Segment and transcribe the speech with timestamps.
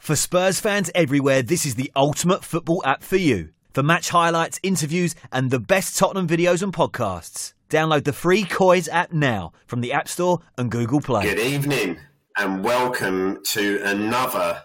[0.00, 3.50] For Spurs fans everywhere, this is the ultimate football app for you.
[3.74, 7.52] For match highlights, interviews, and the best Tottenham videos and podcasts.
[7.68, 11.24] Download the free Coys app now from the App Store and Google Play.
[11.24, 11.98] Good evening
[12.38, 14.62] and welcome to another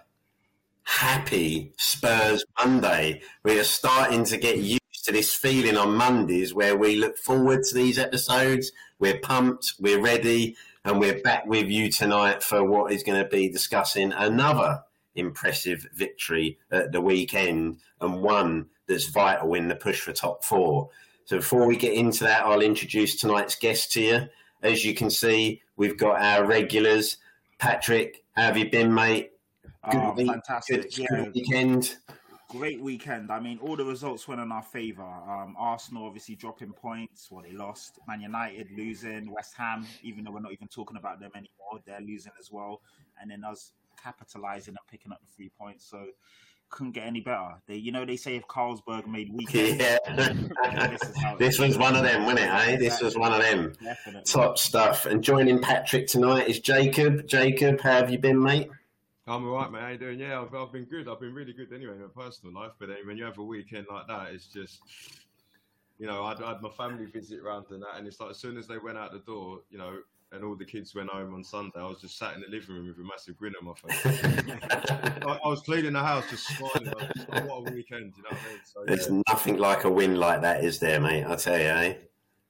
[0.84, 3.20] happy Spurs Monday.
[3.44, 7.62] We are starting to get used to this feeling on Mondays where we look forward
[7.64, 8.72] to these episodes.
[8.98, 13.28] We're pumped, we're ready, and we're back with you tonight for what is going to
[13.28, 14.82] be discussing another
[15.16, 20.90] impressive victory at the weekend and one that's vital in the push for top four.
[21.24, 24.28] So before we get into that, I'll introduce tonight's guest to you.
[24.62, 27.16] As you can see, we've got our regulars.
[27.58, 29.32] Patrick, how have you been, mate?
[29.90, 30.94] Good oh, week, fantastic!
[30.94, 31.28] Good, yeah.
[31.34, 31.96] weekend.
[32.48, 33.32] Great weekend.
[33.32, 35.02] I mean, all the results went in our favour.
[35.02, 37.28] Um, Arsenal obviously dropping points.
[37.30, 37.98] Well, they lost.
[38.06, 39.32] Man United losing.
[39.32, 42.82] West Ham, even though we're not even talking about them anymore, they're losing as well.
[43.20, 45.88] And then us capitalising and picking up the three points.
[45.88, 46.06] So
[46.70, 47.54] couldn't get any better.
[47.66, 49.80] They, you know, they say if Carlsberg made weekends.
[49.80, 49.98] Yeah,
[50.88, 52.50] this, this was one of them, wasn't it?
[52.50, 52.76] Eh?
[52.76, 53.72] This was one of them.
[53.82, 54.22] Definitely.
[54.24, 55.06] Top stuff.
[55.06, 57.26] And joining Patrick tonight is Jacob.
[57.26, 58.68] Jacob, how have you been, mate?
[59.28, 59.80] I'm all right, mate.
[59.80, 60.20] How you doing?
[60.20, 61.08] Yeah, I've, I've been good.
[61.08, 62.72] I've been really good anyway in my personal life.
[62.78, 64.80] But then when you have a weekend like that, it's just,
[65.98, 68.38] you know, I'd, I had my family visit round and that, and it's like as
[68.38, 69.98] soon as they went out the door, you know,
[70.32, 72.74] and all the kids went home on Sunday, I was just sat in the living
[72.74, 74.24] room with a massive grin on my face.
[75.26, 76.92] I, I, was cleaning the house, just smiling.
[77.16, 78.60] Just, what a weekend, you know what I mean?
[78.64, 79.22] So, There's yeah.
[79.28, 81.24] nothing like a win like that, is there, mate?
[81.24, 81.94] I tell you, eh?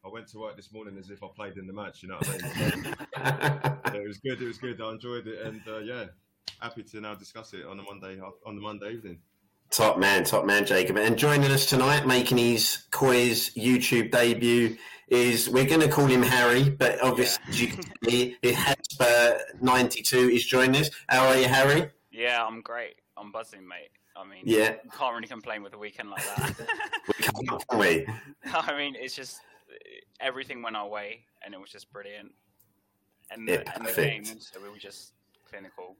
[0.05, 2.17] I went to work this morning as if I played in the match, you know
[2.17, 2.85] what I mean?
[2.85, 4.41] So, yeah, it was good.
[4.41, 4.81] It was good.
[4.81, 6.05] I enjoyed it, and uh, yeah,
[6.61, 9.19] happy to now discuss it on the Monday on the Monday evening.
[9.71, 10.97] Top man, top man, Jacob.
[10.97, 14.77] And joining us tonight, making his Coys YouTube debut,
[15.09, 17.61] is we're going to call him Harry, but obviously yeah.
[17.61, 20.91] you can see Hasper ninety two is joining us.
[21.09, 21.91] How are you, Harry?
[22.11, 22.97] Yeah, I'm great.
[23.17, 23.91] I'm buzzing, mate.
[24.17, 26.55] I mean, yeah, can't really complain with a weekend like that.
[27.09, 28.07] we can't, can we?
[28.53, 29.41] I mean, it's just
[30.21, 32.33] everything went our way, and it was just brilliant.
[33.31, 35.13] And the, yeah, and the game, so we were just
[35.49, 35.97] clinical.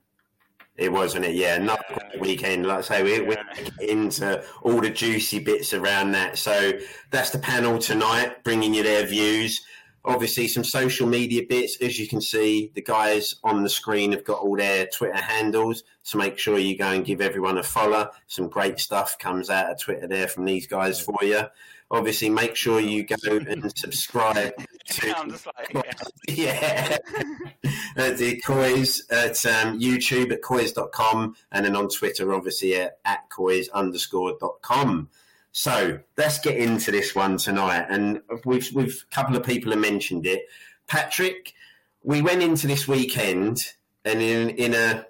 [0.79, 1.35] It was, wasn't it?
[1.35, 2.21] Yeah, another yeah.
[2.21, 2.67] weekend.
[2.67, 3.43] Like I say, we, yeah.
[3.81, 6.39] we're into all the juicy bits around that.
[6.39, 6.73] So
[7.11, 9.63] that's the panel tonight, bringing you their views.
[10.05, 11.79] Obviously, some social media bits.
[11.81, 15.83] As you can see, the guys on the screen have got all their Twitter handles.
[16.03, 18.11] So make sure you go and give everyone a follow.
[18.27, 21.43] Some great stuff comes out of Twitter there from these guys for you
[21.91, 24.53] obviously make sure you go and subscribe
[24.87, 25.41] to
[25.75, 25.97] like,
[26.29, 26.99] yeah,
[27.97, 33.29] at the Coys at um, YouTube at coys.com and then on Twitter obviously at, at
[33.31, 35.09] coys underscore dot com.
[35.53, 37.87] So let's get into this one tonight.
[37.89, 40.47] And we've we've a couple of people have mentioned it.
[40.87, 41.55] Patrick,
[42.03, 43.65] we went into this weekend
[44.05, 45.07] and in in a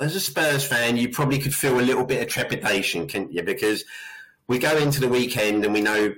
[0.00, 3.42] as a Spurs fan, you probably could feel a little bit of trepidation, can't you?
[3.42, 3.84] Because
[4.46, 6.14] we go into the weekend and we know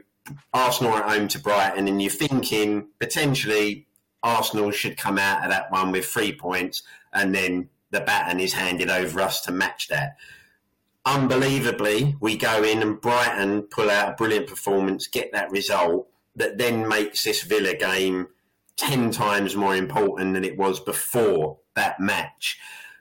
[0.53, 3.87] Arsenal are at home to Brighton, and you're thinking potentially
[4.23, 6.83] Arsenal should come out of that one with three points,
[7.13, 10.17] and then the baton is handed over us to match that.
[11.07, 16.59] Unbelievably, we go in and Brighton pull out a brilliant performance, get that result that
[16.59, 18.29] then makes this Villa game
[18.77, 22.59] 10 times more important than it was before that match.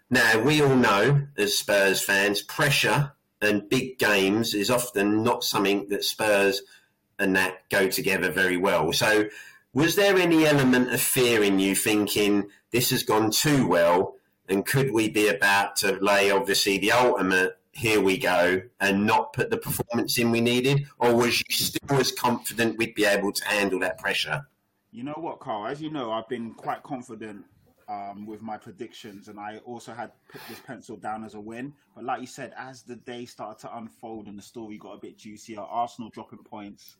[0.10, 5.88] Now, we all know as Spurs fans, pressure and big games is often not something
[5.90, 6.64] that Spurs
[7.20, 8.92] and that go together very well.
[8.92, 9.26] So,
[9.74, 14.16] was there any element of fear in you thinking this has gone too well,
[14.48, 17.56] and could we be about to lay obviously the ultimate?
[17.72, 22.00] Here we go, and not put the performance in we needed, or was you still
[22.00, 24.48] as confident we'd be able to handle that pressure?
[24.92, 25.68] You know what, Carl?
[25.68, 27.46] As you know, I've been quite confident
[27.88, 31.74] um, with my predictions, and I also had put this pencil down as a win.
[31.96, 35.00] But like you said, as the day started to unfold and the story got a
[35.00, 36.98] bit juicier, Arsenal dropping points,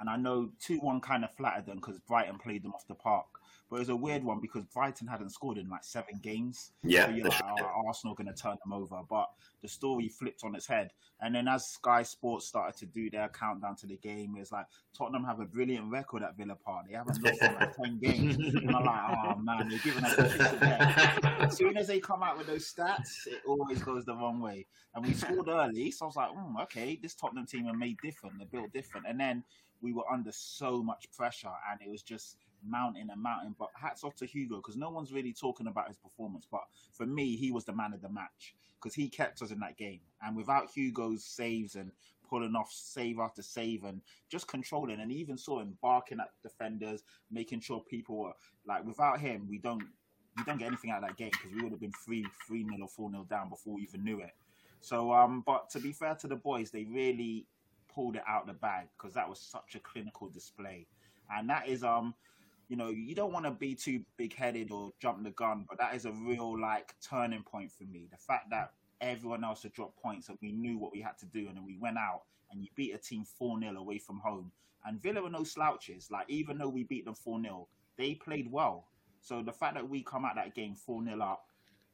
[0.00, 2.94] and I know two one kind of flattered them because Brighton played them off the
[2.94, 3.26] park.
[3.70, 6.72] But it was a weird one because Brighton hadn't scored in like seven games.
[6.82, 9.00] Yeah, so like, oh, Arsenal going to turn them over.
[9.08, 9.30] But
[9.62, 10.90] the story flipped on its head.
[11.22, 14.66] And then as Sky Sports started to do their countdown to the game, it's like
[14.94, 16.86] Tottenham have a brilliant record at Villa Park.
[16.86, 18.36] They haven't lost in like ten games.
[18.36, 22.36] And I'm like, oh man, they're giving us a As soon as they come out
[22.36, 24.66] with those stats, it always goes the wrong way.
[24.94, 27.96] And we scored early, so I was like, mm, okay, this Tottenham team are made
[28.02, 28.36] different.
[28.36, 29.06] They're built different.
[29.08, 29.44] And then
[29.82, 33.54] we were under so much pressure, and it was just mounting and mounting.
[33.58, 36.46] But hats off to Hugo because no one's really talking about his performance.
[36.50, 36.62] But
[36.92, 39.76] for me, he was the man of the match because he kept us in that
[39.76, 40.00] game.
[40.22, 41.92] And without Hugo's saves and
[42.28, 44.00] pulling off save after save and
[44.30, 48.32] just controlling, and even saw him barking at defenders, making sure people were
[48.66, 49.82] like, without him, we don't
[50.36, 52.64] we don't get anything out of that game because we would have been three three
[52.64, 54.32] nil or four nil down before we even knew it.
[54.80, 57.46] So, um, but to be fair to the boys, they really
[57.94, 60.86] pulled it out the bag because that was such a clinical display,
[61.30, 62.14] and that is um,
[62.68, 65.78] you know, you don't want to be too big headed or jump the gun, but
[65.78, 68.08] that is a real like turning point for me.
[68.10, 68.72] The fact that
[69.02, 71.66] everyone else had dropped points and we knew what we had to do, and then
[71.66, 74.50] we went out and you beat a team four 0 away from home.
[74.86, 76.08] And Villa were no slouches.
[76.10, 77.68] Like even though we beat them four 0
[77.98, 78.86] they played well.
[79.20, 81.44] So the fact that we come out that game four 0 up,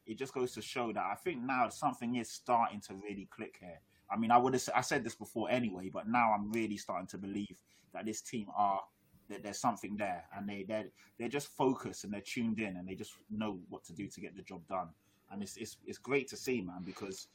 [0.07, 3.57] it just goes to show that I think now something is starting to really click
[3.61, 3.81] here.
[4.11, 7.07] I mean, I would have I said this before anyway, but now I'm really starting
[7.09, 7.57] to believe
[7.93, 8.81] that this team are
[9.29, 10.87] that there's something there, and they they're
[11.19, 14.21] they're just focused and they're tuned in and they just know what to do to
[14.21, 14.89] get the job done.
[15.31, 17.29] And it's it's it's great to see, man, because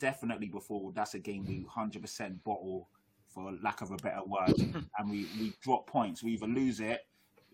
[0.00, 2.88] definitely before that's a game we 100% bottle
[3.28, 4.54] for lack of a better word,
[4.98, 6.22] and we we drop points.
[6.22, 7.00] We either lose it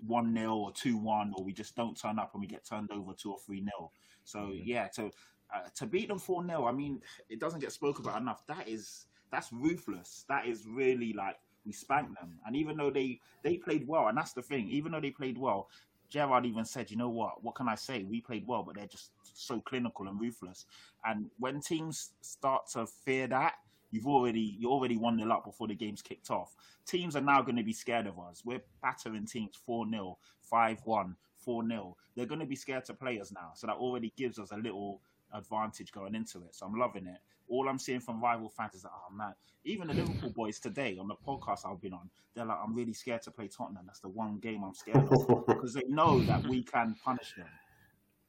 [0.07, 2.91] one 0 or two one, or we just don't turn up and we get turned
[2.91, 3.91] over two or three 0
[4.25, 5.11] So yeah, to
[5.55, 8.47] uh, to beat them four 0 I mean, it doesn't get spoken about enough.
[8.47, 10.25] That is that's ruthless.
[10.29, 12.39] That is really like we spanked them.
[12.47, 15.39] And even though they they played well, and that's the thing, even though they played
[15.39, 15.69] well,
[16.09, 17.43] Gerrard even said, you know what?
[17.43, 18.03] What can I say?
[18.03, 20.67] We played well, but they're just so clinical and ruthless.
[21.05, 23.55] And when teams start to fear that,
[23.91, 26.55] you've already you already won the lot before the game's kicked off.
[26.87, 28.43] Teams are now going to be scared of us.
[28.45, 31.97] We're battering teams 4 0, 5 1, 4 0.
[32.17, 33.53] They're going to be scared to play us now.
[33.55, 35.01] So that already gives us a little
[35.35, 36.55] advantage going into it.
[36.55, 37.19] So I'm loving it.
[37.49, 39.35] All I'm seeing from rival fans is that, oh man,
[39.65, 42.93] even the Liverpool boys today on the podcast I've been on, they're like, I'm really
[42.93, 43.85] scared to play Tottenham.
[43.87, 47.47] That's the one game I'm scared of because they know that we can punish them.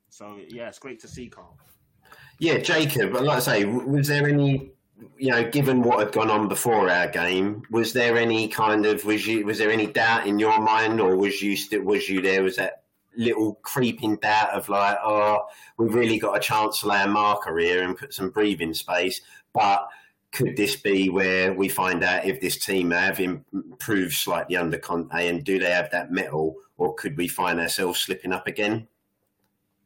[0.10, 1.58] So yeah, it's great to see, Carl.
[2.40, 3.14] Yeah, Jacob.
[3.14, 4.72] Like I say, was there any
[5.18, 9.04] you know, given what had gone on before our game, was there any kind of
[9.06, 12.22] was you was there any doubt in your mind, or was you still was you
[12.22, 12.44] there?
[12.44, 12.81] Was that
[13.18, 15.42] little creeping doubt of like, oh,
[15.78, 19.22] we've really got a chance to lay a marker here and put some breathing space,
[19.54, 19.88] but
[20.32, 25.28] could this be where we find out if this team have improved slightly under Conte
[25.28, 28.88] and do they have that mettle, or could we find ourselves slipping up again?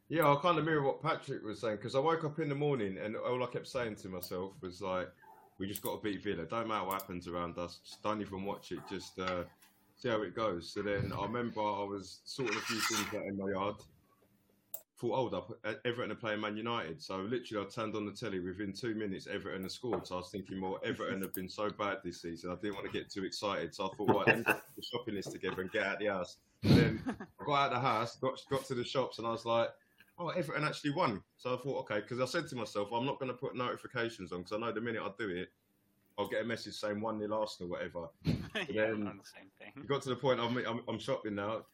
[0.08, 2.56] Yeah, I kind of mirror what Patrick was saying because I woke up in the
[2.56, 5.10] morning and all I kept saying to myself was like,
[5.58, 6.46] "We just got to beat Villa.
[6.46, 7.80] Don't matter what happens around us.
[7.84, 8.80] Just don't even watch it.
[8.88, 9.46] Just uh,
[9.96, 13.26] see how it goes." So then I remember I was sorting a few things out
[13.26, 13.76] in my yard.
[14.98, 15.52] Thought, hold up,
[15.84, 17.02] Everton are playing Man United.
[17.02, 18.40] So literally, I turned on the telly.
[18.40, 20.08] Within two minutes, Everton had scored.
[20.08, 22.52] So I was thinking, well, Everton have been so bad this season.
[22.52, 23.76] I didn't want to get too excited.
[23.76, 26.06] So I thought, right, let me put the shopping list together and get out the
[26.06, 26.38] house.
[26.64, 27.04] And then
[27.42, 29.70] I got out the house, got got to the shops, and I was like
[30.18, 31.22] oh, Everton actually won.
[31.38, 34.32] So I thought, okay, because I said to myself, I'm not going to put notifications
[34.32, 35.50] on because I know the minute I do it,
[36.18, 38.08] I'll get a message saying 1 nil Arsenal, whatever.
[38.26, 39.72] yeah, then the same thing.
[39.76, 41.66] It got to the point I'm, I'm, I'm, shopping now,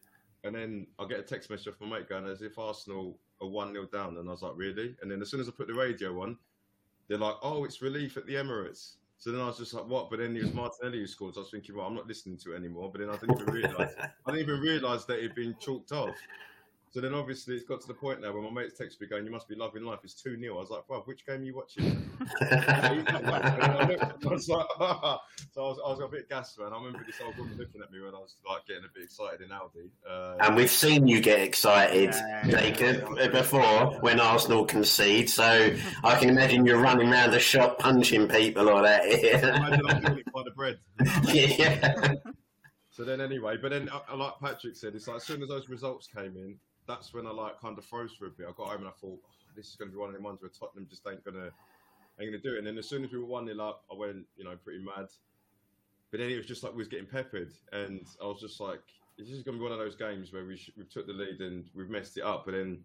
[0.43, 3.47] and then I get a text message from my mate going as if Arsenal are
[3.47, 4.17] 1 nil down.
[4.17, 4.95] And I was like, really?
[5.01, 6.37] And then as soon as I put the radio on,
[7.07, 8.95] they're like, oh, it's relief at the Emirates.
[9.17, 10.09] So then I was just like, what?
[10.09, 11.35] But then it was Martinelli who scored.
[11.35, 12.89] So I was thinking, well, I'm not listening to it anymore.
[12.91, 13.91] But then I didn't even realise.
[13.99, 16.15] I didn't even realise that it'd been chalked off.
[16.91, 19.23] So then obviously it's got to the point now where my mates text me going,
[19.23, 21.43] "You must be loving life." It's two 0 I was like, "Well, which game are
[21.43, 21.85] you watching?"
[22.41, 25.21] I was like, ah.
[25.53, 26.73] so I was, I was a bit gassed, man.
[26.73, 29.05] I remember this old woman looking at me when I was like getting a bit
[29.05, 29.89] excited in Aldi.
[30.05, 33.27] Uh, and we've seen you get excited, yeah, Jacob, yeah.
[33.29, 35.29] before when Arsenal concede.
[35.29, 35.73] So
[36.03, 39.05] I can imagine you're running around the shop punching people or that.
[39.05, 40.77] imagine I'm by the bread.
[41.33, 42.15] yeah.
[42.89, 45.69] So then, anyway, but then, uh, like Patrick said, it's like as soon as those
[45.69, 46.57] results came in,
[46.87, 48.47] that's when I like kind of froze for a bit.
[48.47, 50.21] I got home and I thought, oh, this is going to be one of the
[50.21, 51.51] ones where Tottenham just ain't gonna
[52.19, 52.59] ain't gonna do it.
[52.59, 54.83] And then as soon as we were one 0 up, I went, you know, pretty
[54.83, 55.07] mad.
[56.11, 58.81] But then it was just like we was getting peppered, and I was just like,
[59.17, 61.13] this is going to be one of those games where we sh- we took the
[61.13, 62.45] lead and we've messed it up.
[62.45, 62.79] But then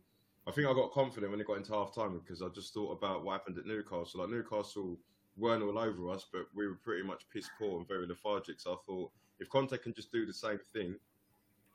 [0.47, 2.93] I think I got confident when it got into half time because I just thought
[2.93, 4.21] about what happened at Newcastle.
[4.21, 4.97] Like Newcastle
[5.37, 8.61] weren't all over us, but we were pretty much piss poor and very lethargic.
[8.61, 9.11] So I thought
[9.41, 10.95] if Conte can just do the same thing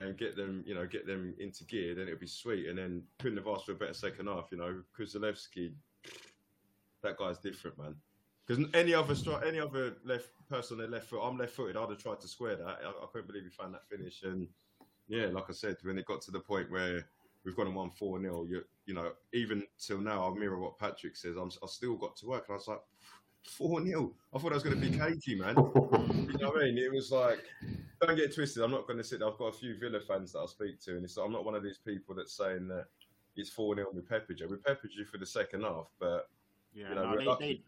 [0.01, 2.67] and get them, you know, get them into gear, then it'll be sweet.
[2.67, 4.81] And then couldn't have asked for a better second half, you know.
[4.98, 5.72] Kulusevski,
[7.03, 7.96] that guy's different, man.
[8.46, 11.77] Because any other stri- any other left person on their left foot, I'm left footed.
[11.77, 12.79] I'd have tried to square that.
[12.84, 14.24] I, I couldn't believe he found that finish.
[14.24, 14.48] And
[15.08, 17.05] yeah, like I said, when it got to the point where
[17.46, 20.79] we've gone and won four 0 you you know, even till now, I mirror what
[20.79, 21.38] Patrick says.
[21.38, 22.81] I'm I still got to work, and I was like,
[23.43, 25.55] four 0 I thought I was going to be cagey, man.
[25.55, 26.77] you know what I mean?
[26.79, 27.43] It was like
[28.01, 28.63] don't get twisted.
[28.63, 29.20] I'm not going to sit.
[29.20, 29.27] There.
[29.27, 31.63] I've got a few Villa fans that I speak to, and I'm not one of
[31.63, 32.86] these people that's saying that
[33.36, 34.48] it's four 0 with peppered you.
[34.50, 36.29] We peppered you for the second half, but
[36.74, 37.62] yeah, you know, no, they, they,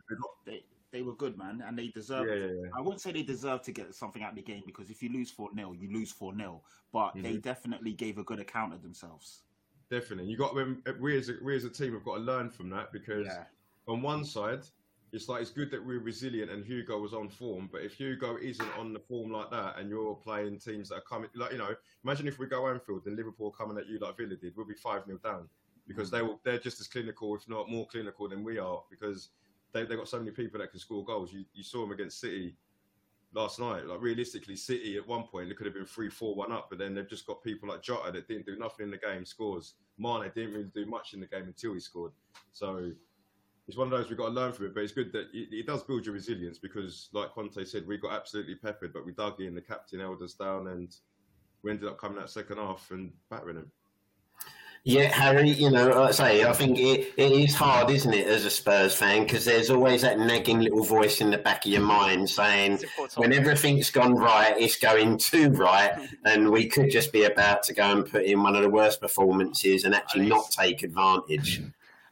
[0.45, 2.27] they, they, were good, man, and they deserve.
[2.27, 2.69] Yeah, yeah, yeah.
[2.75, 5.09] I wouldn't say they deserve to get something out of the game because if you
[5.09, 6.61] lose four 0 you lose four 0
[6.91, 7.21] But mm-hmm.
[7.21, 9.43] they definitely gave a good account of themselves.
[9.89, 10.31] definitely.
[10.31, 10.55] You got
[10.99, 13.27] we as a, we as a team have got to learn from that because
[13.87, 14.63] on one side,
[15.13, 18.35] it's like it's good that we're resilient and Hugo was on form, but if Hugo
[18.41, 21.59] isn't on the form like that and you're playing teams that are coming, like you
[21.59, 24.65] know, imagine if we go Anfield and Liverpool coming at you like Villa did, we'll
[24.65, 25.47] be five 0 down
[25.87, 29.29] because they will, they're just as clinical, if not more clinical than we are, because
[29.71, 31.31] they they got so many people that can score goals.
[31.31, 32.55] You you saw them against City
[33.35, 33.85] last night.
[33.85, 36.79] Like realistically, City at one point it could have been three, four, one up, but
[36.79, 39.75] then they've just got people like Jota that didn't do nothing in the game, scores.
[39.99, 42.13] Mane didn't really do much in the game until he scored.
[42.51, 42.91] So
[43.67, 44.73] it's one of those we've got to learn from it.
[44.73, 47.97] But it's good that it, it does build your resilience because, like Conte said, we
[47.97, 49.55] got absolutely peppered, but we dug in.
[49.55, 50.95] The captain held us down, and
[51.61, 53.71] we ended up coming out second half and battering them.
[54.85, 58.27] Yeah, Harry, you know, like I say, I think it, it is hard, isn't it,
[58.27, 61.71] as a Spurs fan, because there's always that nagging little voice in the back of
[61.71, 62.79] your mind saying,
[63.15, 65.93] when everything's gone right, it's going too right,
[66.25, 68.99] and we could just be about to go and put in one of the worst
[68.99, 71.61] performances and actually not take advantage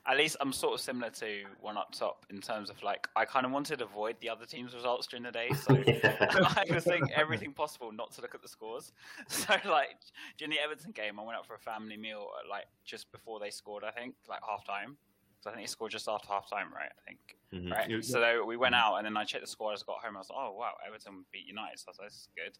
[0.07, 3.25] at least I'm sort of similar to one up top in terms of like I
[3.25, 6.85] kind of wanted to avoid the other team's results during the day, so I was
[6.85, 8.93] doing everything possible not to look at the scores.
[9.27, 9.97] So like
[10.37, 13.39] during the Everton game, I went out for a family meal at, like just before
[13.39, 13.83] they scored.
[13.83, 14.97] I think like half time.
[15.41, 16.91] So I think they scored just after half time, right?
[16.91, 17.37] I think.
[17.53, 17.71] Mm-hmm.
[17.71, 17.89] Right.
[17.89, 18.01] Yeah.
[18.01, 20.15] So we went out and then I checked the score as I got home.
[20.15, 21.79] I was like, oh wow, Everton beat United.
[21.79, 22.57] So I was like, this is good.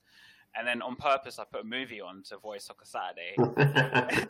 [0.56, 3.36] And then on purpose, I put a movie on to Voice Soccer Saturday.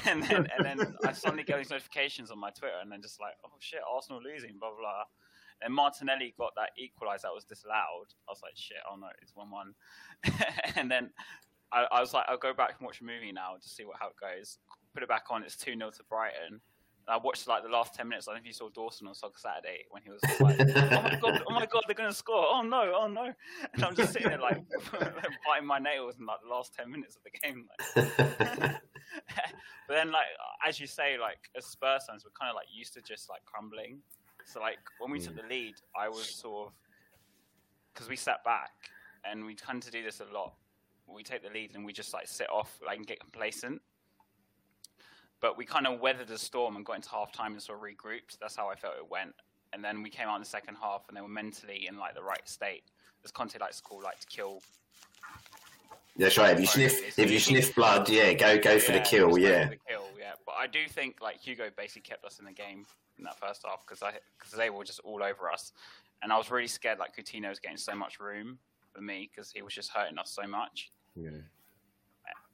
[0.06, 3.20] and then and then I suddenly get these notifications on my Twitter, and then just
[3.20, 5.04] like, oh shit, Arsenal losing, blah blah.
[5.62, 8.10] And Martinelli got that equaliser that was disallowed.
[8.28, 9.74] I was like, shit, oh no, it's one one.
[10.76, 11.10] and then
[11.72, 13.96] I, I, was like, I'll go back and watch a movie now to see what
[14.00, 14.58] how it goes.
[14.92, 15.42] Put it back on.
[15.42, 16.60] It's two 0 to Brighton.
[17.06, 18.28] I watched like the last ten minutes.
[18.28, 21.02] I don't know if you saw Dawson on Soccer Saturday when he was like, "Oh
[21.02, 22.46] my god, oh my god, they're going to score!
[22.48, 23.32] Oh no, oh no!"
[23.74, 24.62] And I'm just sitting there like
[25.46, 27.66] biting my nails in like the last ten minutes of the game.
[27.68, 28.16] Like.
[29.86, 30.26] but then, like
[30.66, 33.44] as you say, like as Spurs fans, we're kind of like used to just like
[33.44, 33.98] crumbling.
[34.46, 35.42] So like when we took mm.
[35.42, 36.72] the lead, I was sort of
[37.92, 38.72] because we sat back
[39.24, 40.54] and we tend to do this a lot.
[41.06, 43.82] We take the lead and we just like sit off, like and get complacent
[45.44, 47.84] but we kind of weathered the storm and got into half time and sort of
[47.84, 48.38] regrouped.
[48.40, 49.34] That's how I felt it went.
[49.74, 52.14] And then we came out in the second half and they were mentally in like
[52.14, 52.84] the right state.
[53.26, 54.62] As Conte likes to call, like to kill.
[56.16, 56.54] That's right.
[56.54, 59.68] If you sniff, if you sniff blood, yeah, go go for yeah, the kill, yeah.
[59.68, 60.32] The kill, yeah.
[60.46, 62.86] But I do think like Hugo basically kept us in the game
[63.18, 65.72] in that first half because I because they were just all over us,
[66.22, 68.58] and I was really scared like Coutinho was getting so much room
[68.94, 70.90] for me because he was just hurting us so much.
[71.14, 71.32] Yeah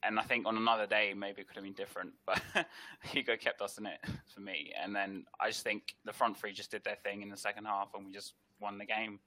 [0.02, 2.40] and I think on another day maybe it could have been different, but
[3.02, 3.98] Hugo kept us in it
[4.32, 4.72] for me.
[4.80, 7.66] And then I just think the front three just did their thing in the second
[7.66, 9.20] half, and we just won the game.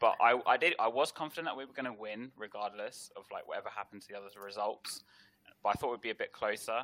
[0.00, 3.24] But I, I did, I was confident that we were going to win regardless of
[3.30, 5.04] like whatever happened to the other results.
[5.62, 6.82] But I thought we'd be a bit closer.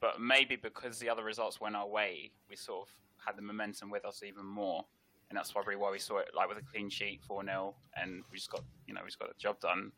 [0.00, 3.90] But maybe because the other results went our way, we sort of had the momentum
[3.90, 4.86] with us even more.
[5.28, 8.22] And that's probably why we saw it like with a clean sheet, 4 0, and
[8.32, 9.92] we just got, you know, we just got the job done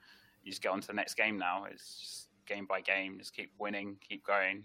[0.44, 1.66] you just get on to the next game now.
[1.70, 4.64] It's just game by game, just keep winning, keep going.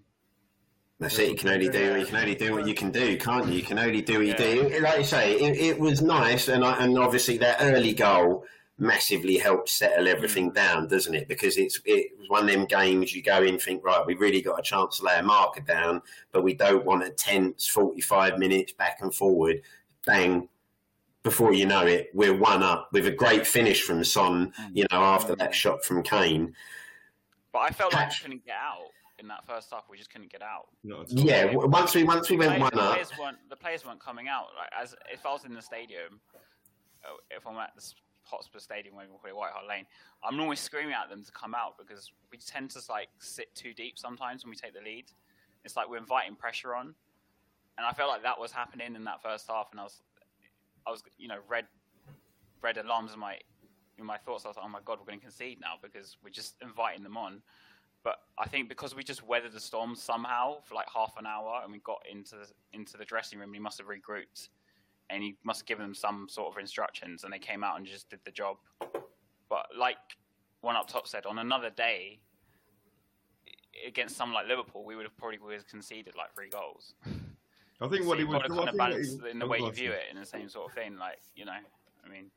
[0.99, 1.29] That's it.
[1.29, 3.53] You can only do you can only do what you can do, can't you?
[3.53, 4.69] You can only do what you yeah.
[4.69, 4.79] do.
[4.81, 8.45] Like you say, it, it was nice, and I, and obviously that early goal
[8.79, 10.55] massively helped settle everything mm.
[10.55, 11.27] down, doesn't it?
[11.27, 14.41] Because it's it was one of them games you go in think right, we really
[14.41, 18.01] got a chance to lay a marker down, but we don't want a tense forty
[18.01, 19.61] five minutes back and forward.
[20.05, 20.49] Bang,
[21.27, 24.69] before you know it, we're one up with a great finish from Son, mm.
[24.73, 26.55] you know, after that shot from Kane.
[27.51, 29.83] But I felt like we couldn't get out in that first half.
[29.89, 30.67] We just couldn't get out.
[31.07, 33.99] yeah, once we once we went players, one the up, players weren't, the players weren't
[33.99, 34.47] coming out.
[34.57, 36.21] Like as if I was in the stadium,
[37.03, 37.83] uh, if I'm at the
[38.23, 39.85] Hotspur Stadium when we play White Hart Lane,
[40.23, 43.73] I'm always screaming at them to come out because we tend to like sit too
[43.73, 45.07] deep sometimes when we take the lead.
[45.65, 46.95] It's like we're inviting pressure on,
[47.77, 50.01] and I felt like that was happening in that first half, and I was
[50.87, 51.65] I was, you know, red
[52.61, 53.37] red alarms in my
[53.97, 54.45] in my thoughts.
[54.45, 57.03] I was like, oh my god, we're going to concede now because we're just inviting
[57.03, 57.41] them on.
[58.03, 61.61] But I think because we just weathered the storm somehow for like half an hour
[61.63, 62.37] and we got into
[62.73, 64.49] into the dressing room, he must have regrouped
[65.09, 67.85] and he must have given them some sort of instructions and they came out and
[67.85, 68.57] just did the job.
[69.49, 69.97] But like
[70.61, 72.19] one up top said, on another day
[73.85, 75.39] against someone like Liverpool, we would have probably
[75.69, 76.93] conceded like three goals.
[77.79, 80.19] I think what he was kind of balance in the way you view it, in
[80.19, 80.97] the same sort of thing.
[80.97, 81.51] Like you know,
[82.05, 82.31] I mean.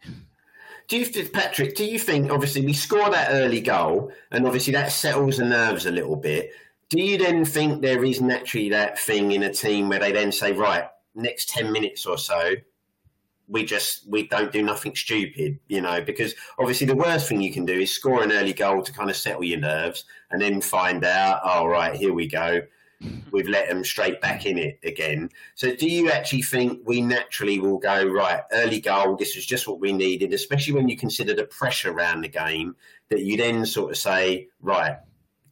[0.88, 1.76] Do you, Patrick?
[1.76, 5.86] Do you think obviously we score that early goal, and obviously that settles the nerves
[5.86, 6.50] a little bit?
[6.88, 10.32] Do you then think there is naturally that thing in a team where they then
[10.32, 12.54] say, right, next ten minutes or so,
[13.48, 17.52] we just we don't do nothing stupid, you know, because obviously the worst thing you
[17.52, 20.60] can do is score an early goal to kind of settle your nerves and then
[20.60, 22.60] find out, oh right, here we go.
[23.30, 25.30] We've let them straight back in it again.
[25.54, 28.42] So, do you actually think we naturally will go right?
[28.52, 29.16] Early goal.
[29.16, 32.76] This is just what we needed, especially when you consider the pressure around the game.
[33.08, 34.96] That you then sort of say, right,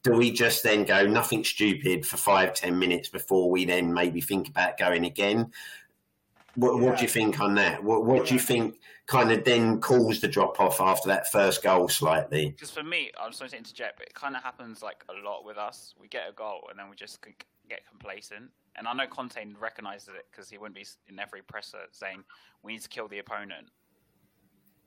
[0.03, 4.21] do we just then go nothing stupid for five ten minutes before we then maybe
[4.21, 5.51] think about going again?
[6.55, 6.83] What, yeah.
[6.83, 7.83] what do you think on that?
[7.83, 8.79] What, what do you think
[9.09, 12.51] kind of then caused the drop off after that first goal slightly?
[12.51, 15.45] Because for me, I'm sorry to interject, but it kind of happens like a lot
[15.45, 15.95] with us.
[16.01, 17.19] We get a goal and then we just
[17.69, 18.51] get complacent.
[18.77, 22.23] And I know Conte recognises it because he wouldn't be in every presser saying
[22.63, 23.67] we need to kill the opponent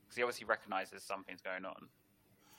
[0.04, 1.88] because he obviously recognises something's going on.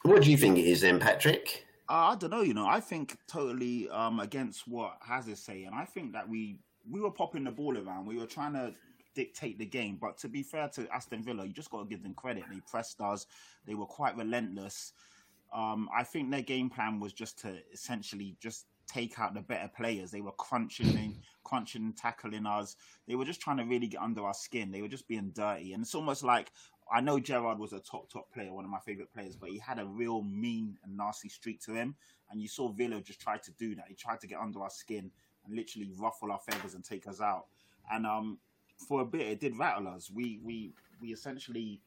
[0.03, 1.65] What do you think it is then, Patrick?
[1.89, 2.43] Uh, I don't know.
[2.43, 5.71] You know, I think totally um, against what Haz is saying.
[5.73, 6.59] I think that we
[6.91, 8.07] we were popping the ball around.
[8.07, 8.75] We were trying to
[9.15, 9.99] dictate the game.
[10.01, 12.45] But to be fair to Aston Villa, you just got to give them credit.
[12.51, 13.27] They pressed us.
[13.67, 14.93] They were quite relentless.
[15.53, 19.71] Um, I think their game plan was just to essentially just take out the better
[19.75, 20.11] players.
[20.11, 22.77] They were crunching in, crunching tackling us.
[23.07, 24.71] They were just trying to really get under our skin.
[24.71, 25.73] They were just being dirty.
[25.73, 26.51] And it's almost like
[26.91, 29.59] I know Gerrard was a top, top player, one of my favorite players, but he
[29.59, 31.95] had a real mean and nasty streak to him.
[32.31, 33.87] And you saw Villa just try to do that.
[33.89, 35.11] He tried to get under our skin
[35.45, 37.47] and literally ruffle our feathers and take us out.
[37.91, 38.39] And um,
[38.83, 40.11] for a bit, it did rattle us.
[40.11, 41.81] We we we essentially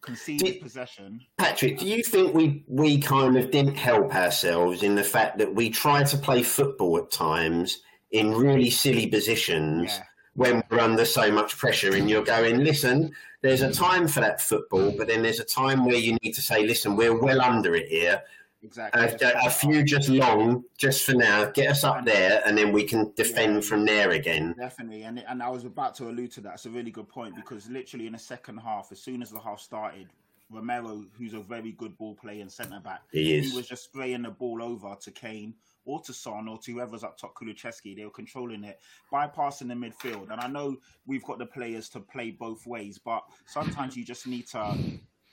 [0.00, 1.20] conceded did, possession.
[1.38, 5.54] Patrick, do you think we we kind of didn't help ourselves in the fact that
[5.54, 9.92] we tried to play football at times in really silly positions?
[9.92, 10.04] Yeah.
[10.34, 13.10] When we're under so much pressure, and you're going, listen,
[13.42, 13.76] there's a mm.
[13.76, 16.94] time for that football, but then there's a time where you need to say, listen,
[16.94, 18.22] we're well under it here
[18.62, 19.02] Exactly.
[19.02, 21.44] A, a, few just long, just for now.
[21.44, 24.54] Get us up there, and then we can defend yeah, from there again.
[24.58, 26.54] Definitely, and and I was about to allude to that.
[26.54, 29.38] It's a really good point because literally in the second half, as soon as the
[29.38, 30.08] half started,
[30.50, 34.22] Romero, who's a very good ball player and centre back, he, he, was just spraying
[34.22, 37.96] the ball over to Kane or to Son or to whoever's up top, Kulusevski.
[37.96, 38.80] They were controlling it,
[39.12, 40.30] bypassing the midfield.
[40.30, 44.26] And I know we've got the players to play both ways, but sometimes you just
[44.26, 44.76] need to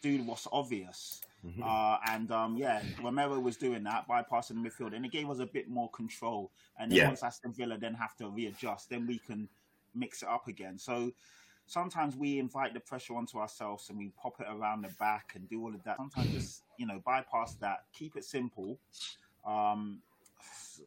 [0.01, 1.21] do what's obvious.
[1.45, 1.63] Mm-hmm.
[1.63, 5.39] Uh, and um, yeah, Romero was doing that, bypassing the midfield, and it gave us
[5.39, 6.51] a bit more control.
[6.79, 7.07] And then yeah.
[7.07, 9.47] once Aston Villa then have to readjust, then we can
[9.93, 10.77] mix it up again.
[10.77, 11.11] So
[11.67, 15.47] sometimes we invite the pressure onto ourselves and we pop it around the back and
[15.49, 15.97] do all of that.
[15.97, 18.77] Sometimes just you know bypass that, keep it simple.
[19.45, 20.01] Um,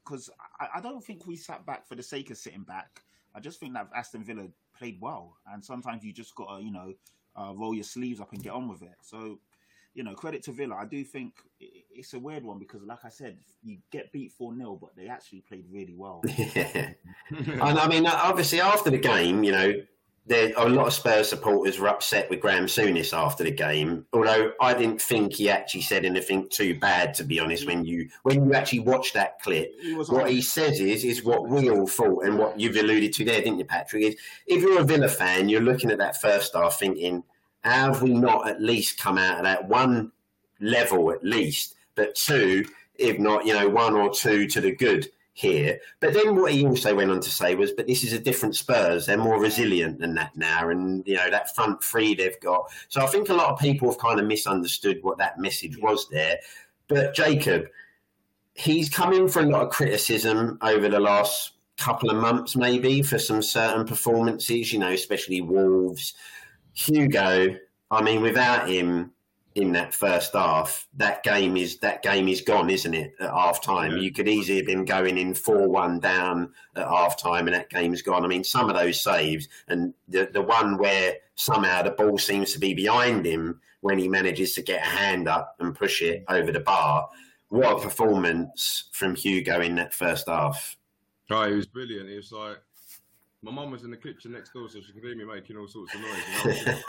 [0.05, 3.03] because I, I don't think we sat back for the sake of sitting back.
[3.35, 6.95] I just think that Aston Villa played well, and sometimes you just gotta you know
[7.37, 8.97] uh, roll your sleeves up and get on with it.
[9.01, 9.39] So
[9.95, 10.77] you know, credit to Villa.
[10.77, 14.55] I do think it's a weird one because, like I said, you get beat 4
[14.57, 16.23] 0, but they actually played really well.
[16.37, 16.91] Yeah.
[17.31, 19.73] and I mean, obviously, after the game, you know,
[20.29, 24.05] there a lot of Spurs supporters were upset with Graham Souness after the game.
[24.13, 27.67] Although I didn't think he actually said anything too bad, to be honest.
[27.67, 30.33] When you when you actually watch that clip, he what honest.
[30.33, 33.59] he says is is what we all thought, and what you've alluded to there, didn't
[33.59, 34.05] you, Patrick?
[34.05, 37.25] Is if you're a Villa fan, you're looking at that first half thinking
[37.65, 40.13] have we not at least come out of that one
[40.61, 42.65] level at least, but two,
[42.97, 45.79] if not, you know, one or two to the good here.
[46.01, 48.57] But then what he also went on to say was, but this is a different
[48.57, 49.07] Spurs.
[49.07, 50.69] They're more resilient than that now.
[50.69, 52.71] And, you know, that front three they've got.
[52.89, 56.09] So I think a lot of people have kind of misunderstood what that message was
[56.09, 56.39] there.
[56.89, 57.67] But Jacob,
[58.55, 63.03] he's come in for a lot of criticism over the last couple of months, maybe,
[63.03, 66.15] for some certain performances, you know, especially Wolves.
[66.79, 67.57] Hugo,
[67.91, 69.11] I mean, without him
[69.57, 73.15] in that first half, that game is that game is gone, isn't it?
[73.19, 74.03] At half time, yeah.
[74.03, 77.69] you could easily have been going in four one down at half time, and that
[77.69, 78.25] game's gone.
[78.25, 82.53] I mean, some of those saves, and the the one where somehow the ball seems
[82.53, 86.25] to be behind him when he manages to get a hand up and push it
[86.29, 87.09] over the bar.
[87.49, 90.77] What a performance from Hugo in that first half!
[91.29, 92.09] Oh, he was brilliant.
[92.09, 92.59] He was like
[93.43, 95.69] my mum was in the kitchen next door, so she could hear me making all
[95.69, 96.67] sorts of noise.
[96.67, 96.85] And,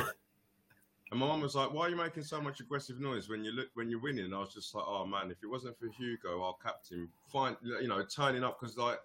[1.12, 3.52] and my mum was like, "Why are you making so much aggressive noise when you
[3.52, 5.88] look when you're winning?" And I was just like, "Oh man, if it wasn't for
[5.88, 9.00] Hugo, our captain, fine, you know, turning up because like."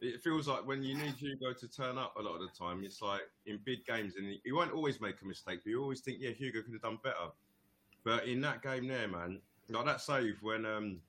[0.00, 2.84] It feels like when you need Hugo to turn up a lot of the time,
[2.84, 5.82] it's like in big games, and he, he won't always make a mistake, but you
[5.82, 7.32] always think, yeah, Hugo could have done better.
[8.04, 11.00] But in that game there, man, like that save when um,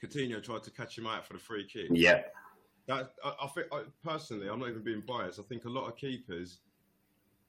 [0.00, 1.88] Coutinho tried to catch him out for the free kick.
[1.90, 2.22] Yeah.
[2.86, 5.38] That I, I think I, personally, I'm not even being biased.
[5.38, 6.58] I think a lot of keepers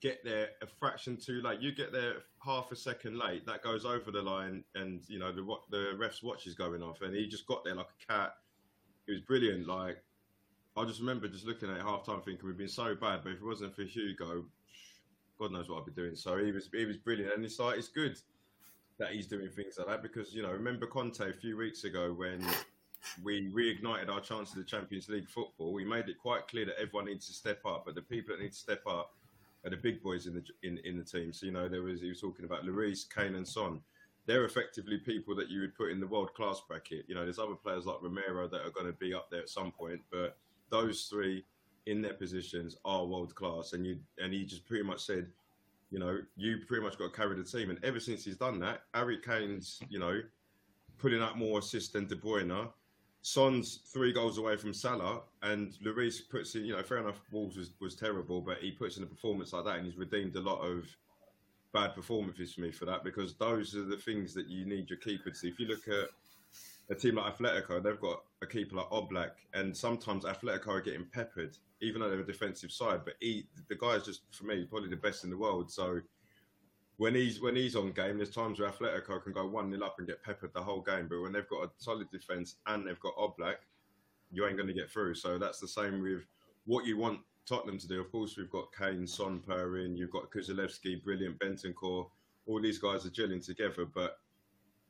[0.02, 1.62] get there a fraction too late.
[1.62, 5.32] You get there half a second late, that goes over the line, and you know
[5.32, 8.34] the the ref's watch is going off, and he just got there like a cat.
[9.08, 9.68] It was brilliant.
[9.68, 10.04] Like
[10.76, 13.38] I just remember just looking at half time, thinking we've been so bad, but if
[13.38, 14.46] it wasn't for Hugo,
[15.40, 16.16] God knows what I'd be doing.
[16.16, 18.18] So he was he was brilliant, and it's like it's good
[19.00, 22.14] that he's doing things like that because you know remember Conte a few weeks ago
[22.16, 22.46] when
[23.24, 25.74] we reignited our chance of the Champions League football.
[25.74, 28.42] We made it quite clear that everyone needs to step up, but the people that
[28.42, 29.14] need to step up
[29.64, 31.34] are the big boys in the in, in the team.
[31.34, 33.82] So you know there was he was talking about Lloris, Kane, and Son.
[34.28, 37.06] They're effectively people that you would put in the world class bracket.
[37.08, 39.50] You know, there's other players like Romero that are going to be up there at
[39.50, 40.38] some point, but
[40.70, 41.44] those three
[41.88, 43.74] in their positions are world class.
[43.74, 45.28] And you and he just pretty much said,
[45.90, 47.70] you know, you pretty much got to carry the team.
[47.70, 50.22] And ever since he's done that, Harry Kane's, you know,
[50.98, 52.70] putting out more assists than De Bruyne.
[53.22, 57.56] Son's three goals away from Salah, and Lloris puts in, you know, fair enough, Wolves
[57.56, 60.42] was, was terrible, but he puts in a performance like that, and he's redeemed a
[60.42, 60.86] lot of
[61.74, 65.00] bad performances for me for that because those are the things that you need your
[65.00, 65.48] keeper to see.
[65.48, 66.10] If you look at
[66.90, 71.06] a team like Atletico, they've got a keeper like Oblak, and sometimes Atletico are getting
[71.06, 73.02] peppered, even though they're a defensive side.
[73.06, 75.72] But he, the guy is just for me probably the best in the world.
[75.72, 76.02] So
[77.02, 79.96] when he's when he's on game, there's times where Atletico can go one 0 up
[79.98, 81.08] and get peppered the whole game.
[81.10, 83.56] But when they've got a solid defense and they've got Oblak,
[84.32, 85.16] you ain't going to get through.
[85.16, 86.22] So that's the same with
[86.68, 88.00] what you want Tottenham to do.
[88.02, 92.08] Of course, we've got Kane, Son, Perin, you've got Kulusevski, brilliant, Bentancur.
[92.46, 94.20] All these guys are gelling together, but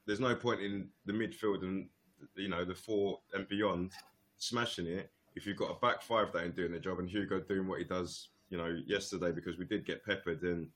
[0.05, 1.87] there's no point in the midfield and
[2.35, 3.91] you know the four and beyond
[4.37, 7.39] smashing it if you've got a back five that ain't doing the job and Hugo
[7.39, 10.67] doing what he does, you know, yesterday because we did get peppered and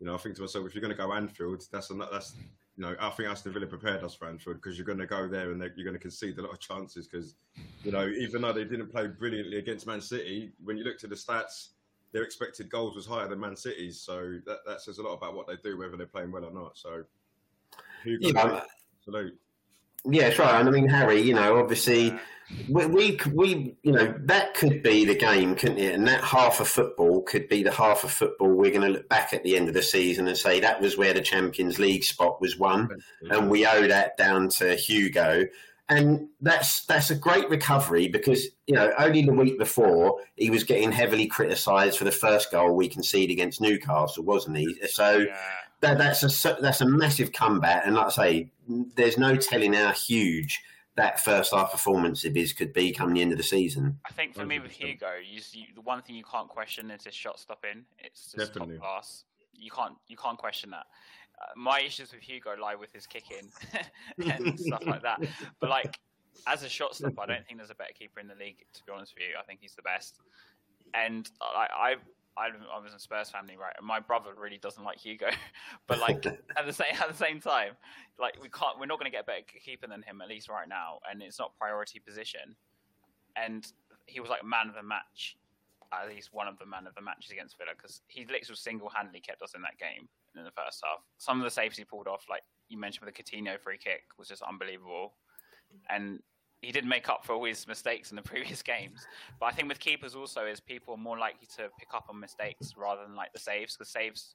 [0.00, 2.34] you know, I think to myself, if you're going to go Anfield, that's a, that's
[2.76, 5.28] you know, I think Aston Villa prepared us for Anfield because you're going to go
[5.28, 7.34] there and you're going to concede a lot of chances because
[7.84, 11.06] you know, even though they didn't play brilliantly against Man City, when you look to
[11.06, 11.68] the stats,
[12.12, 15.34] their expected goals was higher than Man City's, so that, that says a lot about
[15.34, 16.76] what they do, whether they're playing well or not.
[16.76, 17.04] So,
[18.02, 18.62] Hugo, Yeah.
[19.04, 19.38] salute.
[20.08, 20.58] Yeah, that's right.
[20.58, 22.18] And I mean, Harry, you know, obviously,
[22.68, 25.94] we, we, we, you know, that could be the game, couldn't it?
[25.94, 29.08] And that half of football could be the half of football we're going to look
[29.08, 32.04] back at the end of the season and say that was where the Champions League
[32.04, 32.88] spot was won,
[33.30, 35.44] and we owe that down to Hugo.
[35.88, 40.62] And that's that's a great recovery because you know only the week before he was
[40.62, 44.72] getting heavily criticised for the first goal we conceded against Newcastle, wasn't he?
[44.86, 45.36] So Yeah.
[45.80, 48.50] That, that's a that's a massive comeback, and like I say,
[48.96, 50.60] there's no telling how huge
[50.96, 53.98] that first half performance of his could be come the end of the season.
[54.06, 57.04] I think for me with Hugo, you, you, the one thing you can't question is
[57.04, 57.84] his shot stopping.
[57.98, 58.76] It's just Definitely.
[58.76, 59.24] top class.
[59.54, 60.86] You can't you can't question that.
[61.40, 63.50] Uh, my issues with Hugo lie with his kicking
[64.18, 65.20] and stuff like that.
[65.60, 65.98] But like
[66.46, 68.64] as a shot stopper, I don't think there's a better keeper in the league.
[68.74, 70.18] To be honest with you, I think he's the best.
[70.92, 71.94] And I I
[72.36, 73.74] I, I was in Spurs family, right?
[73.76, 75.30] And my brother really doesn't like Hugo,
[75.86, 76.24] but like
[76.56, 77.72] at the same at the same time,
[78.18, 80.48] like we can't we're not going to get a better keeper than him at least
[80.48, 82.56] right now, and it's not priority position.
[83.36, 83.66] And
[84.06, 85.36] he was like man of the match,
[85.92, 88.88] at least one of the man of the matches against Villa because he literally single
[88.88, 91.02] handedly kept us in that game in the first half.
[91.18, 94.02] Some of the saves he pulled off, like you mentioned with the Coutinho free kick,
[94.18, 95.14] was just unbelievable,
[95.88, 96.20] and
[96.62, 99.06] he did make up for all his mistakes in the previous games.
[99.38, 102.20] But I think with keepers also is people are more likely to pick up on
[102.20, 104.34] mistakes rather than like the saves because saves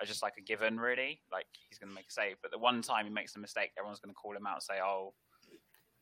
[0.00, 1.20] are just like a given really.
[1.32, 3.70] Like he's going to make a save, but the one time he makes a mistake,
[3.78, 5.14] everyone's going to call him out and say, "Oh,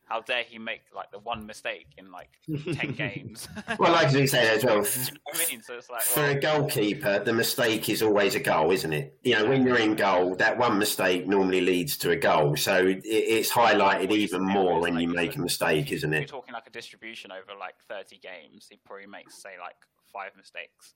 [0.05, 2.29] how dare he make like the one mistake in like
[2.73, 3.47] ten games?"
[3.79, 5.61] Well, like we say as well, Do you know what I mean?
[5.61, 9.17] So it's like for well, a goalkeeper, the mistake is always a goal, isn't it?
[9.23, 12.85] You know, when you're in goal, that one mistake normally leads to a goal, so
[12.85, 16.19] it, it's highlighted even more when you make a mistake, isn't it?
[16.19, 19.75] you're talking like a distribution over like 30 games, he probably makes say like
[20.11, 20.93] five mistakes,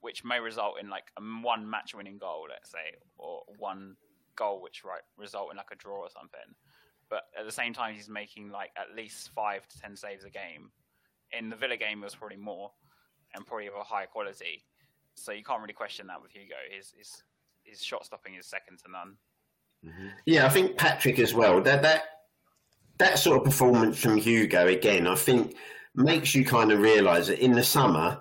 [0.00, 1.10] which may result in like
[1.42, 3.96] one match-winning goal, let's say, or one
[4.36, 6.54] goal which right result in like a draw or something.
[7.14, 10.30] But at the same time, he's making like at least five to ten saves a
[10.30, 10.72] game.
[11.30, 12.72] In the Villa game, it was probably more,
[13.32, 14.64] and probably of a higher quality.
[15.14, 16.56] So you can't really question that with Hugo.
[16.76, 17.22] His his
[17.62, 19.16] his shot stopping is second to none.
[19.86, 20.08] Mm-hmm.
[20.26, 21.60] Yeah, I think Patrick as well.
[21.60, 22.02] That that
[22.98, 25.54] that sort of performance from Hugo again, I think
[25.94, 28.20] makes you kind of realise that in the summer,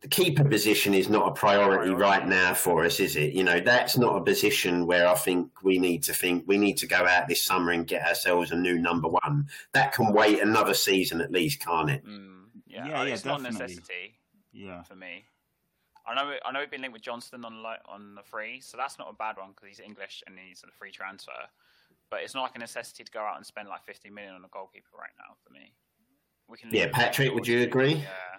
[0.00, 3.32] the keeper position is not a priority right now for us, is it?
[3.32, 6.76] You know, that's not a position where I think we need to think we need
[6.78, 9.48] to go out this summer and get ourselves a new number one.
[9.72, 12.06] That can wait another season at least, can't it?
[12.06, 14.14] Mm, yeah, Yeah, yeah, it's not a necessity.
[14.52, 14.82] Yeah.
[14.82, 15.24] for me.
[16.06, 18.76] I know I know we've been linked with Johnstone on like on the free, so
[18.76, 21.32] that's not a bad one because he's English and he's a free transfer.
[22.08, 24.44] But it's not like a necessity to go out and spend like 50 million on
[24.44, 25.74] a goalkeeper right now for me.
[26.48, 26.70] We can.
[26.72, 27.94] Yeah, Patrick, would you agree?
[27.94, 28.38] Yeah,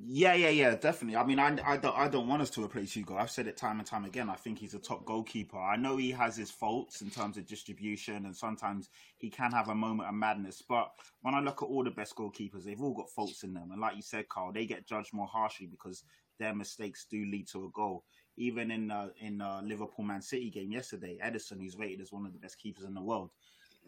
[0.00, 1.16] Yeah, yeah, yeah, definitely.
[1.16, 3.16] I mean, I, I, don't, I don't want us to replace Hugo.
[3.16, 4.30] I've said it time and time again.
[4.30, 5.58] I think he's a top goalkeeper.
[5.58, 9.68] I know he has his faults in terms of distribution, and sometimes he can have
[9.70, 10.62] a moment of madness.
[10.62, 13.70] But when I look at all the best goalkeepers, they've all got faults in them.
[13.72, 16.04] And like you said, Carl, they get judged more harshly because
[16.38, 18.04] their mistakes do lead to a goal.
[18.36, 22.24] Even in uh, in uh, Liverpool Man City game yesterday, Ederson, who's rated as one
[22.24, 23.30] of the best keepers in the world,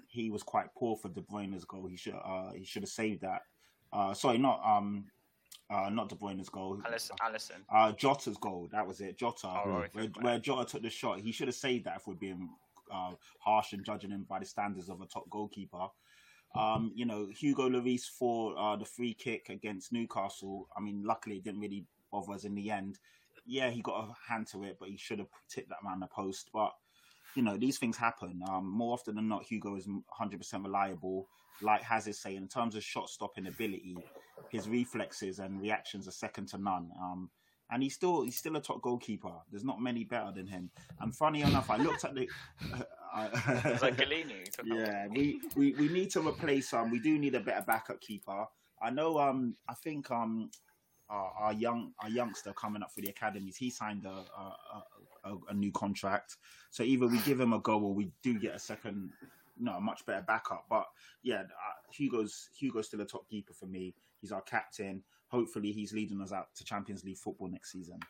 [0.08, 1.86] he was quite poor for De Bruyne's goal.
[1.86, 3.42] He should uh, he should have saved that.
[3.92, 5.04] Uh, sorry, not um,
[5.70, 6.80] uh, not De Bruyne's goal.
[6.84, 7.16] Allison.
[7.22, 7.60] Alisson.
[7.72, 8.68] Uh, Jota's goal.
[8.72, 9.16] That was it.
[9.18, 10.22] Jota, Oh, right, where, right.
[10.22, 11.20] where Jota took the shot.
[11.20, 12.48] He should have saved that if we're being
[12.92, 15.86] uh, harsh and judging him by the standards of a top goalkeeper.
[16.56, 20.68] Um, you know, Hugo Lloris for uh, the free kick against Newcastle.
[20.76, 22.98] I mean, luckily it didn't really bother us in the end.
[23.46, 26.08] Yeah, he got a hand to it, but he should have tipped that man the
[26.08, 26.50] post.
[26.52, 26.72] But
[27.36, 28.40] you know, these things happen.
[28.48, 31.28] Um, more often than not, Hugo is 100% reliable.
[31.62, 33.96] Like Haz is saying, in terms of shot stopping ability,
[34.50, 36.90] his reflexes and reactions are second to none.
[37.00, 37.30] Um,
[37.72, 39.32] and he's still he's still a top goalkeeper.
[39.50, 40.70] There's not many better than him.
[41.00, 42.28] And funny enough, I looked at the.
[43.12, 44.38] It's like Gollini.
[44.38, 44.78] who took out.
[44.78, 46.92] yeah, we, we we need to replace um.
[46.92, 48.44] We do need a better backup keeper.
[48.80, 49.18] I know.
[49.18, 50.48] Um, I think um,
[51.08, 54.54] our, our young our youngster coming up for the academies, he signed a a,
[55.24, 56.36] a a new contract.
[56.70, 59.10] So either we give him a go or we do get a second,
[59.60, 60.66] no, a much better backup.
[60.68, 60.86] But
[61.22, 63.94] yeah, uh, Hugo's Hugo's still a top keeper for me.
[64.20, 65.02] He's our captain.
[65.28, 68.00] Hopefully, he's leading us out to Champions League football next season.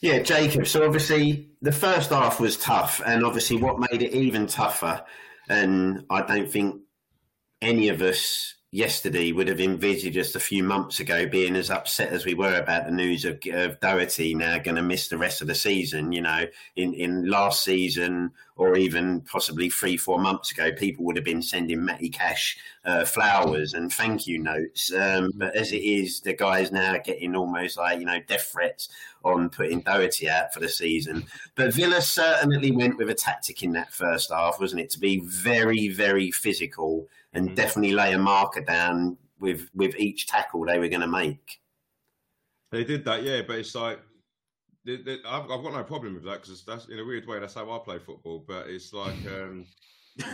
[0.00, 0.66] Yeah, Jacob.
[0.66, 5.04] So obviously the first half was tough, and obviously what made it even tougher,
[5.48, 6.80] and I don't think
[7.62, 12.12] any of us yesterday would have envisaged just a few months ago being as upset
[12.12, 15.40] as we were about the news of, of Doherty now going to miss the rest
[15.40, 16.10] of the season.
[16.10, 21.16] You know, in, in last season or even possibly three, four months ago, people would
[21.16, 24.92] have been sending Matty Cash uh, flowers and thank you notes.
[24.92, 28.90] Um, but as it is, the guy's now getting almost like, you know, death threats
[29.24, 31.26] on putting Doherty out for the season.
[31.56, 34.90] But Villa certainly went with a tactic in that first half, wasn't it?
[34.90, 37.54] To be very, very physical and Mhm.
[37.56, 41.60] definitely lay a marker down with with each tackle they were going to make.
[42.70, 44.00] They did that, yeah, but it's like
[44.86, 47.70] I've, I've got no problem with that because that's in a weird way that's how
[47.70, 48.44] I play football.
[48.46, 49.64] But it's like um,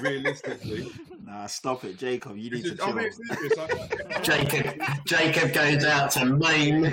[0.01, 0.91] realistically,
[1.25, 2.37] Nah, stop it, Jacob.
[2.37, 2.93] You need to chill.
[2.95, 3.59] mean, it's serious.
[3.59, 6.83] I- I- Jacob Jacob goes out to Maine.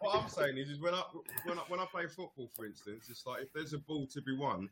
[0.00, 1.02] what I'm saying is, is when I
[1.44, 4.20] when I when I play football, for instance, it's like if there's a ball to
[4.22, 4.68] be won,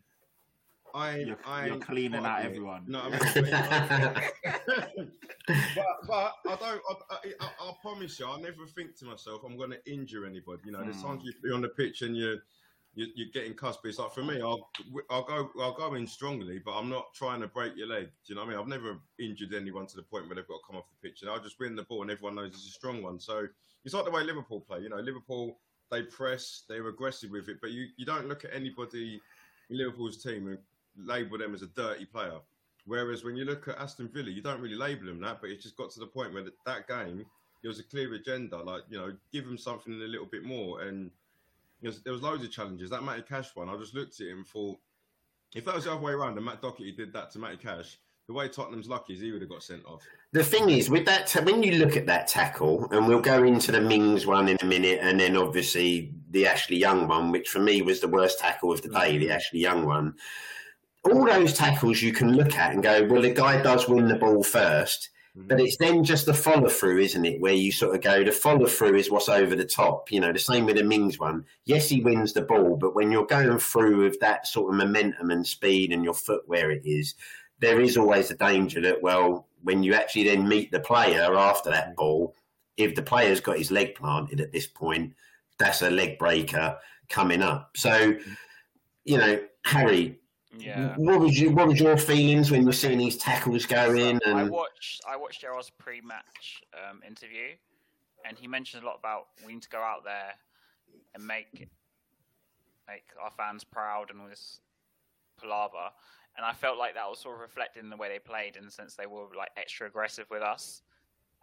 [0.94, 2.84] I You're, I you're cleaning out everyone.
[2.86, 3.18] No, I mean,
[5.76, 6.82] but but I don't.
[7.10, 10.62] I, I, I, promise you, I never think to myself, I'm going to injure anybody.
[10.66, 11.08] You know, there's Hmm.
[11.08, 12.36] times you- you're on the pitch and you're
[12.94, 13.80] you're, you're getting cussed.
[13.82, 14.70] But it's like for me, I'll
[15.10, 18.06] I'll go I'll go in strongly, but I'm not trying to break your leg.
[18.06, 18.60] Do you know what I mean?
[18.60, 21.22] I've never injured anyone to the point where they've got to come off the pitch,
[21.22, 23.18] and I'll just win the ball, and everyone knows it's a strong one.
[23.18, 23.48] So
[23.84, 24.78] it's like the way Liverpool play.
[24.78, 25.58] You know, Liverpool
[25.90, 29.20] they press, they're aggressive with it, but you, you don't look at anybody
[29.70, 30.58] in Liverpool's team and
[30.96, 32.38] label them as a dirty player.
[32.86, 35.60] Whereas when you look at Aston Villa, you don't really label them that, but it
[35.60, 37.24] just got to the point where that, that game
[37.64, 38.58] there was a clear agenda.
[38.58, 40.82] Like you know, give them something a little bit more.
[40.82, 41.10] And
[41.80, 42.90] there was, there was loads of challenges.
[42.90, 44.78] That Matty Cash one, I just looked at him and thought,
[45.54, 47.98] if that was the other way around and Matt Doherty did that to Matty Cash,
[48.26, 50.02] the way Tottenham's lucky is he would have got sent off.
[50.32, 53.72] The thing is, with that, when you look at that tackle, and we'll go into
[53.72, 57.60] the Mings one in a minute, and then obviously the Ashley Young one, which for
[57.60, 60.16] me was the worst tackle of the day, the Ashley Young one.
[61.04, 64.14] All those tackles you can look at and go, well, the guy does win the
[64.14, 65.48] ball first, mm-hmm.
[65.48, 67.40] but it's then just the follow through, isn't it?
[67.40, 70.10] Where you sort of go, the follow through is what's over the top.
[70.10, 71.44] You know, the same with the Mings one.
[71.66, 75.30] Yes, he wins the ball, but when you're going through with that sort of momentum
[75.30, 77.14] and speed and your foot where it is,
[77.58, 81.70] there is always a danger that, well, when you actually then meet the player after
[81.70, 81.94] that mm-hmm.
[81.96, 82.36] ball,
[82.76, 85.12] if the player's got his leg planted at this point,
[85.58, 86.76] that's a leg breaker
[87.08, 87.70] coming up.
[87.76, 88.32] So, mm-hmm.
[89.04, 90.18] you know, Harry,
[90.58, 90.94] Yeah.
[90.96, 94.20] what was you what was your feelings when you're seeing these tackles go in?
[94.26, 97.54] I And watched I watched Gerrard's pre-match um, interview,
[98.24, 100.34] and he mentioned a lot about we need to go out there
[101.14, 101.68] and make
[102.88, 104.60] make our fans proud and all this
[105.40, 105.90] palaver.
[106.36, 108.64] And I felt like that was sort of reflected in the way they played, in
[108.64, 110.82] the sense they were like extra aggressive with us.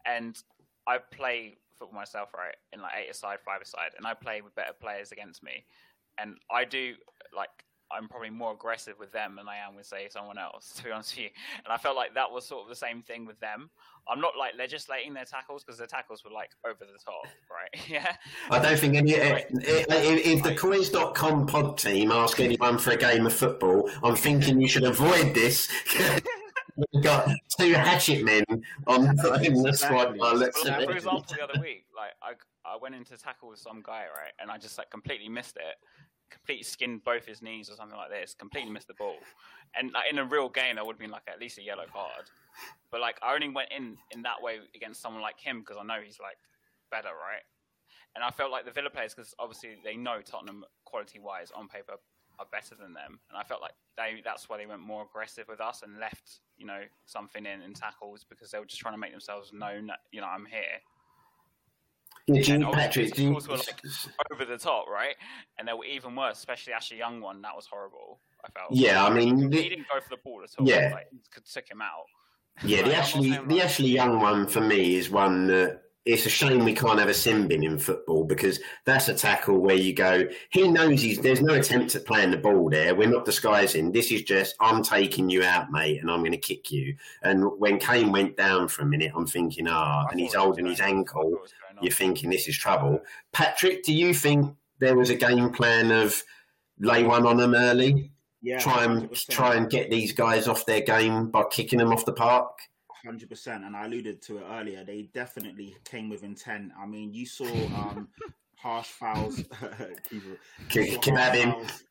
[0.05, 0.37] And
[0.85, 4.53] I play football myself, right, in like eight aside, five aside, and I play with
[4.55, 5.63] better players against me.
[6.17, 6.95] And I do
[7.35, 7.49] like
[7.95, 10.91] I'm probably more aggressive with them than I am with say someone else, to be
[10.91, 11.29] honest with you.
[11.63, 13.69] And I felt like that was sort of the same thing with them.
[14.07, 17.89] I'm not like legislating their tackles because their tackles were like over the top, right?
[17.89, 18.15] yeah.
[18.49, 19.11] I don't think any.
[19.13, 19.45] If, Right.
[19.65, 20.57] Eh, eh, if if the Right.
[20.57, 25.33] Coys.com pod team ask anyone for a game of football, I'm thinking you should avoid
[25.33, 25.67] this.
[26.93, 28.43] We've got two hatchet men
[28.87, 29.09] on
[29.43, 30.17] in the squad.
[30.17, 32.33] by the looks Well, of for example, the other week, like I,
[32.65, 35.75] I went into tackle with some guy, right, and I just like completely missed it,
[36.31, 39.17] completely skinned both his knees or something like this, completely missed the ball.
[39.75, 41.85] And like in a real game, that would have been like at least a yellow
[41.91, 42.25] card.
[42.91, 45.83] But like I only went in in that way against someone like him because I
[45.83, 46.37] know he's like
[46.89, 47.43] better, right?
[48.15, 51.67] And I felt like the Villa players, because obviously they know Tottenham quality wise on
[51.67, 51.93] paper
[52.39, 55.45] are better than them, and I felt like they that's why they went more aggressive
[55.47, 58.93] with us and left you know something in in tackles because they were just trying
[58.93, 60.81] to make themselves known that you know I'm here.
[62.27, 63.81] Yeah, do And Patrick, do were like
[64.31, 65.15] over the top, right?
[65.57, 67.41] And they were even worse, especially Ashley Young one.
[67.41, 68.19] That was horrible.
[68.45, 68.71] I felt.
[68.71, 70.67] yeah, I mean, he didn't go for the ball at all.
[70.67, 70.91] Yeah.
[70.93, 72.05] like, could took him out.
[72.63, 75.47] yeah, the Like, I'm not Ashley, the like- Ashley Young one for me is one
[75.47, 79.13] that it's a shame we can't have a sin bin in football because that's a
[79.13, 82.95] tackle where you go, he knows he's there's no attempt at playing the ball there.
[82.95, 83.91] We're not disguising.
[83.91, 86.95] This is just I'm taking you out, mate, and I'm going to kick you.
[87.21, 90.37] And when Kane went down for a minute, I'm thinking, ah, I and he's thought
[90.45, 91.39] it was holding his ankle.
[91.81, 92.13] Thought it was going on.
[92.13, 93.01] You're thinking this is trouble.
[93.33, 96.23] Patrick, do you think there was a game plan of
[96.79, 99.29] lay one on them early, Yeah, try and 100%.
[99.29, 102.57] try and get these guys off their game by kicking them off the park?
[103.05, 104.83] Hundred percent, and I alluded to it earlier.
[104.83, 106.71] They definitely came with intent.
[106.79, 108.09] I mean, you saw um,
[108.55, 109.37] harsh fouls.
[110.09, 110.37] People- you
[110.69, 111.51] K- saw harsh him.
[111.53, 111.83] fouls-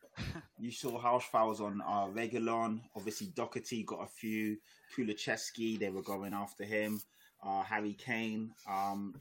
[0.59, 2.81] You saw harsh fouls on uh, Reguilón.
[2.95, 4.57] Obviously, Doherty got a few.
[4.97, 7.01] Kulusevski, they were going after him.
[7.45, 9.15] Uh, Harry Kane, um,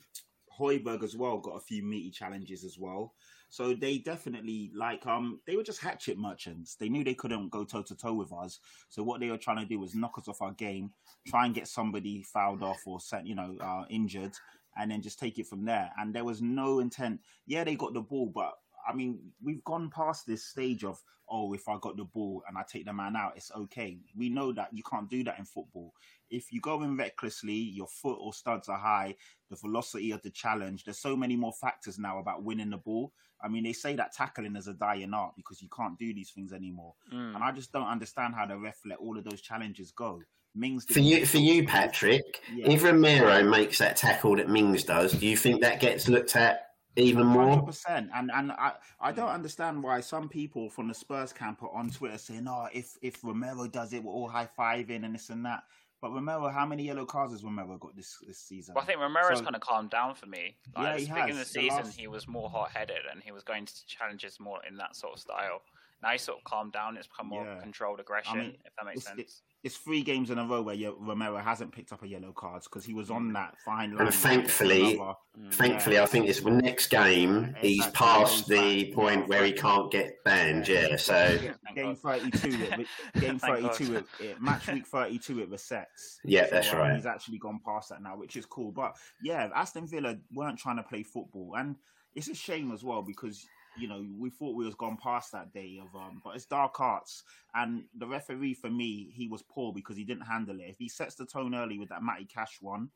[0.59, 3.13] Højbjerg as well got a few meaty challenges as well.
[3.49, 6.75] So they definitely like um they were just hatchet merchants.
[6.75, 8.59] They knew they couldn't go toe to toe with us.
[8.89, 10.91] So what they were trying to do was knock us off our game,
[11.27, 14.33] try and get somebody fouled off or sent, you know, uh, injured,
[14.77, 15.91] and then just take it from there.
[15.97, 17.21] And there was no intent.
[17.47, 18.53] Yeah, they got the ball, but
[18.87, 22.57] I mean, we've gone past this stage of oh, if I got the ball and
[22.57, 23.99] I take the man out, it's okay.
[24.15, 25.93] We know that you can't do that in football.
[26.29, 29.15] If you go in recklessly, your foot or studs are high,
[29.49, 30.83] the velocity of the challenge.
[30.83, 33.11] There's so many more factors now about winning the ball.
[33.41, 36.31] I mean, they say that tackling is a dying art because you can't do these
[36.31, 36.93] things anymore.
[37.13, 37.35] Mm.
[37.35, 40.21] And I just don't understand how the ref let all of those challenges go.
[40.55, 42.71] Mings For you, for you, Patrick, Yeah.
[42.71, 46.68] if Romero makes that tackle that Mings does, do you think that gets looked at
[46.99, 47.49] even more?
[47.49, 51.63] Hundred percent, and and I I don't understand why some people from the Spurs camp
[51.63, 55.15] are on Twitter saying, "Oh, if if Romero does it, we're all high fiving and
[55.15, 55.63] this and that."
[56.01, 58.73] But Romero, how many yellow cards has Romero got this this season?
[58.73, 60.55] Well, I think Romero's So- kind of calmed down for me.
[60.75, 61.51] Like, Yeah, at he the beginning of has.
[61.51, 64.63] the The season, last- he was more hot-headed and he was going to challenges more
[64.65, 65.61] in that sort of style.
[66.01, 66.95] Now he's sort of calmed down.
[66.95, 67.59] It's become more Yeah.
[67.59, 69.41] controlled aggression, mean, if that makes it's- sense.
[69.63, 72.85] It's three games in a row where Romero hasn't picked up a yellow cards because
[72.85, 74.05] he was on that fine line.
[74.07, 75.15] And thankfully, Another-
[75.51, 77.97] Thankfully, I think it's the next game he's Exactly.
[77.97, 78.93] past the Exactly.
[78.93, 80.67] point where he can't get banned.
[80.67, 81.37] Yeah, so
[81.75, 82.87] Game thirty-two, it,
[83.21, 86.17] game thirty-two, it, it, match week thirty-two, it resets.
[86.25, 86.95] yeah, that's So, um, right.
[86.95, 88.71] He's actually gone past that now, which is cool.
[88.71, 91.75] But yeah, Aston Villa weren't trying to play football, and
[92.15, 93.45] it's a shame as well because
[93.77, 96.21] you know we thought we was gone past that day of um.
[96.23, 100.25] But it's dark arts, and the referee for me, he was poor because he didn't
[100.25, 100.69] handle it.
[100.69, 102.89] If he sets the tone early with that Matty Cash one.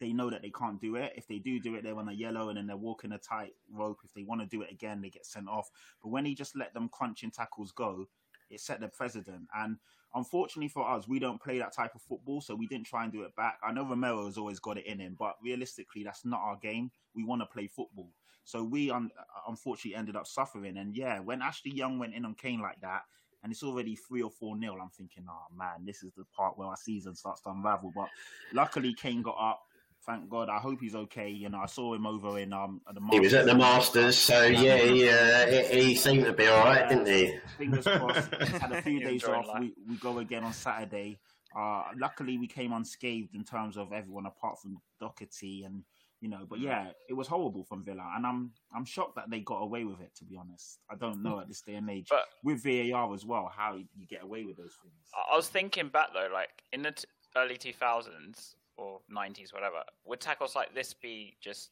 [0.00, 1.12] They know that they can't do it.
[1.14, 3.52] If they do do it, they're on a yellow and then they're walking a tight
[3.70, 3.98] rope.
[4.02, 5.68] If they want to do it again, they get sent off.
[6.02, 8.06] But when he just let them crunching tackles go,
[8.48, 9.46] it set the precedent.
[9.54, 9.76] And
[10.14, 13.12] unfortunately for us, we don't play that type of football, so we didn't try and
[13.12, 13.58] do it back.
[13.62, 16.90] I know Romero has always got it in him, but realistically, that's not our game.
[17.14, 18.10] We want to play football.
[18.44, 19.10] So we un-
[19.48, 20.76] unfortunately ended up suffering.
[20.78, 23.02] And yeah, when Ashley Young went in on Kane like that,
[23.42, 26.58] and it's already three or four nil, I'm thinking, oh man, this is the part
[26.58, 27.92] where our season starts to unravel.
[27.94, 28.08] But
[28.52, 29.62] luckily, Kane got up.
[30.06, 30.48] Thank God.
[30.48, 31.28] I hope he's okay.
[31.28, 34.16] You know, I saw him over in um at the He was at the Masters,
[34.16, 37.38] so yeah, he, uh, he, he seemed to be all right, didn't he?
[37.58, 38.34] Fingers crossed.
[38.34, 39.46] Had a few days off.
[39.46, 39.60] life.
[39.60, 41.18] We, we go again on Saturday.
[41.54, 45.82] Uh, luckily, we came unscathed in terms of everyone apart from Doherty and
[46.20, 46.46] you know.
[46.48, 46.64] But mm.
[46.64, 50.00] yeah, it was horrible from Villa, and I'm I'm shocked that they got away with
[50.00, 50.14] it.
[50.16, 53.24] To be honest, I don't know at this day and age But with VAR as
[53.24, 54.94] well how you get away with those things.
[55.14, 57.04] I I was thinking back though, like in the t-
[57.36, 61.70] early 2000s or 90s, whatever, would tackles like this be just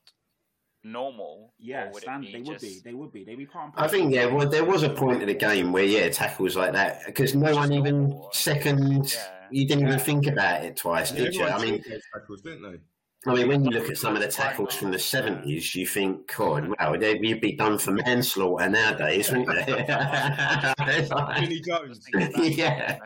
[0.85, 1.53] normal?
[1.59, 2.81] Yeah, would stand, they be would be.
[2.85, 3.25] They would be.
[3.25, 5.73] They'd be part and I think yeah, well, there was a point in the game
[5.73, 8.31] where yeah, tackles like that because no one even normal.
[8.33, 9.13] second.
[9.13, 9.35] Yeah.
[9.51, 9.95] You didn't Yeah.
[9.95, 11.45] even think about it twice, did you?
[11.45, 11.83] I mean,
[12.13, 12.79] tackles, didn't they?
[13.27, 16.33] I mean, when you look at some of the tackles from the seventies, you think,
[16.37, 19.85] God, wow, they'd you'd be done for manslaughter nowadays, wouldn't they?
[20.81, 22.07] It's Vinnie Jones.
[22.57, 22.99] Yeah.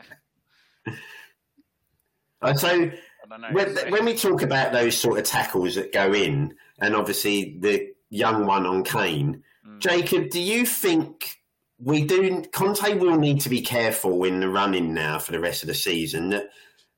[2.41, 2.91] Uh, so I
[3.29, 3.47] don't know.
[3.51, 7.89] when, when we talk about those sort of tackles that go in, and obviously the
[8.09, 9.79] young one on Kane, Mm.
[9.79, 11.37] Jacob, do you think
[11.79, 12.43] we do?
[12.51, 15.73] Conte will need to be careful in the running now for the rest of the
[15.73, 16.29] season.
[16.31, 16.49] That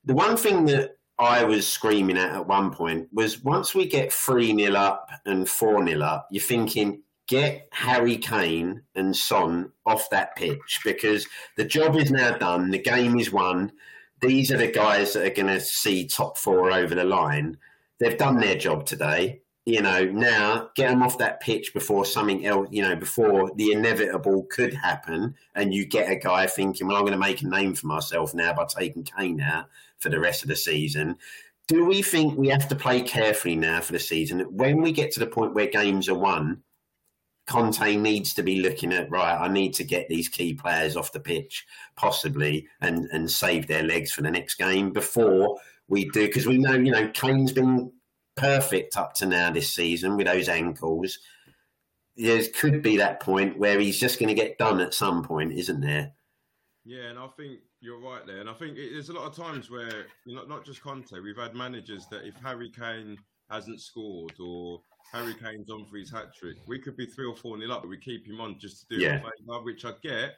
[0.03, 4.11] the one thing that I was screaming at at one point was once we get
[4.11, 10.09] three 0 up and four 0 up, you're thinking get Harry Kane and Son off
[10.09, 11.25] that pitch because
[11.57, 12.69] the job is now done.
[12.69, 13.71] The game is won.
[14.21, 17.57] These are the guys that are going to see top four over the line.
[17.99, 19.41] They've done their job today.
[19.65, 23.71] You know, now get them off that pitch before something else, you know, before the
[23.71, 25.33] inevitable could happen.
[25.55, 28.35] And you get a guy thinking, well, I'm going to make a name for myself
[28.35, 29.65] now by taking Kane out
[29.99, 31.17] for the rest of the season.
[31.67, 34.41] Do we think we have to play carefully now for the season?
[34.51, 36.61] When we get to the point where games are won,
[37.47, 39.39] Conte needs to be looking at right.
[39.39, 41.65] I need to get these key players off the pitch,
[41.95, 46.25] possibly, and and save their legs for the next game before we do.
[46.25, 47.91] Because we know, you know, Kane's been
[48.35, 51.19] perfect up to now this season with those ankles.
[52.17, 55.53] There could be that point where he's just going to get done at some point,
[55.53, 56.13] isn't there?
[56.83, 58.39] Yeah, and I think you're right there.
[58.39, 61.11] And I think it, there's a lot of times where not not just Conte.
[61.19, 63.17] We've had managers that if Harry Kane
[63.49, 64.81] hasn't scored or
[65.13, 66.57] Harry Kane's on for his hat trick.
[66.67, 68.95] We could be three or four nil up, but we keep him on just to
[68.97, 69.19] do Yeah.
[69.19, 70.37] favour, which I get.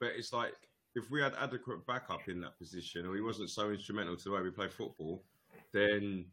[0.00, 0.54] But it's like
[0.94, 4.30] if we had adequate backup in that position, or he wasn't so instrumental to the
[4.30, 5.24] way we play football,
[5.72, 6.24] then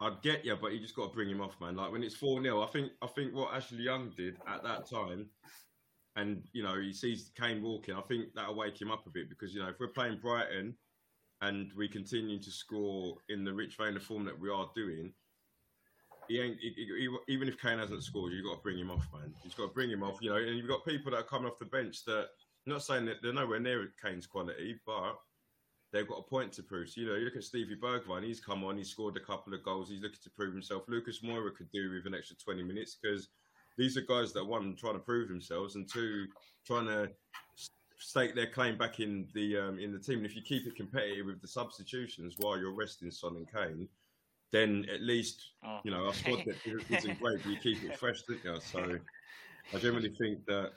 [0.00, 0.56] I'd get you.
[0.60, 1.76] But you just got to bring him off, man.
[1.76, 4.88] Like when it's four 0 I think I think what Ashley Young did at that
[4.88, 5.30] time,
[6.16, 7.94] and you know he sees Kane walking.
[7.94, 10.74] I think that'll wake him up a bit because you know if we're playing Brighton
[11.42, 15.12] and we continue to score in the rich vein of form that we are doing,
[16.28, 16.58] he ain't.
[16.60, 19.32] He, he- even if Kane hasn't scored, you've got to bring him off, man.
[19.44, 20.18] You've got to bring him off.
[20.20, 22.28] You know, and you've got people that are coming off the bench that.
[22.66, 25.14] I'm not saying that they're nowhere near Kane's quality, but
[25.92, 26.88] they've got a point to prove.
[26.88, 29.54] So, you know, you look at Stevie Bergwijn, he's come on, he's scored a couple
[29.54, 30.82] of goals, he's looking to prove himself.
[30.88, 33.28] Lucas Moura could do with an extra 20 minutes because
[33.76, 36.26] these are guys that, one, trying to prove themselves, and two,
[36.66, 37.10] trying to
[37.98, 40.18] stake their claim back in the um, in the team.
[40.18, 43.88] And if you keep it competitive with the substitutions while you're resting Son and Kane,
[44.52, 45.80] then at least Oh.
[45.84, 46.44] you know our squad
[46.90, 48.60] isn't great, but you keep it fresh, don't you?
[48.60, 48.98] So
[49.74, 50.72] I generally think that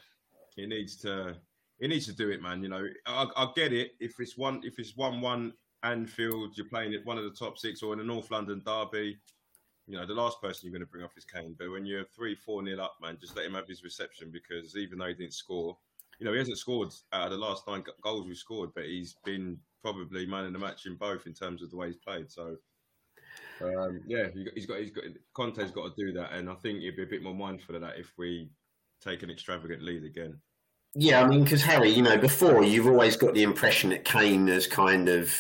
[0.58, 1.36] it needs to
[1.80, 2.62] it needs to do it, man.
[2.64, 6.68] You know, I, I get it if it's one if it's one one Anfield, you're
[6.68, 9.18] playing at one of the top six, or in a North London derby.
[9.90, 11.56] You know, the last person you're going to bring off is Kane.
[11.58, 14.78] But when you're three, four nil up, man, just let him have his reception because
[14.78, 15.76] even though he didn't score,
[16.20, 19.16] you know, he hasn't scored out of the last nine goals we've scored, but he's
[19.26, 22.30] been probably man of the match in both in terms of the way he's played.
[22.30, 22.56] So,
[23.62, 26.96] um, yeah, he's got he's got Conte's got to do that, and I think he'd
[26.96, 28.50] be a bit more mindful of that if we
[29.02, 30.38] take an extravagant lead again.
[30.94, 34.48] Yeah, I mean, because Harry, you know, before you've always got the impression that Kane
[34.48, 35.34] has kind of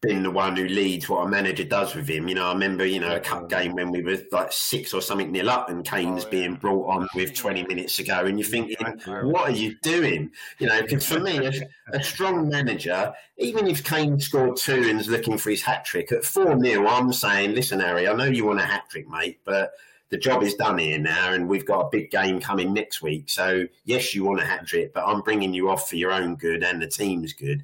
[0.00, 2.26] been the one who leads what a manager does with him.
[2.26, 5.02] You know, I remember, you know, a cup game when we were like six or
[5.02, 6.30] something nil up, and Kane's Oh, yeah.
[6.30, 8.76] being brought on with twenty minutes to go, and you're thinking,
[9.06, 10.30] what are you doing?
[10.58, 11.52] You know, because for me, a,
[11.92, 16.12] a strong manager, even if Kane scored two and is looking for his hat trick
[16.12, 19.40] at four 0 I'm saying, listen, Harry, I know you want a hat trick, mate,
[19.44, 19.72] but
[20.08, 23.28] the job is done here now, and we've got a big game coming next week.
[23.28, 26.36] So yes, you want a hat trick, but I'm bringing you off for your own
[26.36, 27.62] good and the team's good.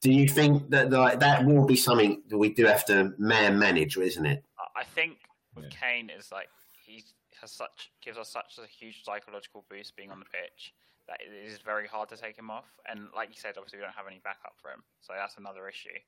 [0.00, 3.58] Do you think that like, that will be something that we do have to man
[3.58, 4.44] manage, or isn't it?
[4.58, 5.18] I- I think
[5.54, 5.70] with Yeah.
[5.80, 6.48] Kane is like
[6.84, 7.04] he
[7.40, 10.74] has such gives us such a huge psychological boost being on the pitch
[11.08, 12.68] that it is very hard to take him off.
[12.86, 15.68] And like you said, obviously we don't have any backup for him, so that's another
[15.68, 15.98] issue.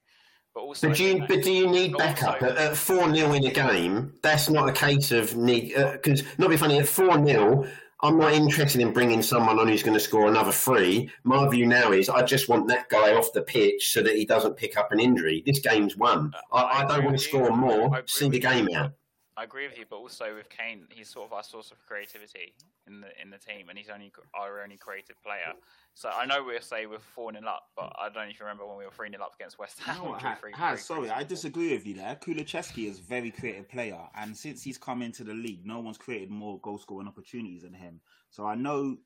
[0.55, 3.45] But also, But do you, but do you need backup at, at four 0 in
[3.45, 4.15] a game?
[4.23, 7.67] That's not a case of need uh, because not be funny at four 0
[8.03, 11.11] I'm not interested in bringing someone on who's going to score another three.
[11.25, 14.25] My view now is I just want that guy off the pitch so that he
[14.25, 15.43] doesn't pick up an injury.
[15.45, 16.33] This game's won.
[16.53, 18.03] I, I don't want to score more.
[18.07, 18.93] See the game out.
[19.41, 22.53] I agree with you, but also with Kane, he's sort of our source of creativity
[22.87, 25.55] in the in the team, and he's only our only creative player.
[25.95, 28.77] So I know we'll say we're four 0 up, but I don't even remember when
[28.77, 29.97] we were three 0 up against West Ham.
[29.97, 30.79] know we what, drew Ha- 3-3.
[30.79, 32.19] Sorry, I disagree with you there.
[32.21, 35.97] Kulusevski is a very creative player, and since he's come into the league, no one's
[35.97, 38.03] created more goal scoring opportunities than him.
[38.29, 38.99] So I know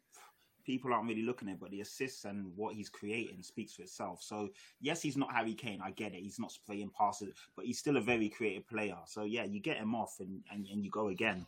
[0.65, 3.83] people aren't really looking at it, but the assists and what he's creating speaks for
[3.83, 4.23] itself.
[4.23, 4.51] So
[4.81, 5.81] yes, he's not Harry Kane.
[5.85, 6.23] I get it.
[6.23, 8.97] He's not spraying passes, but he's still a very creative player.
[9.07, 11.47] So yeah, you get him off and, and, and you go again.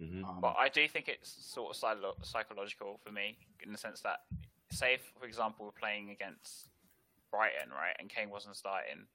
[0.00, 0.24] Mhm.
[0.24, 4.00] Um, But I do think it's sort of psylo- psychological for me in the sense
[4.02, 4.20] that,
[4.70, 6.68] say, if, for example, we're playing against
[7.30, 9.06] Brighton, right, and Kane wasn't starting,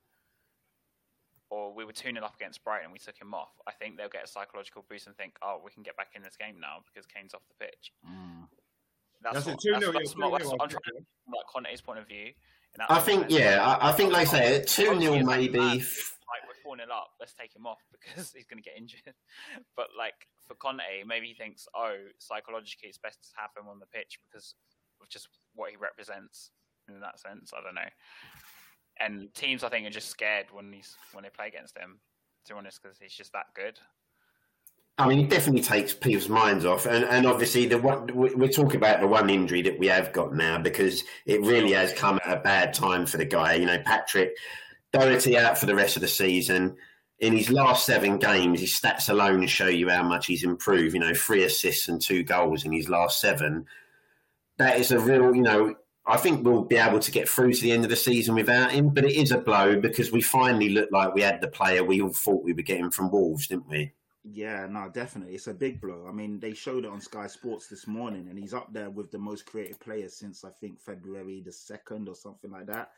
[1.51, 3.97] or we were 2 0 up against Brighton and we took him off, I think
[3.97, 6.59] they'll get a psychological boost and think, oh, we can get back in this game
[6.59, 7.91] now because Kane's off the pitch.
[8.09, 8.47] mm.
[9.23, 11.05] That's, That's it, what, 2-0, that's, yeah, that's, that's what I I'm think, trying to
[11.25, 12.25] from like Conte's point of view.
[12.73, 13.33] in I think, sense.
[13.33, 15.59] yeah, I, I think, like I say, 2 Obviously, 0 maybe.
[15.59, 19.01] like we're 4 0 up, let's take him off because he's going to get injured.
[19.77, 20.15] but like
[20.47, 24.19] for Conte, maybe he thinks, oh, psychologically, it's best to have him on the pitch
[24.29, 24.55] because
[25.01, 26.51] of just what he represents
[26.89, 27.51] in that sense.
[27.57, 27.91] I don't know.
[28.99, 31.99] And teams, I think, are just scared when he's when they play against him.
[32.45, 33.77] To be honest, because he's just that good.
[34.97, 38.75] I mean, it definitely takes people's minds off, and, and obviously the one we're talking
[38.75, 42.37] about the one injury that we have got now because it really has come at
[42.37, 43.55] a bad time for the guy.
[43.55, 44.35] You know, Patrick
[44.93, 46.75] Doherty out for the rest of the season.
[47.19, 50.93] In his last seven games, his stats alone show you how much he's improved.
[50.93, 53.65] You know, three assists and two goals in his last seven.
[54.57, 55.75] That is a real, you know,
[56.05, 58.71] I think we'll be able to get through to the end of the season without
[58.71, 61.83] him, but it is a blow because we finally looked like we had the player
[61.83, 63.93] we all thought we were getting from Wolves, didn't we?
[64.23, 65.33] Yeah, no, definitely.
[65.33, 66.05] It's a big blow.
[66.07, 69.09] I mean, they showed it on Sky Sports this morning, and he's up there with
[69.09, 72.91] the most creative players since I think February the second or something like that.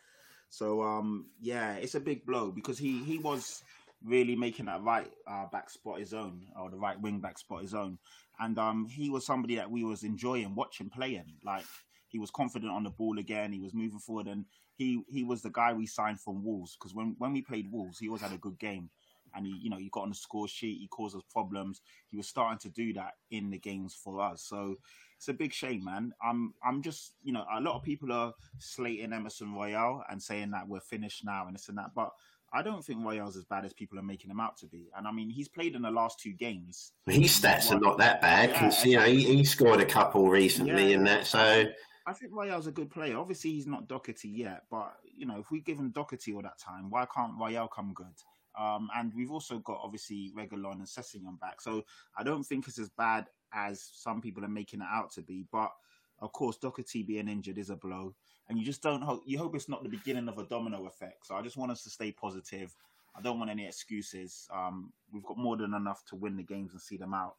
[0.49, 3.63] So, um, yeah, it's a big blow because he he was
[4.03, 7.61] really making that right uh, back spot his own, or the right wing back spot
[7.61, 7.99] his own,
[8.39, 11.35] and um, he was somebody that we was enjoying watching playing.
[11.43, 11.65] Like
[12.09, 13.51] he was confident on the ball again.
[13.53, 14.45] He was moving forward, and
[14.75, 17.99] he he was the guy we signed from Wolves because when when we played Wolves,
[17.99, 18.89] he always had a good game,
[19.35, 20.79] and he you know he got on the score sheet.
[20.79, 21.81] He caused us problems.
[22.09, 24.43] He was starting to do that in the games for us.
[24.43, 24.75] So
[25.17, 26.13] it's a big shame, man.
[26.21, 30.51] I'm I'm just you know a lot of people are slating Emerson Royal and saying
[30.51, 32.11] that we're finished now and this and that, but
[32.55, 34.91] I don't think Royal's as bad as people are making him out to be.
[34.95, 36.91] And I mean, he's played in the last two games.
[37.07, 38.51] His stats are not that bad.
[38.51, 41.25] Yeah, you know, he, he, scored a couple recently yeah, in that.
[41.25, 41.65] So
[42.05, 43.17] I think Royal's a good player.
[43.17, 46.59] Obviously, he's not Doherty yet, but you know, if we give him Doherty all that
[46.59, 48.13] time, why can't Royal come good?
[48.59, 51.83] Um, and we've also got obviously Reguilón and Sessegnon back, so
[52.17, 55.45] I don't think it's as bad as some people are making it out to be.
[55.51, 55.71] But
[56.19, 58.13] of course, Doherty being injured is a blow,
[58.47, 59.23] and you just don't hope.
[59.25, 61.25] You hope it's not the beginning of a domino effect.
[61.27, 62.75] So I just want us to stay positive.
[63.15, 64.47] I don't want any excuses.
[64.53, 67.35] Um, we've got more than enough to win the games and see them out.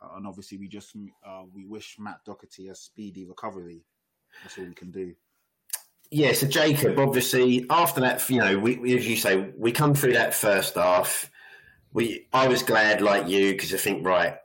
[0.00, 0.96] Uh, and obviously, we just
[1.26, 3.84] uh, we wish Matt Doherty a speedy recovery.
[4.42, 5.14] That's all we can do.
[6.14, 9.94] Yeah, so Jacob, obviously, after that, you know, we, we, as you say, we come
[9.94, 11.30] through that first half.
[11.94, 14.36] We, I was glad, like you, because I think, right,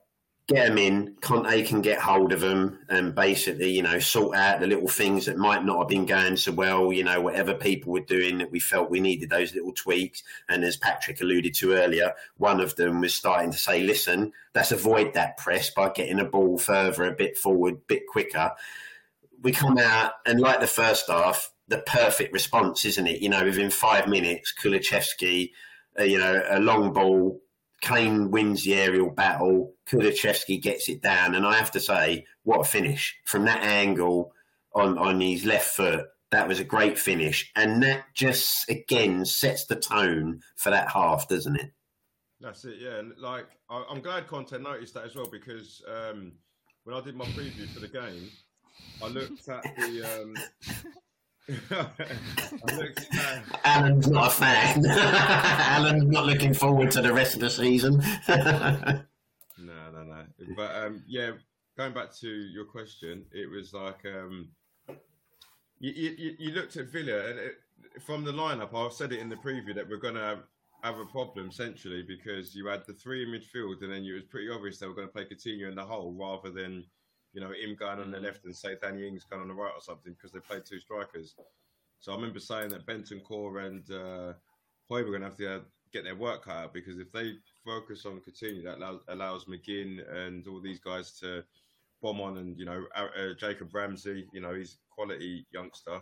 [0.48, 1.18] get them in.
[1.20, 5.26] Conte can get hold of them and basically, you know, sort out the little things
[5.26, 6.94] that might not have been going so well.
[6.94, 10.24] You know, whatever people were doing that we felt we needed those little tweaks.
[10.48, 14.72] And as Patrick alluded to earlier, one of them was starting to say, "Listen, let's
[14.72, 18.52] avoid that press by getting a ball further, a bit forward, a bit quicker."
[19.44, 23.22] we come out and like the first half, the perfect response, isn't it?
[23.22, 25.52] You know, within five minutes, Kulusevski,
[26.00, 27.42] uh, you know, a long ball,
[27.82, 32.62] Kane wins the aerial battle, Kulusevski gets it down, and I have to say, what
[32.62, 34.32] a finish from that angle
[34.74, 36.06] on on his left foot.
[36.32, 41.28] That was a great finish, and that just again sets the tone for that half,
[41.28, 41.72] doesn't it?
[42.40, 43.02] That's it, yeah.
[43.18, 46.34] Like I, am glad Conte noticed that as well because um,
[46.84, 48.30] when I did my preview for the game,
[49.04, 50.22] I looked at the.
[50.22, 50.86] Um, looked at...
[53.64, 54.86] Alan's not a fan.
[54.90, 58.04] Alan's not looking forward to the rest of the season.
[58.28, 59.02] no,
[59.58, 60.26] no, no.
[60.56, 61.32] But um, yeah,
[61.78, 64.50] going back to your question, it was like um,
[65.80, 67.56] you, you, you, looked at Villa, and it,
[68.06, 70.44] from the lineup, I said it in the preview that we're going to have,
[70.84, 74.24] have, a problem centrally because you had the three in midfield, and then it was
[74.24, 76.84] pretty obvious they were going to play Coutinho in the hole rather than
[77.34, 79.74] you know, him going on the left and say Danny Ings going on the right
[79.76, 81.36] or something because they played two strikers.
[82.00, 84.34] So I remember saying that Bentancur and uh,
[84.90, 85.60] Hoy were going to have to uh,
[85.92, 87.34] get their work cut out because if they
[87.66, 91.44] focus on Coutinho, that allows, allows McGinn and all these guys to
[92.02, 96.02] bomb on and, you know, uh, Jacob Ramsey, you know, he's quality youngster.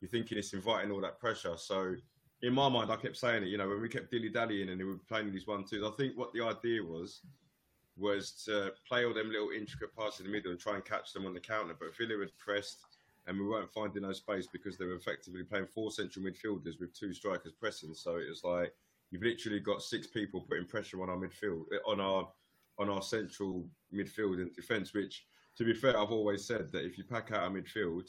[0.00, 1.56] You're thinking it's inviting all that pressure.
[1.56, 1.94] So
[2.42, 4.78] in my mind, I kept saying it, you know, when we kept dilly dallying and
[4.78, 7.22] we were playing these one twos, I think what the idea was
[7.98, 11.12] was to play all them little intricate parts in the middle and try and catch
[11.12, 11.74] them on the counter.
[11.78, 12.78] But Villa had pressed
[13.28, 16.94] and we weren't finding no space because they were effectively playing four central midfielders with
[16.94, 17.92] two strikers pressing.
[17.92, 18.72] So it was like
[19.10, 22.28] you've literally got six people putting pressure on our midfield, eh, on our
[22.78, 24.94] on our central midfield and defence.
[24.94, 25.26] Which,
[25.58, 28.08] to be fair, I've always said that if you pack out our midfield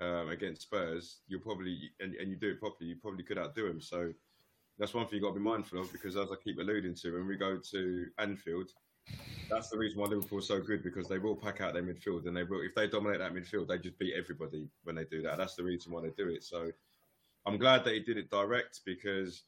[0.00, 3.68] um, against Spurs, you'll probably and, and you do it properly, you probably could outdo
[3.68, 3.82] them.
[3.82, 4.12] So
[4.78, 7.12] that's one thing you've got to be mindful of because, as I keep alluding to,
[7.12, 8.70] when we go to Anfield
[9.50, 12.26] that's the reason why Liverpool are so good because they will pack out their midfield
[12.26, 12.62] and they will.
[12.62, 15.38] If they dominate that midfield, they just beat everybody when they do that.
[15.38, 16.42] That's the reason why they do it.
[16.42, 16.70] So
[17.46, 19.44] I'm glad that he did it direct because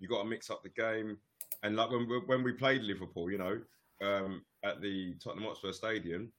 [0.00, 1.18] you got to mix up the game.
[1.62, 3.60] And like when we, when we played Liverpool, you know,
[4.02, 6.32] um, at the Tottenham Hotspur Stadium,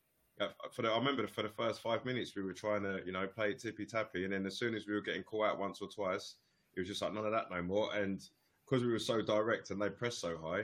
[0.71, 3.27] for the, I remember for the first five minutes we were trying to you know
[3.27, 5.89] play tippy tappy, and then as soon as we were getting caught out once or
[5.89, 6.35] twice,
[6.75, 7.93] it was just like none of that no more.
[7.93, 8.21] And
[8.65, 10.63] because we were so direct and they pressed so high,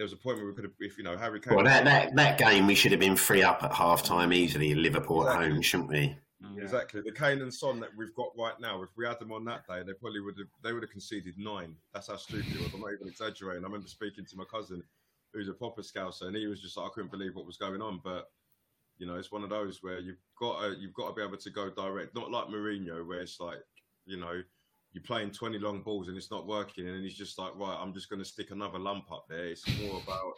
[0.00, 1.54] there was a point where we could have, if you know, Harry Kane.
[1.54, 4.70] Well, that, that, that game we should have been free up at half time easily
[4.70, 5.44] in Liverpool exactly.
[5.44, 6.16] at home, shouldn't we?
[6.42, 6.56] Mm.
[6.56, 6.62] Yeah.
[6.62, 7.02] Exactly.
[7.02, 9.66] The Kane and Son that we've got right now, if we had them on that
[9.68, 11.76] day, they probably would have they would have conceded nine.
[11.92, 12.72] That's how stupid it was.
[12.72, 13.62] I'm not even exaggerating.
[13.62, 14.82] I remember speaking to my cousin
[15.34, 17.82] who's a proper scouser, and he was just like, I couldn't believe what was going
[17.82, 18.00] on.
[18.02, 18.30] But
[18.96, 21.36] you know, it's one of those where you've got to, you've got to be able
[21.36, 23.58] to go direct, not like Mourinho, where it's like,
[24.06, 24.40] you know,
[24.92, 27.94] you're playing 20 long balls and it's not working, and he's just like, right, I'm
[27.94, 29.46] just going to stick another lump up there.
[29.46, 30.34] It's more about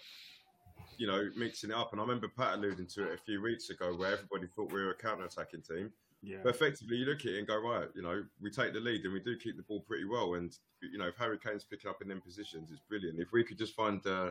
[0.98, 1.92] you know, mixing it up.
[1.92, 4.82] And I remember Pat alluding to it a few weeks ago where everybody thought we
[4.82, 5.90] were a counter attacking team.
[6.22, 6.38] Yeah.
[6.42, 9.04] But effectively, you look at it and go, right, you know, we take the lead
[9.04, 10.34] and we do keep the ball pretty well.
[10.34, 13.18] And, you know, if Harry Kane's picking up in them positions, it's brilliant.
[13.18, 14.30] If we could just find uh,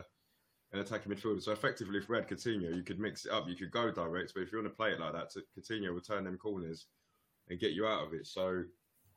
[0.72, 1.42] an attacking midfielder.
[1.42, 4.32] So effectively, if we had Coutinho, you could mix it up, you could go direct.
[4.34, 6.86] But if you want to play it like that, Coutinho will turn them corners
[7.50, 8.26] and get you out of it.
[8.26, 8.62] So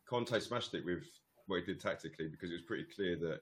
[0.08, 1.04] Conte smashed it with
[1.48, 3.40] what he did tactically because it was pretty clear that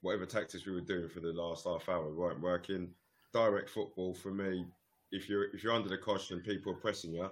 [0.00, 2.90] whatever tactics we were doing for the last half hour weren't working.
[3.32, 4.64] Direct football for me,
[5.12, 7.30] if you're if you're under the cosh and people are pressing you,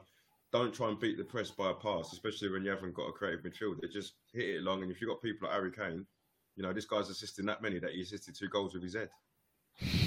[0.52, 3.12] don't try and beat the press by a pass, especially when you haven't got a
[3.12, 3.90] creative midfielder.
[3.90, 6.06] Just hit it long, and if you've got people like Harry Kane,
[6.54, 9.10] you know this guy's assisting that many that he assisted two goals with his head.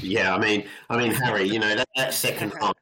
[0.02, 2.74] Yeah, I mean, I mean, Harry, you know that, that second half,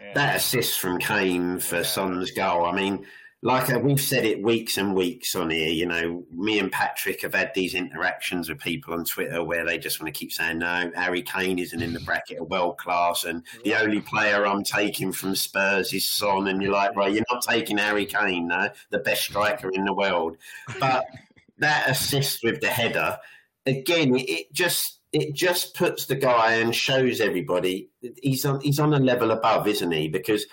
[0.00, 0.14] yeah.
[0.14, 2.64] that assist from Kane for Son's goal.
[2.64, 3.04] I mean,
[3.44, 7.20] like uh, we've said it weeks and weeks on here, you know, me and Patrick
[7.20, 10.60] have had these interactions with people on Twitter where they just want to keep saying,
[10.60, 13.24] no, Harry Kane isn't in the bracket of world class.
[13.24, 16.48] And the only player I'm taking from Spurs is Son.
[16.48, 19.92] And you're like, right, you're not taking Harry Kane, no, the best striker in the
[19.92, 20.38] world.
[20.80, 21.04] But
[21.58, 23.18] that assist with the header,
[23.66, 25.00] again, it just.
[25.16, 27.88] It just puts the guy and shows everybody
[28.20, 30.08] he's on he's on a level above, isn't he?
[30.08, 30.44] Because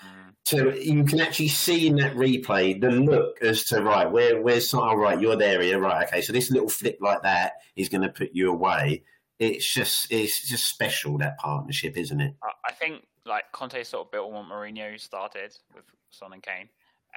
[0.44, 4.74] so you can actually see in that replay the look as to right where where's
[4.74, 8.02] oh right you're there yeah right okay so this little flip like that is going
[8.02, 9.02] to put you away.
[9.38, 12.34] It's just it's just special that partnership, isn't it?
[12.64, 16.68] I think like Conte sort of built on what Mourinho started with Son and Kane,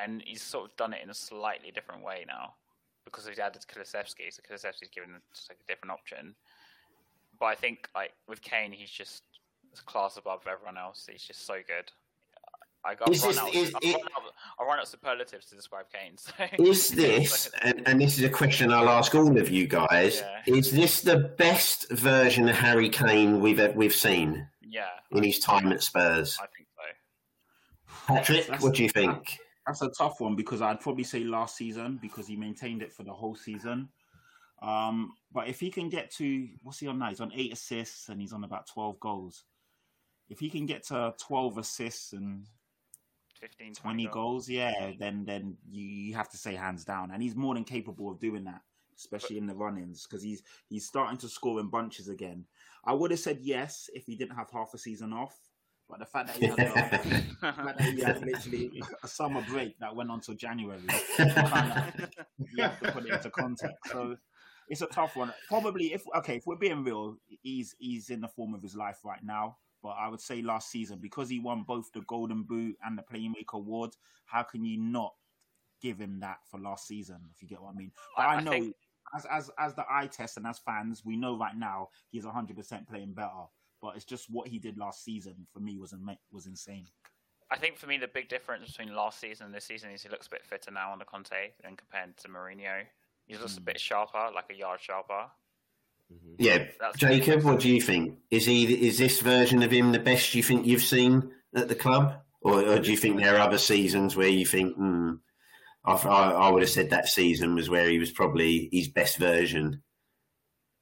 [0.01, 2.53] and he's sort of done it in a slightly different way now
[3.03, 4.31] because he's added Kulusevski.
[4.31, 6.33] So Kulusevski's given just like a different option.
[7.39, 9.23] But I think like with Kane, he's just
[9.85, 11.07] class above everyone else.
[11.11, 11.91] He's just so good.
[12.85, 15.55] I got is run, this, out, is, I, run out, I run out superlatives to
[15.55, 16.17] describe Kane.
[16.17, 16.31] So.
[16.59, 20.55] Is this, and, and, this is a question I'll ask all of you guys, yeah.
[20.55, 24.47] is this the best version of Harry Kane we've we've seen?
[24.61, 24.83] Yeah.
[25.11, 26.37] In his time at Spurs?
[26.39, 28.13] I think so.
[28.13, 29.39] Patrick, that's, what do you think?
[29.65, 33.03] That's a tough one because I'd probably say last season because he maintained it for
[33.03, 33.89] the whole season.
[34.61, 37.09] Um, but if he can get to, what's he on now?
[37.09, 39.43] He's on eight assists and he's on about 12 goals.
[40.29, 42.45] If he can get to 12 assists and
[43.45, 44.13] 15, 20, 20 goals.
[44.13, 47.63] goals, yeah, then then you, you have to say hands down, and he's more than
[47.63, 48.61] capable of doing that,
[48.97, 52.45] especially but, in the run-ins because he's he's starting to score in bunches again.
[52.83, 55.37] I would have said yes if he didn't have half a season off,
[55.87, 56.57] but the fact that he had,
[57.41, 61.25] that he had literally a summer break that went on till January, you,
[62.55, 63.77] you have to put it into context.
[63.91, 64.17] So
[64.69, 65.31] it's a tough one.
[65.47, 68.99] Probably if okay, if we're being real, he's he's in the form of his life
[69.05, 69.57] right now.
[69.85, 73.03] But I would say last season, because he won both the Golden Boot and the
[73.03, 73.91] Playmaker Award,
[74.25, 75.13] how can you not
[75.79, 77.19] give him that for last season?
[77.31, 77.91] If you get what I mean.
[78.17, 78.75] But I, I know think...
[79.15, 82.57] as as as the eye test and as fans, we know right now he's hundred
[82.57, 83.43] percent playing better.
[83.79, 85.93] But it's just what he did last season for me was
[86.31, 86.87] was insane.
[87.51, 90.09] I think for me the big difference between last season and this season is he
[90.09, 92.85] looks a bit fitter now under Conte than compared to Mourinho.
[93.27, 93.59] He's just mm.
[93.59, 95.27] a bit sharper, like a yard sharper.
[96.11, 96.35] Mm-hmm.
[96.37, 98.19] Yeah, That's Jacob, what do you think?
[98.29, 101.75] Is he is this version of him the best you think you've seen at the
[101.75, 105.13] club, or, or do you think there are other seasons where you think, hmm,
[105.83, 109.81] I, I, would have said that season was where he was probably his best version?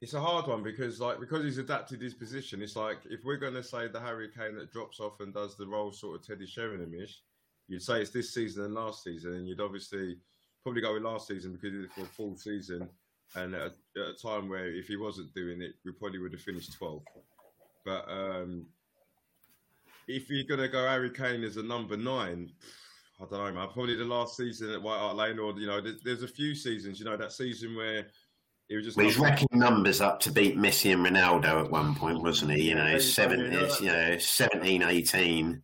[0.00, 2.60] It's a hard one because, like, because he's adapted his position.
[2.60, 5.56] It's like if we're going to say the Harry Kane that drops off and does
[5.56, 7.22] the role sort of Teddy Sheringham-ish,
[7.68, 10.16] you'd say it's this season and last season, and you'd obviously
[10.62, 12.88] probably go with last season because it's for a full season
[13.36, 16.32] and at a, at a, time where if he wasn't doing it, we probably would
[16.32, 17.02] have finished 12th.
[17.84, 18.66] But um,
[20.08, 22.50] if you're going to go Harry Kane as a number nine,
[23.20, 23.68] I don't know, man.
[23.72, 26.54] Probably the last season at White Hart Lane, or you know, there's, there's a few
[26.54, 26.98] seasons.
[26.98, 28.06] You know, that season where
[28.68, 28.96] he was just.
[28.96, 32.62] Well, he's racking numbers up to beat Messi and Ronaldo at one point, wasn't he?
[32.62, 35.62] You know, yeah, seven, you know, you know 17, 18.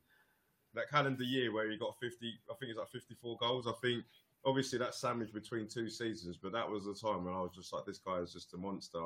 [0.74, 3.66] That calendar year where he got 50, I think it's like 54 goals.
[3.66, 4.04] I think
[4.45, 7.72] obviously that's sandwiched between two seasons, but that was the time when I was just
[7.72, 8.99] like, this guy is just a monster.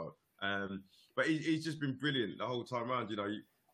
[0.43, 0.83] Um,
[1.17, 3.11] but he, he's just been brilliant the whole time around.
[3.11, 3.33] You know,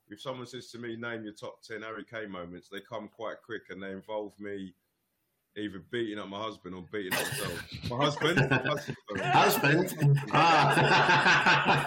[0.09, 3.37] if someone says to me, name your top 10 Harry Kane moments, they come quite
[3.45, 4.75] quick and they involve me
[5.57, 7.63] either beating up my husband or beating up myself.
[7.91, 8.39] my husband?
[8.53, 8.97] husband?
[9.25, 10.21] husband?
[10.33, 11.81] Ah.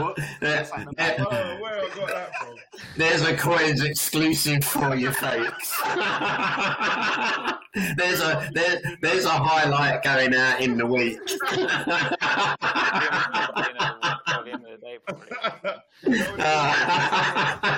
[0.00, 0.18] what?
[0.18, 2.56] oh, where I got that from?
[2.96, 5.80] There's a Coys exclusive for you, folks.
[7.74, 11.18] there's a there, there's a highlight going out in the week.
[16.02, 16.28] There's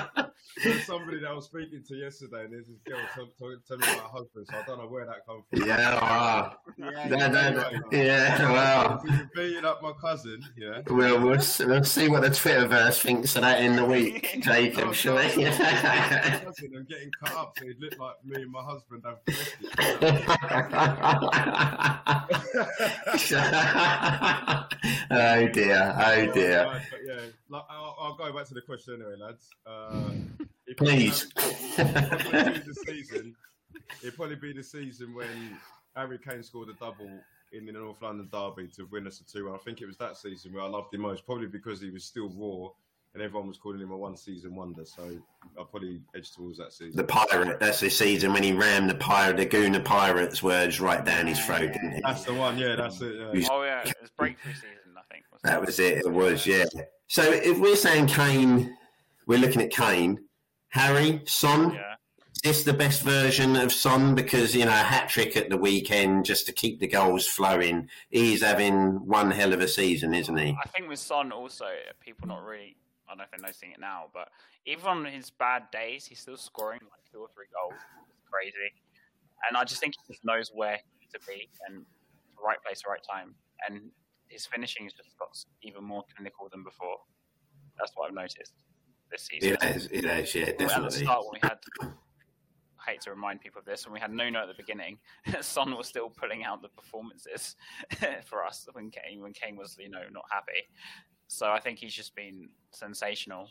[0.85, 2.99] somebody that I was speaking to yesterday, and there's this girl
[3.37, 5.67] telling tell, me about her husband, so I don't know where that comes from.
[5.67, 6.55] Yeah, wow.
[6.77, 7.69] Yeah, No, yeah, no, no.
[7.91, 8.01] yeah.
[8.01, 10.81] Yeah, well, He's beating up my cousin, yeah.
[10.87, 11.37] we'll, we'll,
[11.67, 15.21] we'll see what the Twitterverse thinks of that in the week, Jacob, No, shall no,
[15.35, 15.45] we?
[15.45, 19.17] my cousin getting cut up, so it looked like me and my husband have
[25.11, 26.65] oh dear, oh dear.
[26.65, 29.49] Right, but yeah, like, I'll, I'll go back to the question anyway, lads.
[29.65, 30.11] Uh,
[30.65, 31.27] it Please.
[31.35, 33.35] Probably be the season.
[34.01, 35.59] It'd probably be the season when
[35.95, 37.09] Harry Kane scored a double
[37.51, 39.53] in the North London derby to win us a two.
[39.53, 42.05] I think it was that season where I loved him most, probably because he was
[42.05, 42.69] still raw
[43.13, 44.85] and everyone was calling him a one-season wonder.
[44.85, 45.17] So
[45.57, 46.95] I'll probably edge towards that season.
[46.95, 51.03] The pirate, that's the season when he rammed the pirate, the Guna Pirates words right
[51.03, 52.01] down his throat, didn't he?
[52.01, 52.57] That's the one.
[52.57, 53.15] Yeah, that's it.
[53.33, 53.47] Yeah.
[53.51, 55.25] Oh yeah, it was breakthrough season, I think.
[55.29, 56.63] wasn't That was it, it was, yeah.
[57.11, 58.77] So if we're saying Kane,
[59.27, 60.17] we're looking at Kane,
[60.69, 61.95] Harry, Son, Yeah.
[62.33, 64.15] is this the best version of Son?
[64.15, 67.89] Because, you know, a hat trick at the weekend just to keep the goals flowing.
[68.11, 70.57] He's having one hell of a season, isn't he?
[70.63, 71.67] I think with Son also,
[71.99, 72.77] people not really.
[73.07, 74.29] I don't know if they're noticing it now, but
[74.65, 77.77] even on his bad days, he's still scoring like two or three goals.
[78.09, 78.71] It's crazy,
[79.49, 80.79] and I just think he just knows where
[81.11, 81.85] to be and
[82.37, 83.35] the right place, the right time,
[83.67, 83.91] and
[84.31, 86.97] his finishing has just got even more clinical than before.
[87.77, 88.53] That's what I've noticed
[89.11, 89.57] this season.
[89.61, 90.73] It is, it is, yeah, definitely.
[90.73, 91.57] At the start, when we had,
[92.87, 94.97] I hate to remind people of this, when we had Nuno at the beginning,
[95.41, 97.55] Son was still pulling out the performances
[98.25, 100.63] for us when Kane, when Kane was, you know, not happy.
[101.27, 103.47] So I think he's just been sensational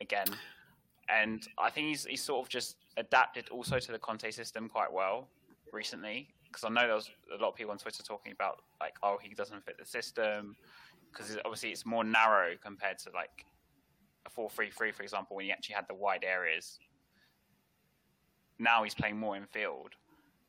[0.00, 0.26] again,
[1.08, 4.92] and I think he's he's sort of just adapted also to the Conte system quite
[4.92, 5.30] well
[5.72, 6.28] recently.
[6.46, 9.18] Because I know there was a lot of people on Twitter talking about like, oh,
[9.22, 10.56] he doesn't fit the system
[11.12, 13.46] because obviously it's more narrow compared to like
[14.26, 16.78] a 4-3-3, for example, when he actually had the wide areas.
[18.58, 19.90] Now he's playing more in field,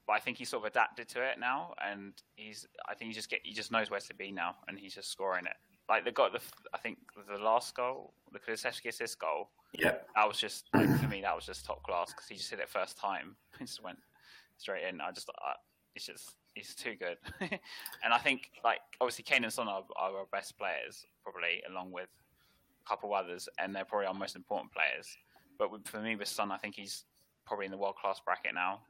[0.08, 2.66] but I think he's sort of adapted to it now, and he's.
[2.88, 5.12] I think he just get he just knows where to be now, and he's just
[5.12, 5.56] scoring it.
[5.90, 6.40] Like the got the
[6.74, 9.96] I think the last goal, the Kulusevski assist goal, Yeah.
[10.16, 12.60] that was just like, for me that was just top class because he just hit
[12.60, 14.00] it first time, he just went
[14.58, 15.02] straight in.
[15.02, 15.54] I just I,
[15.98, 17.18] it's just he's too good,
[18.04, 21.92] and I think like obviously Kane and Son are, are our best players probably along
[21.92, 22.08] with
[22.86, 25.08] a couple others, and they're probably our most important players.
[25.60, 27.04] But with, for me with Son, I think he's
[27.46, 28.82] probably in the world class bracket now.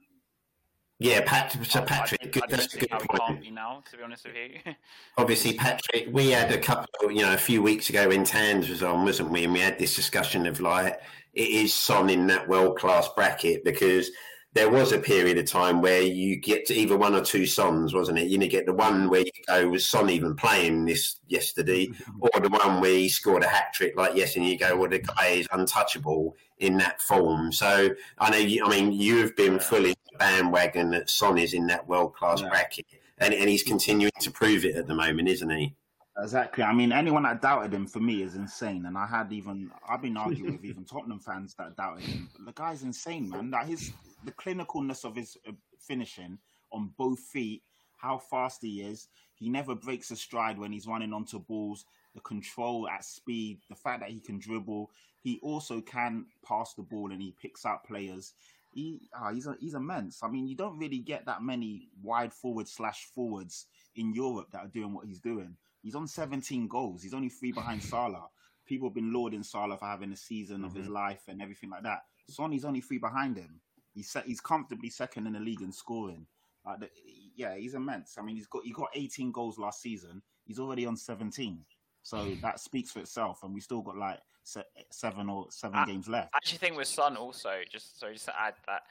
[1.00, 3.22] Yeah, Pat, so I- I Patrick, good, I that's a good point.
[3.22, 3.84] can't be now.
[3.92, 4.74] To be honest with you,
[5.18, 8.82] Obviously, Patrick, we had a couple, you know, a few weeks ago when Tans was
[8.84, 9.44] on, wasn't we?
[9.44, 11.00] And we had this discussion of like,
[11.34, 14.10] it is Son in that world class bracket because
[14.54, 17.94] there was a period of time where you get to either one or two Sons,
[17.94, 18.28] wasn't it?
[18.28, 21.88] You know, get the one where you go, was Son even playing this yesterday?
[21.88, 22.22] Mm-hmm.
[22.22, 24.90] or the one where he scored a hat trick like yes, and you go, well,
[24.90, 27.52] the guy is untouchable in that form.
[27.52, 31.88] So I know, you, I mean, you've been fully bandwagon that Son is in that
[31.88, 32.50] world class Yeah.
[32.50, 32.86] bracket,
[33.20, 35.76] and, and he's continuing to prove it at the moment, isn't he?
[36.20, 36.64] Exactly.
[36.64, 38.88] I mean, anyone that doubted him for me is insane.
[38.88, 42.28] And I had even I've been arguing with even Tottenham fans that doubted him.
[42.36, 43.52] But the guy's insane, man.
[43.52, 43.94] That his
[44.24, 46.38] the clinicalness of his uh, finishing
[46.72, 47.62] on both feet,
[47.98, 49.08] how fast he is.
[49.36, 51.86] He never breaks a stride when he's running onto balls.
[52.16, 54.90] The control at speed, the fact that he can dribble.
[55.22, 58.34] He also can pass the ball and he picks out players.
[58.74, 60.24] He ah, he's a, he's immense.
[60.24, 64.60] I mean, you don't really get that many wide forward slash forwards in Europe that
[64.60, 65.56] are doing what he's doing.
[65.84, 67.04] He's on 17 goals.
[67.04, 68.28] He's only three behind Salah.
[68.66, 71.84] People have been lauding Salah for having a season of his life and everything like
[71.84, 72.04] that.
[72.30, 73.62] Sonny's only three behind him.
[73.98, 76.28] He's he's comfortably second in the league in scoring.
[76.64, 76.90] Like the,
[77.36, 78.16] yeah, he's immense.
[78.20, 80.22] I mean, he's got he got 18 goals last season.
[80.46, 81.66] He's already on 17.
[82.04, 82.40] So hmm.
[82.42, 83.40] that speaks for itself.
[83.42, 86.30] And we still got like se- seven or seven I- games left.
[86.36, 88.84] I actually think with Son also, just so just to add that,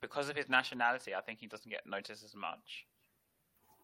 [0.00, 2.86] because of his nationality, I think he doesn't get noticed as much.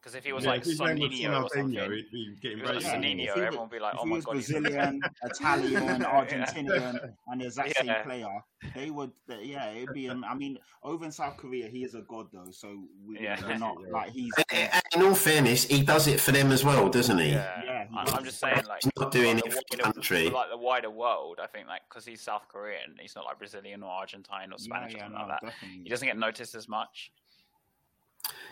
[0.03, 2.11] Because if he was Yeah, like if his name was Sonninho or something, Sonaldo, he'd
[2.11, 4.03] be getting it was like Sonninho, if he was- everyone would be like, if "Oh
[4.03, 6.25] he my was god, he's Brazilian, Italian, Yeah.
[6.25, 8.03] Argentinian, and the exact same Yeah.
[8.03, 8.45] player,
[8.75, 10.09] they would, yeah, it'd be.
[10.09, 13.41] um, I mean, over in South Korea, he is a god though, so we, Yeah.
[13.47, 14.33] we're not like he's.
[14.51, 17.31] And- and in all fairness, he does it for them as well, doesn't he?
[17.31, 18.09] Yeah, Yeah, he I'm.
[18.09, 20.27] I'm just saying, like, He's not doing like it for the country.
[20.31, 21.39] for, like the wider world.
[21.41, 24.97] I think, like, because he's South Korean, he's not like Brazilian or Argentine or Spanish
[24.97, 25.43] or something like that.
[25.43, 25.83] definitely.
[25.85, 27.13] He doesn't get noticed as much.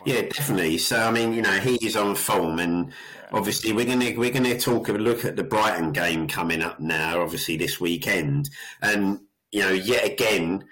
[0.05, 0.77] Yeah, definitely.
[0.77, 2.91] So I mean, you know, he is on form, and
[3.31, 7.21] obviously we're gonna we're gonna talk a look at the Brighton game coming up now.
[7.21, 8.49] Obviously this weekend,
[8.81, 9.19] and
[9.51, 10.65] you know, yet again,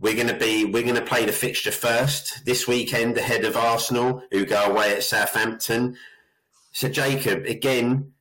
[0.00, 4.44] we're gonna be we're gonna play the fixture first this weekend ahead of Arsenal, who
[4.44, 5.96] go away at Southampton.
[6.72, 8.12] So Jacob, again,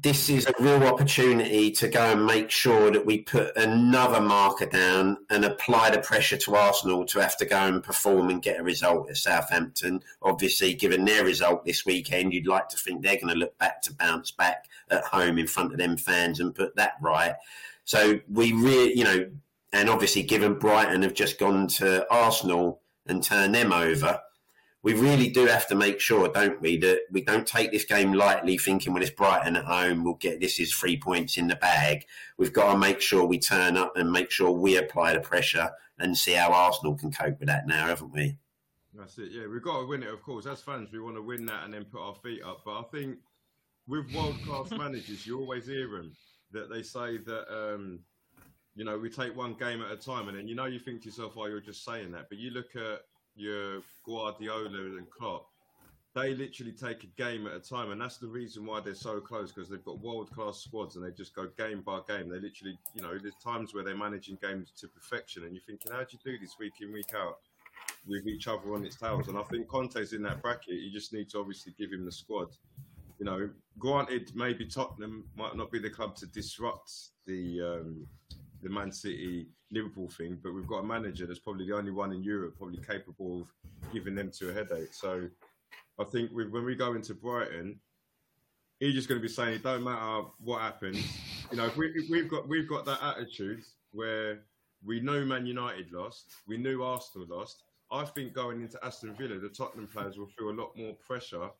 [0.00, 4.66] this is a real opportunity to go and make sure that we put another marker
[4.66, 8.58] down and apply the pressure to Arsenal to have to go and perform and get
[8.58, 10.02] a result at Southampton.
[10.20, 13.80] Obviously, given their result this weekend, you'd like to think they're going to look back
[13.82, 17.34] to bounce back at home in front of them fans and put that right.
[17.84, 19.30] So we really, you know,
[19.72, 24.20] and obviously, given Brighton have just gone to Arsenal and turned them over
[24.84, 28.12] we really do have to make sure, don't we, that we don't take this game
[28.12, 31.56] lightly, thinking when it's Brighton at home, we'll get this is three points in the
[31.56, 32.04] bag.
[32.36, 35.70] We've got to make sure we turn up and make sure we apply the pressure
[35.98, 38.36] and see how Arsenal can cope with that now, haven't we?
[38.92, 39.30] That's it.
[39.32, 40.44] Yeah, we've got to win it, of course.
[40.44, 42.60] As fans, we want to win that and then put our feet up.
[42.66, 43.16] But I think
[43.88, 46.12] with world class managers, you always hear them
[46.52, 47.46] that they say that.
[47.50, 48.00] Um,
[48.76, 51.00] you know, we take one game at a time, and then you know you think
[51.02, 53.02] to yourself, "Oh, you're just saying that." But you look at
[53.36, 55.46] your Guardiola and Klopp,
[56.14, 59.20] they literally take a game at a time, and that's the reason why they're so
[59.20, 62.28] close because they've got world class squads and they just go game by game.
[62.28, 65.90] They literally, you know, there's times where they're managing games to perfection, and you're thinking,
[65.90, 67.38] how do you do this week in week out
[68.06, 69.26] with each other on its tails?
[69.26, 70.74] And I think Conte's in that bracket.
[70.74, 72.48] You just need to obviously give him the squad.
[73.18, 76.92] You know, granted, maybe Tottenham might not be the club to disrupt
[77.26, 78.06] the um,
[78.64, 82.12] the Man City Liverpool thing, but we've got a manager that's probably the only one
[82.12, 84.92] in Europe probably capable of giving them to a headache.
[84.92, 85.28] So
[86.00, 87.78] I think we, when we go into Brighton,
[88.80, 90.98] he's just going to be saying it don't matter what happens.
[91.50, 93.62] You know, if, we, if we've got we've got that attitude
[93.92, 94.40] where
[94.84, 97.62] we know Man United lost, we knew Arsenal lost.
[97.92, 101.50] I think going into Aston Villa, the Tottenham players will feel a lot more pressure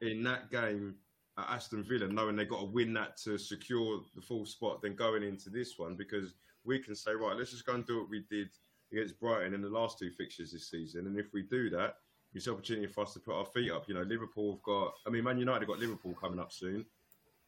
[0.00, 0.94] in that game
[1.36, 4.94] at Aston Villa, knowing they've got to win that to secure the full spot, than
[4.94, 6.34] going into this one because
[6.64, 8.48] we can say, right, let's just go and do what we did
[8.92, 11.06] against Brighton in the last two fixtures this season.
[11.06, 11.96] And if we do that,
[12.34, 13.84] it's an opportunity for us to put our feet up.
[13.88, 16.84] You know, Liverpool have got, I mean, Man United have got Liverpool coming up soon.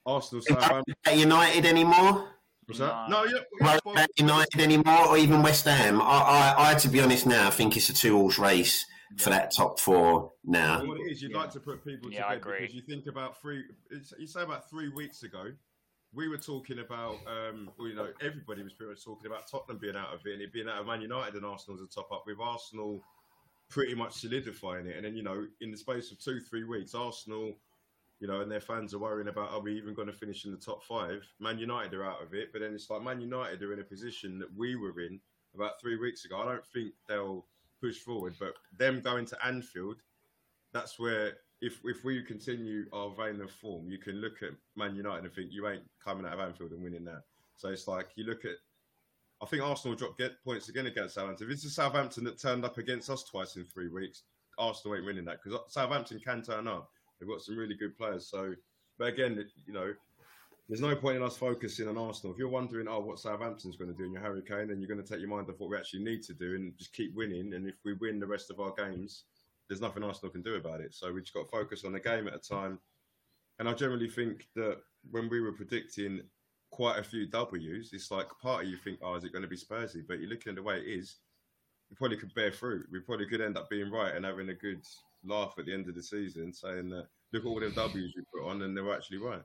[0.05, 0.95] Arsenal, Southampton.
[1.13, 2.29] United anymore?
[2.67, 3.09] What's that?
[3.09, 3.79] No, yeah.
[3.95, 6.01] yeah United anymore, or even West Ham.
[6.01, 8.87] I, I, I, to be honest, now I think it's a two-horse race
[9.19, 10.79] for that top four now.
[10.79, 11.39] Well, what it is, you'd yeah.
[11.39, 13.63] like to put people yeah, together because you think about three.
[14.19, 15.53] You say about three weeks ago,
[16.17, 19.79] we were talking about, um, well, you know, everybody was pretty much talking about Tottenham
[19.79, 21.87] being out of it and it being out of Man United and Arsenal as a
[21.87, 23.03] top up, with Arsenal
[23.69, 24.97] pretty much solidifying it.
[24.97, 27.53] And then, you know, in the space of two, three weeks, Arsenal,
[28.19, 30.53] you know, and their fans are worrying about, are we even going to finish in
[30.53, 31.23] the top five?
[31.39, 32.51] Man United are out of it.
[32.51, 35.21] But then it's like Man United are in a position that we were in
[35.55, 36.39] about three weeks ago.
[36.39, 37.45] I don't think they'll
[37.79, 39.97] push forward, but them going to Anfield,
[40.73, 44.95] that's where if if we continue our vein of form, you can look at Man
[44.95, 47.23] United and think you ain't coming out of Anfield and winning that.
[47.57, 48.57] So it's like you look at.
[49.43, 51.47] I think Arsenal dropped get points again against Southampton.
[51.47, 54.23] If it's Southampton that turned up against us twice in three weeks,
[54.59, 56.91] Arsenal ain't winning that because Southampton can turn up.
[57.21, 58.27] They've got some really good players.
[58.27, 58.55] So,
[58.99, 59.93] but again, you know,
[60.69, 62.33] there's no point in us focusing on Arsenal.
[62.33, 65.03] If you're wondering, oh, what Southampton's going to do in your Hurricane, then you're going
[65.03, 67.55] to take your mind off what we actually need to do and just keep winning.
[67.55, 69.25] And if we win the rest of our games,
[69.69, 70.95] there's nothing Arsenal can do about it.
[70.95, 72.79] So we just got to focus on the game at a time.
[73.59, 74.79] And I generally think that
[75.11, 76.21] when we were predicting
[76.71, 79.49] quite a few W's, it's like part of you think, oh, is it going to
[79.49, 80.03] be Spursy?
[80.07, 81.17] But you're looking at the way it is,
[81.91, 82.87] we probably could bear fruit.
[82.93, 84.83] We probably could end up being right and having a good
[85.25, 88.23] laugh at the end of the season, saying that look at all the W's we
[88.33, 89.43] put on, and they were actually right.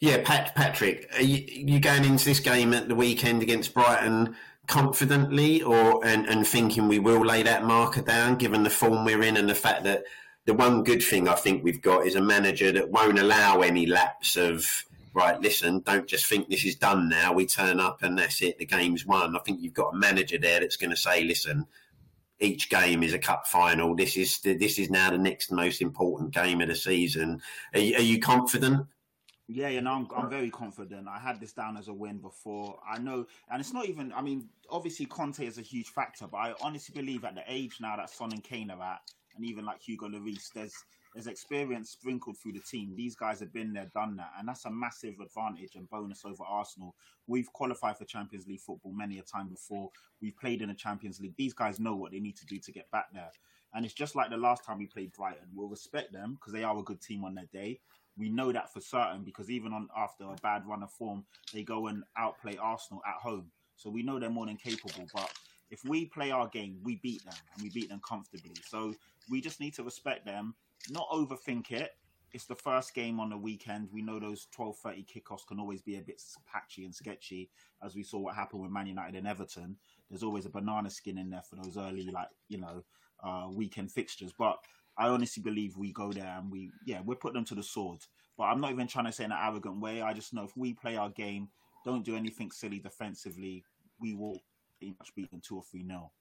[0.00, 4.34] Yeah, Pat, Patrick, you, you going into this game at the weekend against Brighton
[4.70, 9.22] confidently or and, and thinking we will lay that marker down given the form we're
[9.22, 10.04] in and the fact that
[10.46, 13.84] the one good thing I think we've got is a manager that won't allow any
[13.86, 17.32] lapse of right, listen, don't just think this is done now.
[17.32, 19.34] We turn up and that's it, the game's won.
[19.34, 21.66] I think you've got a manager there that's going to say, listen,
[22.38, 23.96] each game is a cup final.
[23.96, 27.42] This is this is now the next most important game of the season.
[27.74, 28.86] Are are you confident?
[29.52, 31.08] Yeah, you know, I'm, I'm very confident.
[31.08, 32.78] I had this down as a win before.
[32.88, 34.12] I know, and it's not even.
[34.12, 37.78] I mean, obviously Conte is a huge factor, but I honestly believe at the age
[37.80, 39.00] now that Son and Kane are at,
[39.34, 40.74] and even like Hugo Lloris, there's
[41.14, 42.94] there's experience sprinkled through the team.
[42.94, 46.44] These guys have been there, done that, and that's a massive advantage and bonus over
[46.44, 46.94] Arsenal.
[47.26, 49.90] We've qualified for Champions League football many a time before.
[50.22, 51.34] We've played in the Champions League.
[51.36, 53.32] These guys know what they need to do to get back there.
[53.74, 55.48] And it's just like the last time we played Brighton.
[55.54, 57.80] We'll respect them because they are a good team on their day.
[58.20, 61.62] We know that for certain because even on after a bad run of form, they
[61.62, 63.50] go and outplay Arsenal at home.
[63.76, 65.06] So we know they're more than capable.
[65.14, 65.32] But
[65.70, 68.56] if we play our game, we beat them and we beat them comfortably.
[68.68, 68.94] So
[69.30, 70.54] we just need to respect them,
[70.90, 71.92] not overthink it.
[72.32, 73.88] It's the first game on the weekend.
[73.90, 77.50] We know those twelve thirty kickoffs can always be a bit patchy and sketchy,
[77.82, 79.76] as we saw what happened with Man United and Everton.
[80.08, 82.84] There's always a banana skin in there for those early, like you know,
[83.24, 84.32] uh, weekend fixtures.
[84.36, 84.58] But
[85.00, 88.00] I honestly believe we go there and we, yeah, we put them to the sword.
[88.36, 90.02] But I'm not even trying to say in an arrogant way.
[90.02, 91.48] I just know if we play our game,
[91.86, 93.64] don't do anything silly defensively,
[93.98, 94.38] we will
[94.78, 96.12] pretty much beat them two or three nil.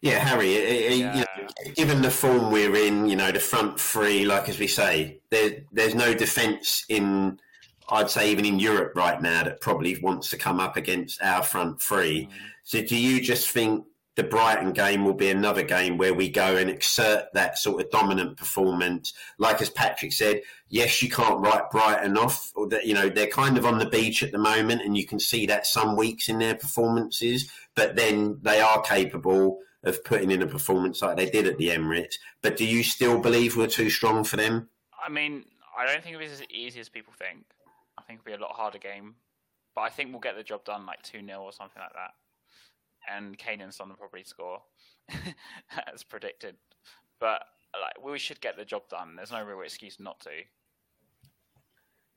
[0.00, 0.54] Yeah, Harry.
[0.54, 4.48] it- it- you know, given the form we're in, you know, the front three, like
[4.48, 7.38] as we say, there, there's no defence in,
[7.90, 11.42] I'd say, even in Europe right now that probably wants to come up against our
[11.42, 12.26] front three.
[12.26, 12.30] Mm.
[12.62, 13.84] So, do you just think
[14.16, 17.90] the Brighton game will be another game where we go and exert that sort of
[17.90, 19.12] dominant performance?
[19.38, 22.52] Like as Patrick said, yes, you can't write Brighton off.
[22.54, 25.06] Or that you know they're kind of on the beach at the moment, and you
[25.06, 27.50] can see that some weeks in their performances.
[27.74, 31.68] But then they are capable of putting in a performance like they did at the
[31.68, 32.16] Emirates.
[32.42, 34.68] But do you still believe we're too strong for them?
[35.04, 35.44] I mean,
[35.78, 37.44] I don't think it was as easy as people think.
[37.98, 39.14] I think it'll be a lot harder game,
[39.74, 42.12] but I think we'll get the job done like two 0 or something like that.
[43.08, 44.62] And Kane and Son will probably score
[45.92, 46.56] as predicted.
[47.20, 47.42] But
[47.80, 49.14] like we should get the job done.
[49.16, 50.30] There's no real excuse not to.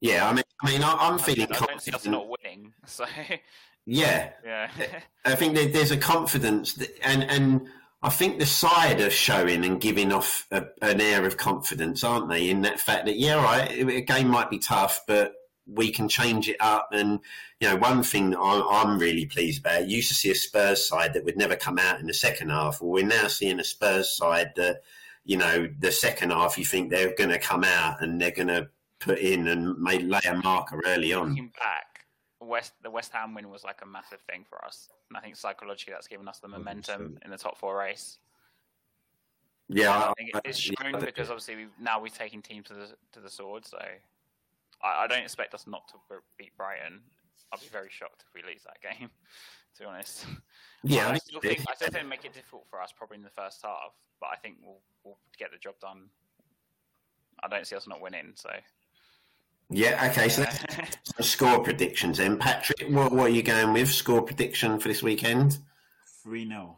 [0.01, 2.11] Yeah, I mean, I mean, I- I'm feeling I don't see us confident.
[2.11, 2.73] not winning.
[2.86, 3.05] So
[3.86, 4.69] Yeah, yeah,
[5.25, 7.67] I think there's a confidence, that, and and
[8.01, 12.29] I think the side are showing and giving off a, an air of confidence, aren't
[12.29, 12.49] they?
[12.49, 15.34] In that fact that yeah, right, a game might be tough, but
[15.66, 16.89] we can change it up.
[16.91, 17.20] And
[17.59, 20.36] you know, one thing that I'm, I'm really pleased about, you used to see a
[20.36, 22.82] Spurs side that would never come out in the second half.
[22.82, 24.82] Well, we're now seeing a Spurs side that
[25.26, 28.49] you know the second half you think they're going to come out and they're going
[28.49, 31.30] to put in and may lay a marker early on.
[31.30, 32.05] looking back,
[32.41, 35.36] West the West Ham win was like a massive thing for us, and I think
[35.36, 38.18] psychologically that's given us the momentum in the top four race.
[39.70, 42.88] Yeah, I think it's yeah, shown because obviously we've, now we've taken teams to the
[43.14, 43.66] to the sword.
[43.66, 43.80] So
[44.84, 45.95] I, I don't expect us not to
[46.38, 47.01] beat Brighton.
[47.51, 49.09] I'll be very shocked if we lose that game.
[49.77, 50.27] To be honest,
[50.84, 51.07] yeah.
[51.07, 53.23] I I still think- think I still think make it difficult for us probably in
[53.23, 56.09] the first half, but I think we'll we'll get the job done.
[57.41, 58.34] I don't see us not winning.
[58.36, 58.51] So
[59.71, 60.63] Yeah, okay, so that's
[61.27, 62.38] score predictions then.
[62.38, 63.89] Patrick, what, what are you going with?
[63.91, 65.57] Score prediction for this weekend?
[66.21, 66.77] 3 0.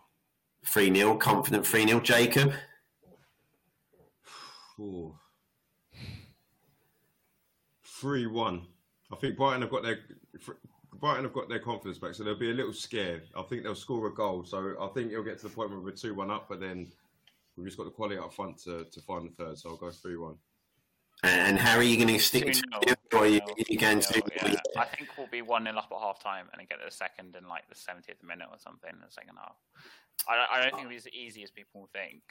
[0.66, 2.00] 3 0, confident 3 0.
[2.00, 2.54] Jacob?
[4.80, 5.18] Ooh.
[8.00, 8.68] Three one.
[9.12, 10.00] I think Brighton have got their
[11.00, 13.24] Brighton have got their confidence back, so they'll be a little scared.
[13.38, 14.44] I think they'll score a goal.
[14.44, 16.92] So I think it'll get to the point where we're two one up, but then
[17.56, 19.58] we've just got the quality up front to, to find the third.
[19.58, 20.36] So I'll go three one.
[21.24, 23.78] And, and Harry, you going to stick to 2-0, it, or are you, 2-0, you
[23.78, 24.14] going to?
[24.14, 24.60] 2-0, yeah.
[24.78, 27.36] I think we'll be 1 0 up at half time and then get the second
[27.36, 29.56] in like the 70th minute or something in the second half.
[30.28, 30.80] I don't, I don't think oh.
[30.80, 32.22] it'll be as easy as people think.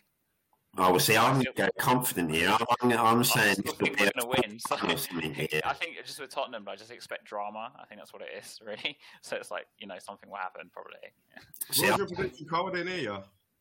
[0.77, 2.49] Oh, well, see, I'm going to go confident here.
[2.49, 4.59] I'm, I'm, I'm I saying think we're going to win.
[4.59, 5.61] So or something here.
[5.65, 7.73] I think just with Tottenham, but I just expect drama.
[7.81, 8.99] I think that's what it is, really.
[9.23, 10.95] So it's like, you know, something will happen probably.
[11.71, 12.69] See, What was your prediction, Carl?
[12.69, 13.19] I didn't hear you.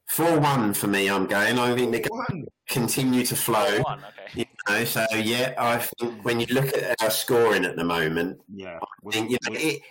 [0.08, 1.58] 4 1 for me, I'm going.
[1.60, 2.42] I think they're going One.
[2.46, 3.80] to continue to flow.
[3.82, 4.32] One, okay.
[4.42, 8.40] You know, so, yeah, I think when you look at our scoring at the moment,
[8.54, 8.80] Yeah.
[8.82, 9.82] I think, you know, it,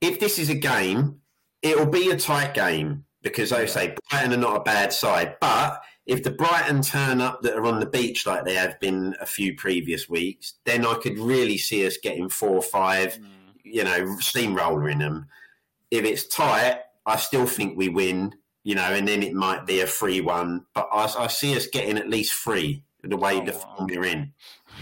[0.00, 1.20] if this is a game,
[1.62, 5.36] it'll be a tight game because, like I say, Brighton are not a bad side.
[5.40, 9.14] But if the Brighton turn up that are on the beach like they have been
[9.20, 13.52] a few previous weeks, then I could really see us getting four or five, Mm.
[13.62, 15.26] you know, steamrolling them.
[15.90, 18.34] If it's tight, I still think we win,
[18.64, 20.64] you know, and then it might be a free one.
[20.74, 23.76] But I, I see us getting at least three the way Oh, the wow.
[23.76, 24.32] form we're in.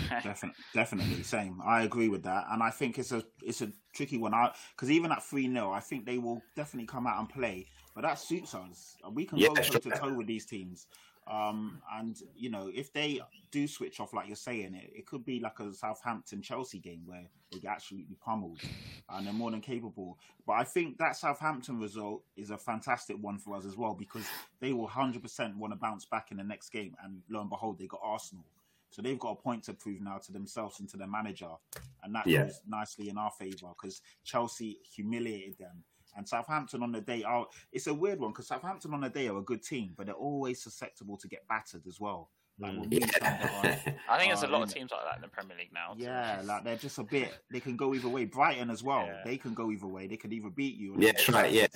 [0.10, 1.60] Definitely, definitely, same.
[1.64, 4.32] I agree with that, and I think it's a it's a tricky one.
[4.76, 8.02] because even at three 0 I think they will definitely come out and play, but
[8.02, 8.96] that suits us.
[9.12, 9.80] We can Yeah, go toe sure.
[9.80, 10.86] to toe with these teams,
[11.26, 13.20] um, and you know if they
[13.50, 17.02] do switch off like you're saying, it it could be like a Southampton Chelsea game
[17.04, 18.60] where they get absolutely pummeled,
[19.08, 20.18] and they're more than capable.
[20.46, 24.26] But I think that Southampton result is a fantastic one for us as well because
[24.60, 27.50] they will hundred percent want to bounce back in the next game, and lo and
[27.50, 28.44] behold, they got Arsenal.
[28.90, 31.50] So they've got a point to prove now to themselves and to their manager,
[32.02, 32.44] and that Yeah.
[32.44, 35.84] goes nicely in our favour because Chelsea humiliated them.
[36.16, 39.28] And Southampton on the day are it's a weird one because Southampton on the day
[39.28, 42.30] are a good team, but they're always susceptible to get battered as well.
[42.58, 42.80] Like Mm.
[42.80, 43.38] when we come down,
[44.08, 45.72] I think there's a Uh, lot of in- teams like that in the Premier League
[45.74, 45.94] now.
[45.98, 46.48] yeah, honest.
[46.48, 47.34] like they're just a bit.
[47.50, 48.24] They can go either way.
[48.24, 49.04] Brighton as well.
[49.06, 49.20] Yeah.
[49.26, 50.06] They can go either way.
[50.06, 50.94] They could either beat you.
[50.94, 51.52] Or Yeah, that's right.
[51.52, 51.66] Yeah,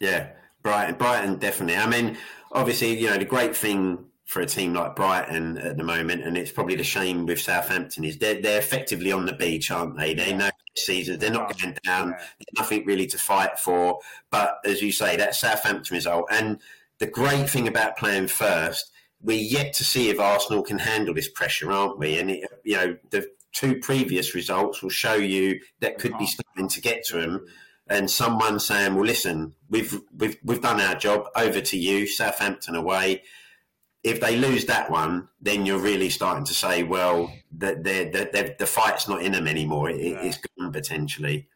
[0.00, 0.32] yeah.
[0.62, 1.76] Brighton, Brighton, definitely.
[1.76, 2.18] I mean,
[2.52, 6.38] obviously, you know, the great thing for a team like Brighton at the moment, and
[6.38, 10.14] it's probably the shame with Southampton, is they're they're effectively on the beach, aren't they?
[10.14, 10.36] They Yeah.
[10.36, 11.18] know the season.
[11.18, 12.10] They're not going down.
[12.10, 12.44] Yeah.
[12.56, 13.98] Nothing really to fight for.
[14.30, 16.60] But as you say, that Southampton result, and
[17.00, 21.28] the great thing about playing first, we're yet to see if Arsenal can handle this
[21.28, 22.16] pressure, aren't we?
[22.20, 26.36] And it, you know, the two previous results will show you that could be uh-huh.
[26.36, 26.46] can't.
[26.54, 27.46] starting to get to them
[27.88, 31.26] and someone saying, "Well, listen, we've we've we've done our job.
[31.34, 33.24] Over to you, Southampton away."
[34.02, 38.66] If they lose that one, then you're really starting to say, well, that the the
[38.66, 39.90] fight's not in them anymore.
[39.90, 40.22] It, Yeah.
[40.22, 41.48] It's gone potentially.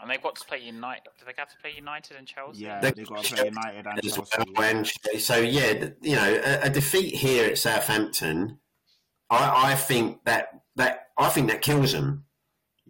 [0.00, 1.04] And they've got to play United.
[1.18, 2.64] Do they have to play United and Chelsea?
[2.64, 4.52] Yeah, They- they've got to play United and Chelsea.
[4.56, 4.64] well.
[4.64, 8.58] And so, yeah, you know, a, a defeat here at Southampton,
[9.30, 12.24] I, I think that that I think that kills them.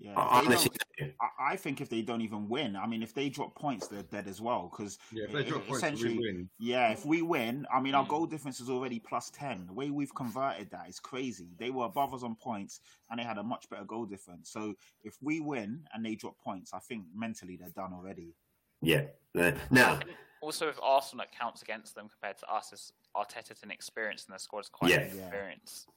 [0.03, 0.71] Yeah, I honestly.
[1.01, 4.03] I, I think if they don't even win, I mean, if they drop points, they're
[4.03, 4.69] dead as well.
[4.71, 6.51] Because Yeah, if they drop points, essentially, we win.
[6.59, 8.09] yeah, if we win, I mean, our Mm.
[8.09, 9.65] goal difference is already plus ten.
[9.67, 11.55] The way we've converted that is crazy.
[11.57, 12.81] They were above us on points,
[13.11, 14.51] and they had a much better goal difference.
[14.51, 14.75] So
[15.05, 18.35] if we win and they drop points, I think mentally they're done already.
[18.81, 19.05] Yeah.
[19.39, 20.01] Uh, now,
[20.41, 22.73] Also, with Arsenal, that counts against them compared to us.
[22.73, 25.03] As Arteta's inexperienced and the squad's quite Yeah.
[25.03, 25.89] inexperienced.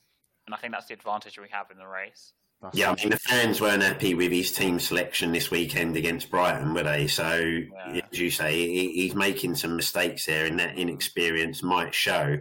[0.45, 2.34] And I think that's the advantage we have in the race.
[2.66, 6.32] That's yeah, I mean, the fans weren't happy with his team selection this weekend against
[6.32, 7.05] Brighton, were they?
[7.05, 8.01] So, Yeah.
[8.11, 12.39] as you say, he, he's making some mistakes there, and that inexperience might show.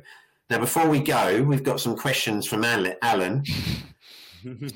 [0.49, 3.45] Now, before we go, we've got some questions from Alan.
[4.45, 4.73] Good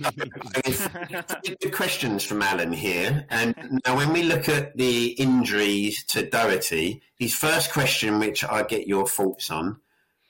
[1.73, 3.25] questions from Alan here.
[3.31, 8.65] And now, when we look at the injuries to Doherty, his first question, which I
[8.65, 9.81] get your thoughts on,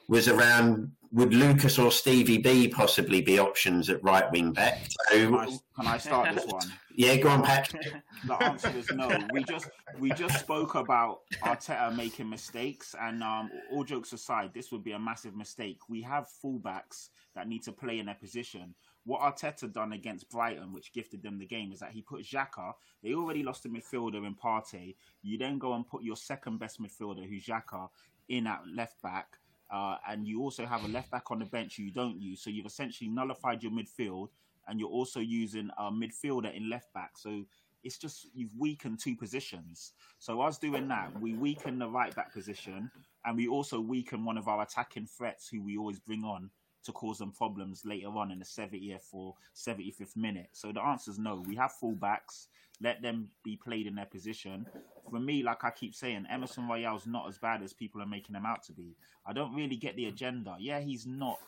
[0.08, 4.78] was around would Lucas or Stevie B possibly be options at right wing back?
[5.10, 6.70] Can I, can I start this one?
[6.94, 7.94] yeah, go on, Patrick.
[8.26, 9.08] the answer is no.
[9.32, 14.70] We just we just spoke about Arteta making mistakes, and um, all jokes aside, this
[14.70, 15.78] would be a massive mistake.
[15.88, 18.74] We have fullbacks that need to play in their position.
[19.04, 22.72] What Arteta done against Brighton, which gifted them the game, is that he put Xhaka.
[23.02, 24.96] They already lost a midfielder in Partey.
[25.22, 27.88] You then go and put your second best midfielder, who's Xhaka,
[28.28, 29.38] in at left back.
[29.70, 32.42] Uh, and you also have a left back on the bench who you don't use.
[32.42, 34.28] So you've essentially nullified your midfield,
[34.66, 37.12] and you're also using a midfielder in left back.
[37.16, 37.44] So
[37.84, 39.92] it's just you've weakened two positions.
[40.18, 42.90] So us doing that, we weaken the right back position,
[43.24, 46.50] and we also weaken one of our attacking threats who we always bring on
[46.84, 50.48] to cause them problems later on in the 70th or 75th minute.
[50.52, 51.42] So the answer is no.
[51.46, 52.46] We have fullbacks.
[52.80, 54.66] Let them be played in their position.
[55.10, 58.36] For me, like I keep saying, Emerson Royal's not as bad as people are making
[58.36, 58.94] him out to be.
[59.26, 60.56] I don't really get the agenda.
[60.58, 61.38] Yeah, he's not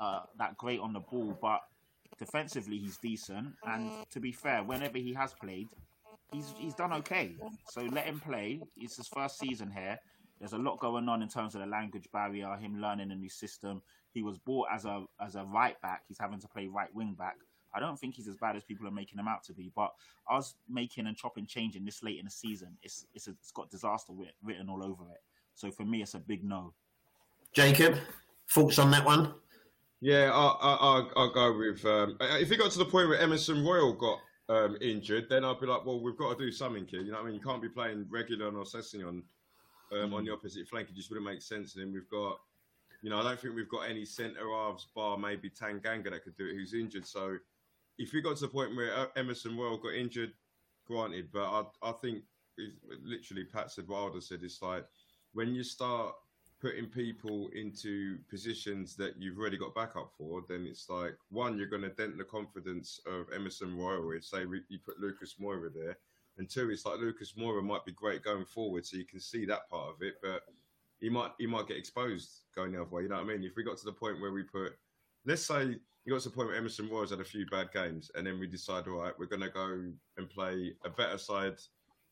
[0.00, 1.62] uh, that great on the ball, but
[2.18, 3.54] defensively he's decent.
[3.66, 5.68] And to be fair, whenever he has played,
[6.32, 7.36] he's he's done okay.
[7.70, 8.60] So let him play.
[8.76, 9.98] It's his first season here.
[10.38, 13.30] There's a lot going on in terms of the language barrier, him learning a new
[13.30, 13.82] system.
[14.16, 16.04] He was bought as a as a right back.
[16.08, 17.36] He's having to play right wing back.
[17.74, 19.70] I don't think he's as bad as people are making him out to be.
[19.76, 19.92] But
[20.30, 23.70] us making and chopping changing this late in the season, it's it's, a, it's got
[23.70, 25.20] disaster written all over it.
[25.54, 26.72] So for me, it's a big no.
[27.52, 27.98] Jacob,
[28.48, 29.34] thoughts on that one?
[30.00, 31.84] Yeah, I'll, I'll, I'll go with.
[31.84, 35.60] Um, if it got to the point where Emerson Royal got um, injured, then I'd
[35.60, 37.00] be like, well, we've got to do something here.
[37.00, 37.34] You know what I mean?
[37.34, 39.22] You can't be playing Reguilón or Sessegnon
[39.92, 40.88] um, on the opposite flank.
[40.88, 41.74] It just wouldn't make sense.
[41.74, 42.38] And then we've got,
[43.02, 46.36] you know, I don't think we've got any centre halves bar maybe Tanganga that could
[46.36, 47.06] do it who's injured.
[47.06, 47.36] So
[47.98, 50.32] if we got to the point where Emerson Royal got injured,
[50.86, 52.22] granted, but I, I think
[53.04, 54.40] literally Pat said Wilder said.
[54.42, 54.84] It's like
[55.32, 56.14] when you start
[56.60, 61.66] putting people into positions that you've already got backup for, then it's like one, you're
[61.66, 64.10] going to dent the confidence of Emerson Royal.
[64.12, 65.98] If say you put Lucas Moura there,
[66.38, 69.44] and two, it's like Lucas Moura might be great going forward, so you can see
[69.46, 70.42] that part of it, but
[71.00, 73.02] he might he might get exposed going the other way.
[73.02, 73.44] You know what I mean?
[73.44, 74.72] If we got to the point where we put,
[75.24, 78.10] let's say you got to the point where Emerson Royal's had a few bad games,
[78.14, 79.84] and then we decide, all right, we're going to go
[80.16, 81.56] and play a better side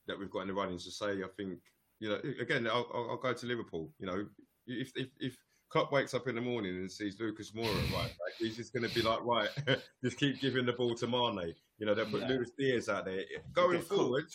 [0.07, 0.79] that we've got in the running.
[0.79, 1.59] So say I think
[2.01, 3.91] you know, again, I'll, I'll, go to Liverpool.
[3.99, 4.27] You know,
[4.67, 5.37] if if if
[5.71, 8.89] Klopp wakes up in the morning and sees Lucas Moura right back, he's just going
[8.89, 9.49] to be like, right,
[10.05, 11.55] just keep giving the ball to Mane.
[11.79, 12.29] You know, they'll put Yeah.
[12.29, 13.25] Luis Diaz out there.
[13.53, 14.27] Going forward,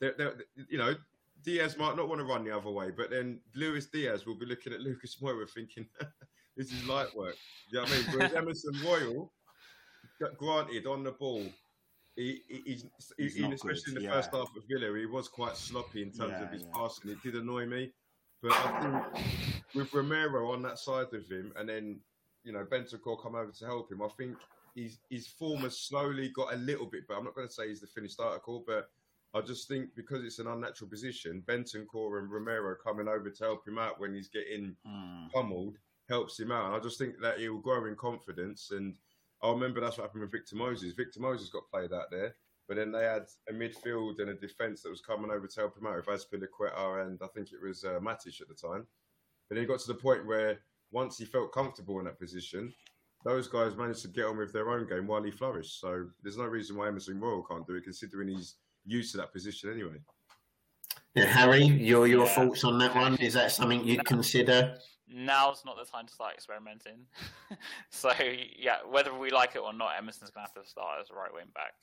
[0.00, 0.34] they're, they're,
[0.68, 0.94] you know,
[1.46, 4.44] Diaz might not want to run the other way, but then Luis Diaz will be
[4.46, 5.86] looking at Lucas Moura thinking,
[6.56, 7.36] this is light work.
[7.70, 8.04] You know what I mean?
[8.12, 9.32] Whereas Emerson Royal,
[10.36, 11.44] granted, on the ball,
[12.16, 15.28] he, he, he's, He's he, especially good, in the first half of Villa, he was
[15.28, 16.68] quite sloppy in terms Yeah, of his yeah.
[16.74, 17.10] passing.
[17.12, 17.92] It did annoy me.
[18.42, 18.80] But I
[19.12, 19.26] think
[19.74, 22.00] with Romero on that side of him, and then
[22.44, 24.36] you know Bentancur come over to help him, I think
[24.74, 27.18] his his form has slowly got a little bit better.
[27.18, 28.90] I'm not going to say he's the finished article, but
[29.36, 33.66] I just think because it's an unnatural position, Bentancur and Romero coming over to help
[33.66, 35.30] him out when he's getting Mm.
[35.32, 35.76] pummeled
[36.08, 36.66] helps him out.
[36.66, 38.70] And I just think that he'll grow in confidence.
[38.70, 38.96] And
[39.42, 40.92] I remember that's what happened with Victor Moses.
[40.94, 42.36] Victor Moses got played out there,
[42.68, 45.76] but then they had a midfield and a defence that was coming over to help
[45.76, 48.86] him out with Azpilicueta and I think it was uh, Matic at the time.
[49.48, 50.60] But then he got to the point where
[50.92, 52.72] once he felt comfortable in that position,
[53.24, 55.80] those guys managed to get on with their own game while he flourished.
[55.80, 58.54] So there's no reason why Emerson Royal can't do it, considering he's
[58.86, 59.98] used to that position anyway.
[61.14, 62.34] Yeah, Harry, your your Yeah.
[62.34, 63.16] thoughts on that one?
[63.16, 64.78] Is that something you'd consider?
[65.08, 67.06] now's not the time to start experimenting.
[67.90, 68.10] so
[68.58, 71.32] yeah, whether we like it or not, Emerson's gonna have to start as a right
[71.32, 71.74] wing back.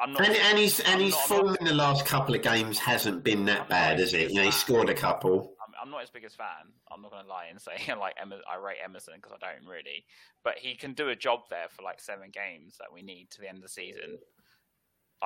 [0.00, 0.24] I'm not.
[0.24, 3.44] And, and his and I'm his form in the last couple of games hasn't been
[3.46, 4.20] that I'm bad, has it?
[4.20, 5.54] his You know, he scored a couple.
[5.66, 6.46] I'm, I'm not his biggest fan.
[6.92, 9.66] I'm not gonna lie and say I like Emer- I rate Emerson because I don't
[9.68, 10.04] really,
[10.44, 13.40] but he can do a job there for like seven games that we need to
[13.40, 14.18] the end of the season.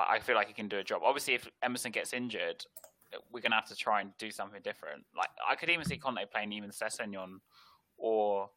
[0.09, 1.03] I, feel like he can do a job.
[1.05, 2.65] Obviously, if Emerson gets injured,
[3.33, 5.05] we're gonna have to try and do something different.
[5.17, 7.39] Like I could even see Conte playing even Sessegnon
[7.97, 8.51] or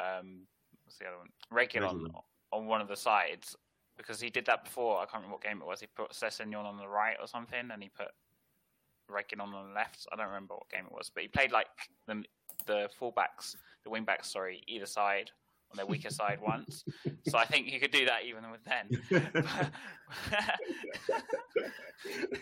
[0.00, 0.42] um,
[0.84, 1.28] what's the other one?
[1.52, 2.10] Reguilón
[2.52, 3.56] on one of the sides
[3.96, 4.98] because he did that before.
[4.98, 5.80] I can't remember what game it was.
[5.80, 8.08] He put Sessegnon on the right or something, and he put
[9.10, 10.06] Reguilón on the left.
[10.12, 11.68] I don't remember what game it was, but he played like
[12.06, 12.24] the
[12.66, 15.30] the fullbacks, the wingbacks, sorry, either side
[15.70, 16.84] on their weaker side once.
[17.28, 18.90] So I think he could do that even with then.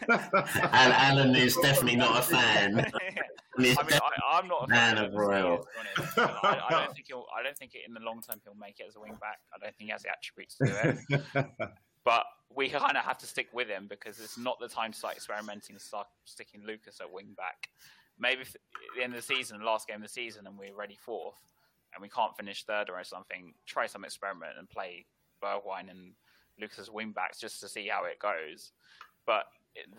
[0.08, 2.90] Al- Alan is definitely not a fan.
[3.58, 5.28] He's I mean, I, I'm not a Man fan of of Royal.
[5.28, 5.58] Royal.
[5.58, 6.18] To be honest.
[6.18, 7.26] I, I don't think he'll.
[7.36, 9.40] I don't think it, in the long term he'll make it as a wing back.
[9.52, 11.46] I don't think he has the attributes to do it.
[12.04, 12.24] but
[12.54, 15.14] we kind of have to stick with him because it's not the time to start
[15.14, 17.68] experimenting and start sticking Lucas at wing back.
[18.18, 18.48] Maybe at
[18.96, 21.36] the end of the season, last game of the season, and we're ready fourth,
[21.98, 25.04] and we can't finish third or something, try some experiment and play
[25.42, 26.12] Bergwijn and
[26.60, 28.70] Lucas as wing backs just to see how it goes.
[29.26, 29.44] But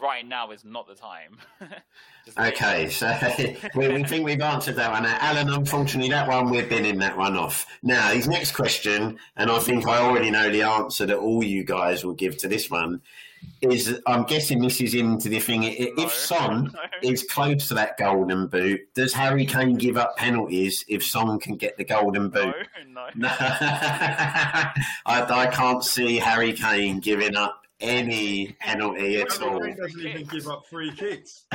[0.01, 1.38] right now is not the time.
[2.38, 3.07] Okay, so
[3.76, 5.03] we, think we've answered that one.
[5.03, 7.65] Alan, unfortunately, that one we're binning that one off.
[7.81, 11.63] Now, his next question, and I think I already know the answer that all you
[11.63, 13.01] guys will give to this one,
[13.61, 15.63] is I'm guessing this is into the thing.
[15.65, 16.03] i- No.
[16.03, 16.71] If Son
[17.03, 17.09] No.
[17.09, 21.55] is close to that golden boot, does Harry Kane give up penalties if Son can
[21.57, 22.55] get the golden boot?
[22.87, 23.27] No, no.
[23.29, 23.29] No,
[25.05, 29.64] I, I can't see Harry Kane giving up any penalty at all.
[29.64, 31.45] He doesn't even give up free kicks.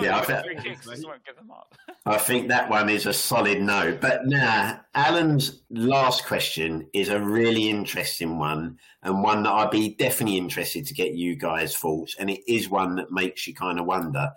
[0.00, 1.74] Yeah, I giving bet- free kicks, won't give them up.
[2.06, 3.96] I think that one is a solid no.
[4.00, 9.94] But now, Alan's last question is a really interesting one, and one that I'd be
[9.94, 12.16] definitely interested to get you guys' thoughts.
[12.18, 14.30] And it is one that makes you kind of wonder.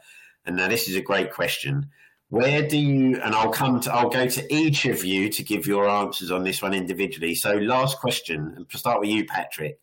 [0.46, 1.90] And now, this is a great question.
[2.30, 3.22] Where do you?
[3.22, 3.94] And I'll come to.
[3.94, 7.36] I'll go to each of you to give your answers on this one individually.
[7.36, 9.80] So, last question, and to start with you, Patrick.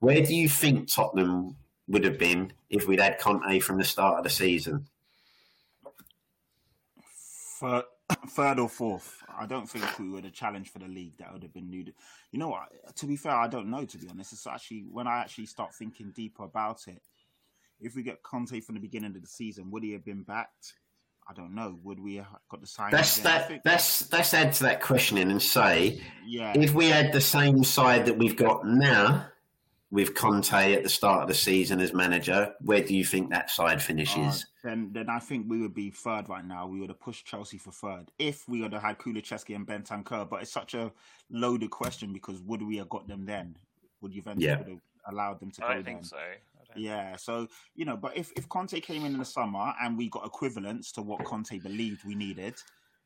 [0.00, 1.56] Where do you think Tottenham
[1.88, 4.86] would have been if we'd had Conte from the start of the season?
[7.60, 7.84] third,
[8.28, 9.22] third or fourth.
[9.38, 11.16] I don't think we would have challenged for the league.
[11.18, 11.84] That would have been new.
[12.32, 12.68] You know what?
[12.96, 13.84] To be fair, I don't know.
[13.84, 17.02] To be honest, it's actually when I actually start thinking deeper about it.
[17.80, 20.74] If we get Conte from the beginning of the season, would he have been backed?
[21.30, 21.78] I don't know.
[21.84, 22.90] Would we have got the sign?
[22.90, 23.32] That's again?
[23.32, 23.48] I that.
[23.48, 26.52] think- That's let's add to that questioning and say yeah.
[26.56, 29.26] if we had the same side that we've got now
[29.92, 33.50] with Conte at the start of the season as manager, where do you think that
[33.50, 34.44] side finishes?
[34.64, 36.66] Uh, then, then I think we would be third right now.
[36.66, 40.28] We would have pushed Chelsea for third if we would have had Kulusevski and Bentancur.
[40.28, 40.90] But it's such a
[41.30, 43.56] loaded question because would we have got them then?
[44.00, 44.56] Would Juventus Yeah.
[44.58, 44.68] have
[45.06, 45.94] allowed them to I go don't then?
[45.94, 46.16] think so.
[46.76, 50.08] Yeah, so you know, but if if Conte came in in the summer and we
[50.08, 52.54] got equivalents to what Conte believed we needed,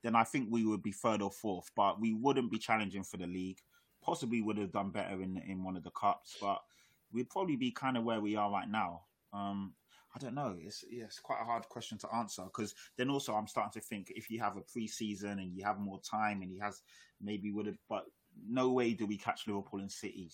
[0.02, 1.70] then I think we would be third or fourth.
[1.76, 3.58] But we wouldn't be challenging for the league.
[4.02, 6.60] Possibly would have done better in in one of the cups, but
[7.12, 9.02] we'd probably be kind of where we are right now.
[9.32, 9.74] Um,
[10.14, 10.56] I don't know.
[10.60, 13.86] It's yeah, it's quite a hard question to answer because then also I'm starting to
[13.86, 16.82] think if you have a pre-season and you have more time and he has
[17.20, 18.04] maybe would have, but
[18.48, 20.30] no way do we catch Liverpool and City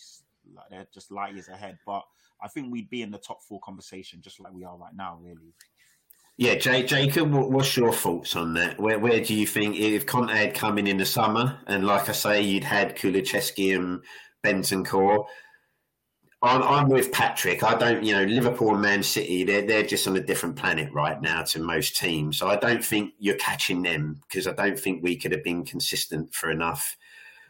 [0.54, 1.78] like they're just light years ahead.
[1.86, 2.02] But
[2.42, 5.18] I think we'd be in the top four conversation just like we are right now,
[5.20, 5.54] really.
[6.36, 8.80] Yeah, Jay, Jacob, what's your thoughts on that?
[8.80, 12.08] Where where do you think if Conte had come in in the summer and like
[12.08, 14.02] I say, you'd had Kulusevski and
[14.42, 15.26] Bentancur?
[16.42, 17.62] I'm, I'm with Patrick.
[17.62, 20.90] I don't, you know, Liverpool and Man City, they're, they're just on a different planet
[20.94, 22.38] right now to most teams.
[22.38, 25.64] So I don't think you're catching them because I don't think we could have been
[25.64, 26.96] consistent for enough.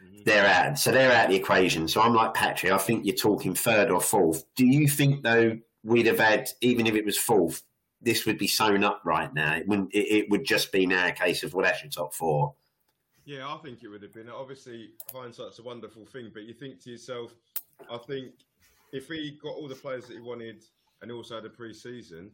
[0.03, 0.23] Mm-hmm.
[0.25, 0.79] They're out.
[0.79, 1.87] So they're out of the equation.
[1.87, 2.71] So I'm like Patrick.
[2.71, 4.43] I think you're talking third or fourth.
[4.55, 7.63] Do you think, though, we'd have had, even if it was fourth,
[8.01, 9.55] this would be sewn up right now?
[9.55, 12.13] It, wouldn't, it, it would just be now a case of, well, that's your top
[12.13, 12.53] four.
[13.25, 14.29] Yeah, I think it would have been.
[14.29, 17.35] Obviously, hindsight's a wonderful thing, but you think to yourself,
[17.89, 18.31] I think
[18.91, 20.63] if he got all the players that he wanted
[21.01, 22.31] and also had a pre-season,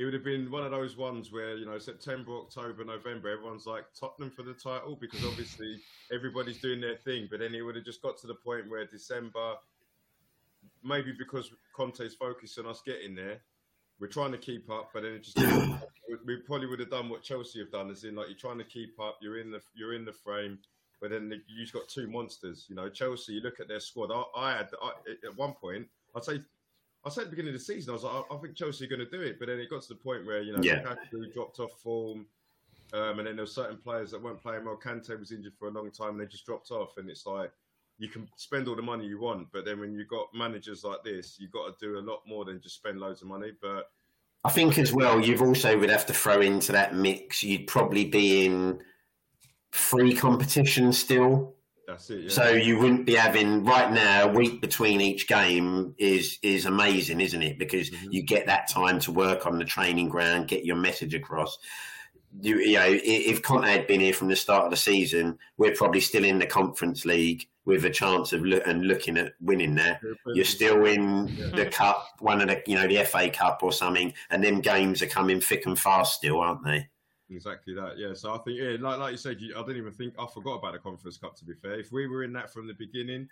[0.00, 3.66] it would have been one of those ones where you know September, October, November, everyone's
[3.66, 5.78] like Tottenham for the title because obviously
[6.10, 7.28] everybody's doing their thing.
[7.30, 9.56] But then it would have just got to the point where December,
[10.82, 13.42] maybe because Conte's focused on us getting there,
[14.00, 15.36] we're trying to keep up, but then it just
[16.26, 18.64] we probably would have done what Chelsea have done, as in like you're trying to
[18.64, 20.58] keep up, you're in the you're in the frame,
[21.02, 22.64] but then the, you've got two monsters.
[22.70, 23.34] You know, Chelsea.
[23.34, 24.10] You look at their squad.
[24.10, 24.92] I, I had I,
[25.26, 26.40] at one point, I'd say
[27.04, 28.84] I said at the beginning of the season, I was like, I, I think Chelsea
[28.84, 30.62] are going to do it, but then it got to the point where you know
[30.62, 30.82] Yeah.
[30.82, 32.26] Lukaku dropped off form,
[32.92, 34.78] um, and then there were certain players that weren't playing well.
[34.82, 37.50] Kante was injured for a long time, and they just dropped off, and it's like
[37.98, 41.04] you can spend all the money you want, but then when you've got managers like
[41.04, 43.52] this, you've got to do a lot more than just spend loads of money.
[43.60, 43.90] But
[44.44, 47.42] I think as well, you've also would have to throw into that mix.
[47.42, 48.82] You'd probably be in
[49.70, 51.54] free competition still.
[51.90, 52.20] That's it.
[52.24, 52.28] Yeah.
[52.30, 57.20] So you wouldn't be having right now a week between each game is is amazing,
[57.20, 57.58] isn't it?
[57.58, 58.12] Because Mhm.
[58.12, 61.58] you get that time to work on the training ground, get your message across.
[62.40, 65.74] You, you know, if Conte had been here from the start of the season, we're
[65.74, 69.74] probably still in the Conference League with a chance of look, and looking at winning
[69.74, 70.00] there.
[70.26, 74.12] You're still in the cup, one of the you know the FA Cup or something,
[74.30, 76.88] and them games are coming thick and fast still, aren't they?
[77.30, 78.12] Exactly that, yeah.
[78.12, 80.54] So I think, yeah, like like you said, you, I didn't even think I forgot
[80.54, 81.36] about the Conference Cup.
[81.36, 83.28] To be fair, if we were in that from the beginning,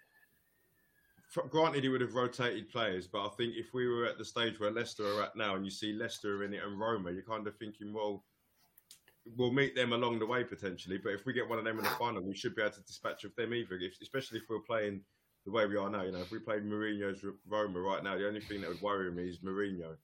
[1.50, 4.60] granted, he would have rotated players, but I think if we were at the stage
[4.60, 7.46] where Leicester are at now, and you see Leicester in it and Roma, you're kind
[7.46, 8.24] of thinking, well,
[9.36, 10.98] we'll meet them along the way potentially.
[10.98, 12.82] But if we get one of them in the final, we should be able to
[12.82, 13.76] dispatch of them either.
[13.76, 15.00] If, especially if we're playing
[15.44, 18.28] the way we are now, you know, if we played Mourinho's Roma right now, the
[18.28, 19.96] only thing that would worry me is Mourinho.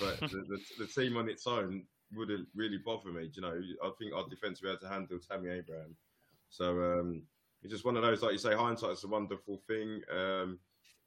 [0.00, 3.30] But the, the, the team on its own wouldn't really bother me.
[3.32, 5.96] You know, I think our defence be able to handle Tammy Abraham.
[6.50, 7.22] So um,
[7.62, 10.00] it's just one of those, like you say, hindsight is a wonderful thing.
[10.10, 10.58] Um,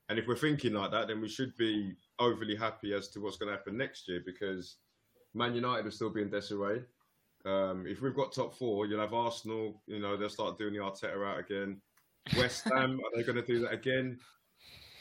[0.09, 3.37] and if we're thinking like that, then we should be overly happy as to what's
[3.37, 4.75] going to happen next year because
[5.33, 6.81] Man United will still be in disarray.
[7.45, 9.81] Um, if we've got top four, you'll have Arsenal.
[9.87, 11.81] You know, they'll start doing the Arteta out again.
[12.37, 14.19] West Ham, are they going to do that again?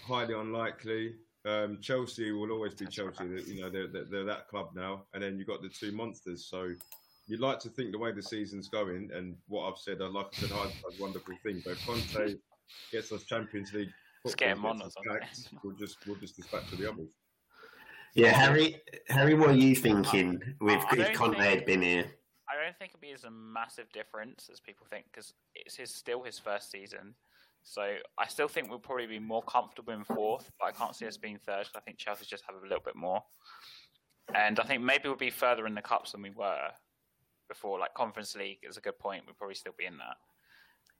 [0.07, 1.17] Highly unlikely.
[1.47, 3.25] Um, Chelsea will always be Chelsea.
[3.47, 5.05] You know, they're, they're, they're that club now.
[5.15, 6.47] And then you've got the two monsters.
[6.51, 6.71] So
[7.27, 10.27] you'd like to think the way the season's going, and what I've said, uh, like
[10.33, 11.63] I said, hindsight's a wonderful thing.
[11.65, 12.35] But if Conte
[12.93, 13.91] gets us Champions League,
[14.25, 15.19] Let's get him on us something.
[15.23, 17.09] packed, We'll just we'll just dispatch to the others.
[18.15, 18.83] Yeah, Harry.
[19.09, 22.05] Harry, what are you thinking with I if Conte think- had been here?
[22.51, 25.91] I don't think it'll be as a massive difference as people think because it's his,
[25.95, 27.15] still his first season.
[27.63, 31.07] So I still think we'll probably be more comfortable in fourth, but I can't see
[31.07, 31.69] us being third.
[31.77, 33.23] I think Chelsea just have a little bit more,
[34.35, 36.71] and I think maybe we'll be further in the cups than we were
[37.49, 37.79] before.
[37.79, 39.25] Like Conference League is a good point.
[39.27, 40.17] We'll probably still be in that,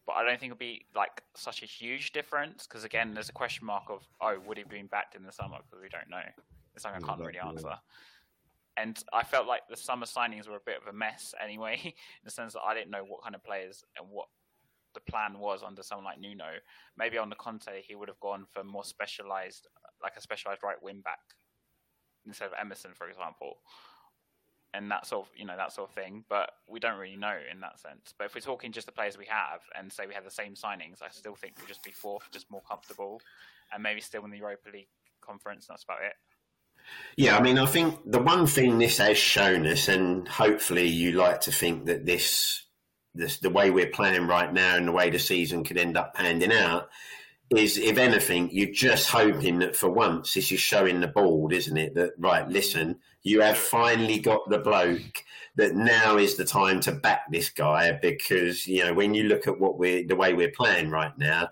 [0.07, 3.33] but I don't think it'll be like such a huge difference because again, there's a
[3.33, 6.23] question mark of oh, would he be backed in the summer because we don't know.
[6.75, 7.75] It's something I can't really answer.
[8.77, 11.93] And I felt like the summer signings were a bit of a mess anyway, in
[12.25, 14.27] the sense that I didn't know what kind of players and what
[14.95, 16.59] the plan was under someone like Nuno.
[16.97, 19.69] Maybe on the Conte, he would have gone for more specialized,
[20.03, 21.19] like a specialized right wing back
[22.27, 23.59] instead of Emerson, for example,
[24.75, 26.25] and that sort of you know that sort of thing.
[26.29, 28.15] But we don't really know in that sense.
[28.17, 30.55] But if we're talking just the players we have, and say we had the same
[30.55, 33.21] signings, I still think we'll just be fourth, just more comfortable,
[33.73, 34.89] and maybe still in the Europa League
[35.21, 35.67] conference.
[35.69, 36.15] That's about it.
[37.17, 41.13] Yeah, I mean, I think the one thing this has shown us, and hopefully you
[41.13, 42.65] like to think that this,
[43.15, 46.15] this the way we're playing right now and the way the season could end up
[46.15, 46.89] panning out,
[47.51, 51.77] is if anything, you're just hoping that for once this is showing the board, isn't
[51.77, 51.95] it?
[51.95, 55.25] That right, listen, you have finally got the bloke
[55.57, 59.49] that now is the time to back this guy because you know when you look
[59.49, 61.49] at what we're the way we're playing right now,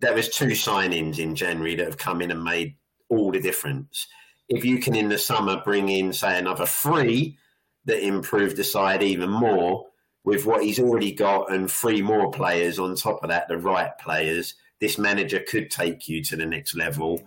[0.00, 2.76] there was two signings in January that have come in and made
[3.08, 4.06] all the difference
[4.48, 7.36] if you can in the summer bring in say another three
[7.84, 9.86] that improve the side even more
[10.24, 13.96] with what he's already got and three more players on top of that the right
[13.98, 17.20] players this manager could take you to the next level.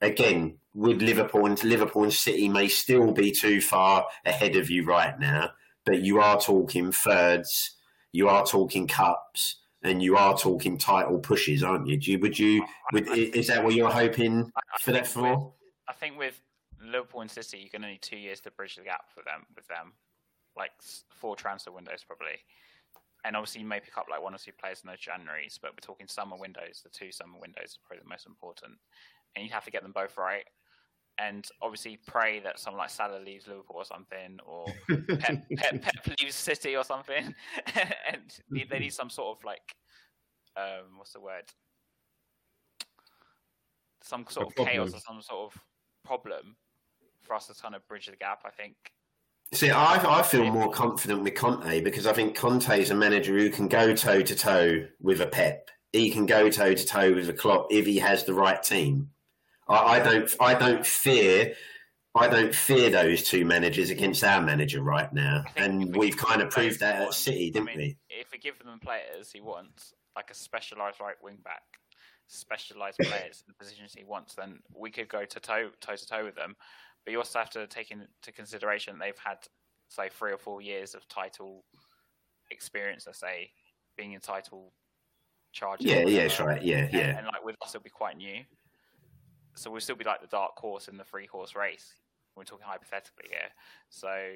[0.00, 4.84] Again with liverpool and liverpool and city may still be too far ahead of you
[4.84, 5.50] right now
[5.84, 7.76] but you are talking thirds
[8.12, 12.38] you are talking cups and you are talking title pushes aren't you, Do you would
[12.38, 14.50] you would, is that what you're hoping
[14.80, 15.52] for that for?
[15.88, 16.40] I think with
[16.84, 19.46] Liverpool and City, you can only two years to bridge the gap for them.
[19.54, 19.92] With them,
[20.58, 20.72] like
[21.08, 22.38] four transfer windows probably,
[23.24, 25.72] and obviously you may pick up like one or two players in those Januaries, but
[25.72, 26.82] we're talking summer windows.
[26.82, 28.74] The two summer windows are probably the most important,
[29.34, 30.44] and you have to get them both right.
[31.20, 34.66] And obviously pray that someone like Salah leaves Liverpool or something, or
[35.18, 37.34] Pep, Pep, Pep leaves City or something,
[37.74, 39.74] and they need some sort of like,
[40.56, 41.44] um, what's the word?
[44.02, 45.60] Some sort A of chaos or some sort of
[46.04, 46.56] problem
[47.22, 48.42] for us to kind of bridge the gap.
[48.44, 48.76] I think.
[49.52, 53.36] See, I, I feel more confident with Conte because I think Conte is a manager
[53.38, 55.70] who can go toe to toe with a Pep.
[55.92, 59.10] He can go toe to toe with a Klopp if he has the right team.
[59.66, 61.54] I, I don't, I don't fear,
[62.14, 66.16] I don't fear those two managers against our manager right now, I and we we've
[66.16, 67.96] kind of proved that at City, didn't mean, we?
[68.10, 71.62] If we give them players he wants, like a specialised right wing back,
[72.26, 76.06] specialized players in the positions he wants, then we could go to toe toe to
[76.06, 76.54] toe with them.
[77.08, 79.38] But you also have to take into consideration they've had
[79.88, 81.64] say three or four years of title
[82.50, 83.04] experience.
[83.06, 83.50] Let's say
[83.96, 84.74] being in title
[85.52, 85.86] charges.
[85.86, 86.62] Yeah, yeah, that's right.
[86.62, 87.16] Yeah, And, yeah.
[87.16, 88.42] and like with us, it'll be quite new.
[89.54, 91.94] So we'll still be like the dark horse in the three horse race.
[92.36, 93.48] We're talking hypothetically here.
[93.88, 94.34] So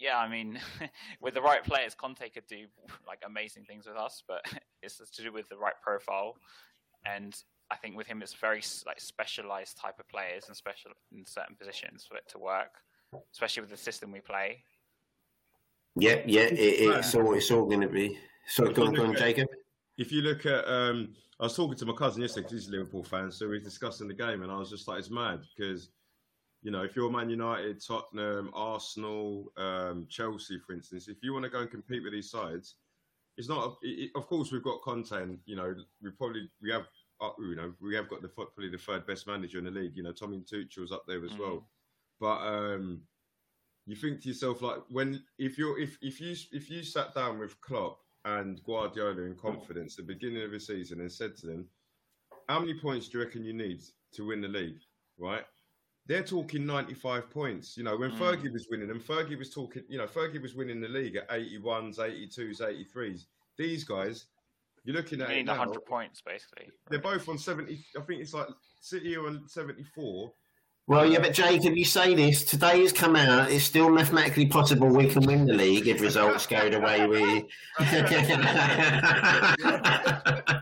[0.00, 0.58] yeah, I mean,
[1.20, 2.68] with the right players, Conte could do
[3.06, 4.46] like amazing things with us, but
[4.82, 6.36] it's to do with the right profile.
[7.04, 7.36] And
[7.70, 11.54] I think with him, it's very like specialized type of players and special in certain
[11.56, 12.70] positions for it to work,
[13.32, 14.62] especially with the system we play.
[15.96, 16.42] Yeah, yeah.
[16.42, 18.18] It, it's all it's all going to be.
[18.46, 19.48] So go on, go on, Jacob.
[19.98, 22.76] if you look at, um, I was talking to my cousin yesterday because he's a
[22.76, 25.40] Liverpool fan, so we were discussing the game, and I was just like, it's mad
[25.54, 25.90] because,
[26.62, 31.44] you know, if you're Man United, Tottenham, Arsenal, um, Chelsea, for instance, if you want
[31.44, 32.76] to go and compete with these sides,
[33.36, 33.76] it's not.
[33.82, 35.36] It, it- of course, we've got Conte.
[35.44, 36.86] You know, we probably we have.
[37.20, 39.96] Uh, you know, we have got the probably the third best manager in the league.
[39.96, 41.68] You know, Tommy Tuchel's up there as well.
[42.20, 43.00] But um,
[43.86, 47.38] you think to yourself like when if you're if if you if you sat down
[47.38, 51.46] with Klopp and Guardiola in confidence at the beginning of the season and said to
[51.46, 51.66] them,
[52.48, 53.82] "How many points do you reckon you need
[54.12, 54.80] to win the league?"
[55.18, 55.44] Right?
[56.06, 57.76] They're talking 95 points.
[57.76, 58.18] You know, when Mm.
[58.18, 61.28] Fergie was winning them, Fergie was talking, you know, Fergie was winning the league at
[61.30, 63.26] 81s, 82s, 83s.
[63.58, 64.26] These guys,
[64.84, 66.70] you're looking You at it need now, 100 points basically.
[66.90, 67.84] they're both on 70.
[67.96, 68.48] I think it's like
[68.80, 70.32] City are on 74.
[70.86, 73.50] Well, yeah, but Jacob, you say this today has come out.
[73.50, 77.46] It's still mathematically possible we can win the league if results go the way we.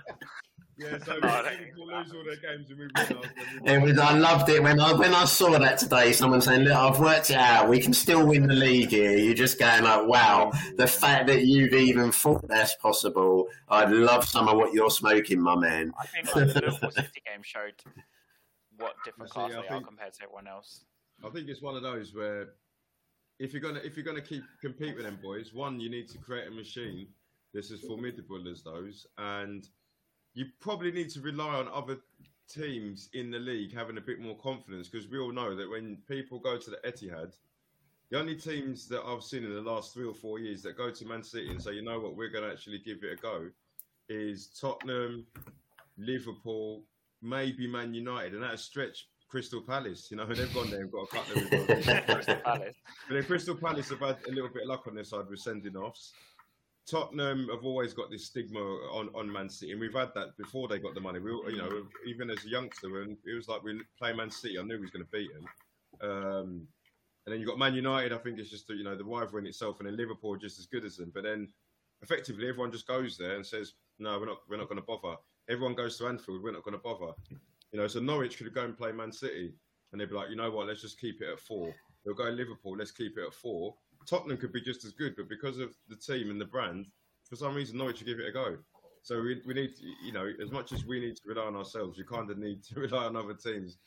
[0.78, 2.90] Yeah, so No, I Liverpool lose all their games and we win.
[2.94, 3.26] I was
[3.64, 3.98] It was.
[3.98, 6.12] I loved it when I when I saw that today.
[6.12, 7.68] Someone saying, "Look, I've worked it out.
[7.70, 11.44] We can still win the league here." You're just going like, "Wow!" The fact that
[11.46, 13.48] you've even thought that's possible.
[13.70, 15.94] I'd love some of what you're smoking, my man.
[15.98, 17.74] I think like, the Liverpool City game showed
[18.76, 20.84] what different See, class I they are think- compared to everyone else.
[21.24, 22.48] I think it's one of those where
[23.38, 26.18] if you're gonna if you're gonna keep compete with them boys, one you need to
[26.18, 27.06] create a machine
[27.54, 29.66] that's as formidable as those, and
[30.36, 31.96] you probably need to rely on other
[32.48, 35.96] teams in the league having a bit more confidence because we all know that when
[36.06, 37.32] people go to the Etihad,
[38.10, 40.90] the only teams that I've seen in the last three or four years that go
[40.90, 43.22] to Man City and say, you know what, we're going to actually give it a
[43.22, 43.48] go,
[44.10, 45.26] is Tottenham,
[45.96, 46.82] Liverpool,
[47.22, 50.08] maybe Man United, and that has stretched Crystal Palace.
[50.10, 51.48] You know, they've gone there and got a couple of.
[52.06, 52.74] Crystal Palace.
[53.08, 55.40] But then Crystal Palace have had a little bit of luck on their side with
[55.40, 56.12] sending offs.
[56.88, 60.68] Tottenham have always got this stigma on, on Man City, and we've had that before
[60.68, 61.18] they got the money.
[61.18, 64.62] We, you know, even as a youngster, it was like we play Man City, I
[64.62, 66.10] knew we was going to beat them.
[66.10, 66.68] Um,
[67.26, 68.12] and then you got Man United.
[68.12, 70.66] I think it's just you know the rivalry in itself, and then Liverpool just as
[70.66, 71.10] good as them.
[71.12, 71.48] But then
[72.02, 74.38] effectively, everyone just goes there and says, "No, we're not.
[74.48, 75.16] We're not going to bother."
[75.48, 76.42] Everyone goes to Anfield.
[76.42, 77.12] We're not going to bother.
[77.72, 79.52] You know, so Norwich could go and play Man City,
[79.90, 80.68] and they'd be like, "You know what?
[80.68, 81.74] Let's just keep it at four.
[82.04, 82.76] They'll go Liverpool.
[82.78, 83.74] Let's keep it at four.
[84.06, 86.86] Tottenham could be just as good, but because of the team and the brand,
[87.28, 88.56] for some reason Norwich will give it a go.
[89.02, 91.56] So we, we need, to, you know, as much as we need to rely on
[91.56, 93.78] ourselves, you kind of need to rely on other teams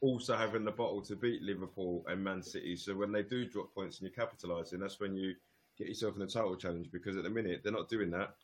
[0.00, 2.76] also having the bottle to beat Liverpool and Man City.
[2.76, 5.34] So when they do drop points and you capitalise, and that's when you
[5.78, 6.90] get yourself in the title challenge.
[6.92, 8.34] Because at the minute they're not doing that,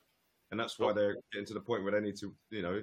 [0.50, 2.82] and that's why they're getting to the point where they need to, you know,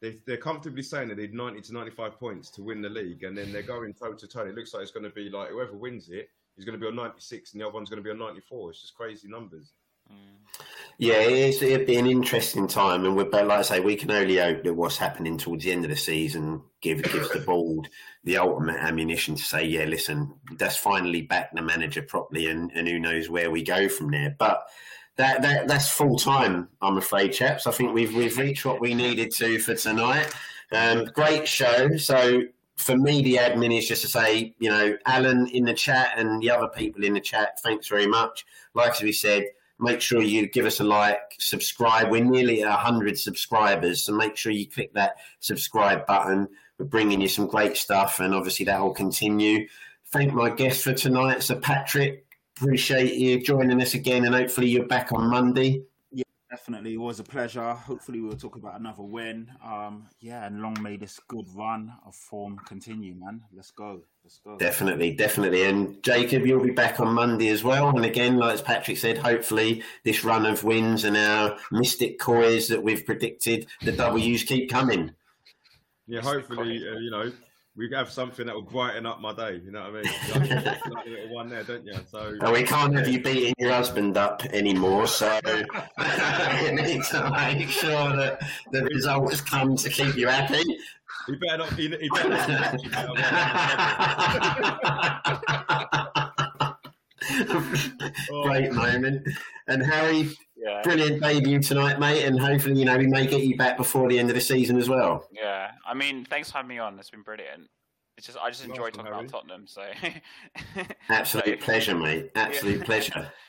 [0.00, 3.36] they, they're comfortably saying they need 90 to 95 points to win the league, and
[3.36, 4.46] then they're going toe to toe.
[4.46, 6.28] It looks like it's going to be like whoever wins it
[6.60, 8.70] is going to be on 96, and the other one's going to be on 94.
[8.70, 9.72] It's just crazy numbers.
[10.98, 14.36] Yeah, it's, it'd be an interesting time, and we're like I say, we can only
[14.36, 17.88] hope that what's happening towards the end of the season give, gives the board
[18.24, 22.86] the ultimate ammunition to say, yeah, listen, that's finally back the manager properly, and, and
[22.86, 24.36] who knows where we go from there.
[24.38, 24.66] But
[25.16, 27.66] that, that that's full time, I'm afraid, chaps.
[27.66, 30.30] I think we've we've reached what we needed to for tonight.
[30.72, 31.96] Um, great show.
[31.96, 32.42] So
[32.80, 36.42] for me, the admin is just to say, you know, Alan in the chat and
[36.42, 38.44] the other people in the chat, thanks very much.
[38.74, 39.44] Like we said,
[39.78, 42.10] make sure you give us a like, subscribe.
[42.10, 46.48] We're nearly at 100 subscribers, so make sure you click that subscribe button.
[46.78, 49.68] We're bringing you some great stuff, and obviously that will continue.
[50.06, 52.24] Thank my guest for tonight, Sir Patrick.
[52.56, 55.82] Appreciate you joining us again, and hopefully you're back on Monday.
[56.50, 57.72] Definitely, it was a pleasure.
[57.74, 59.48] Hopefully, we'll talk about another win.
[59.64, 63.42] Um, yeah, and long may this good run of form continue, man.
[63.54, 64.02] Let's go.
[64.24, 64.58] Let's go.
[64.58, 65.62] Definitely, definitely.
[65.66, 67.90] And Jacob, you'll be back on Monday as well.
[67.90, 72.66] And again, like as Patrick said, hopefully this run of wins and our mystic coys
[72.66, 75.12] that we've predicted, the W's keep coming.
[76.08, 77.30] Yeah, hopefully, uh, you know,
[77.80, 79.58] we have something that will brighten up my day.
[79.64, 80.12] You know what I mean?
[80.90, 81.94] Like a little one there, don't you?
[82.10, 85.64] So Oh, we can't have you beating your husband up anymore, so you
[86.72, 88.38] need to make sure that
[88.70, 90.62] the results come to keep you happy.
[91.26, 91.72] he better not.
[91.72, 92.80] He, he better not.
[92.80, 94.30] He better not-
[98.44, 99.26] Great moment.
[99.68, 100.30] And Harry,
[100.62, 100.82] Yeah.
[100.82, 102.24] brilliant debut tonight, mate.
[102.24, 104.76] And hopefully, you know, we may get you back before the end of the season
[104.78, 105.26] as well.
[105.32, 105.70] Yeah.
[105.86, 106.98] I mean, thanks for having me on.
[106.98, 107.68] It's been brilliant.
[108.18, 109.26] It's just I just enjoy Welcome, talking Harry.
[109.26, 109.66] about Tottenham.
[109.66, 109.82] So.
[111.08, 112.30] Absolute So- pleasure, mate.
[112.34, 112.84] Absolute Yeah.
[112.84, 113.32] pleasure.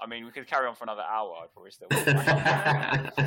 [0.00, 1.44] I mean, we could carry on for another hour.
[1.44, 1.86] I probably still.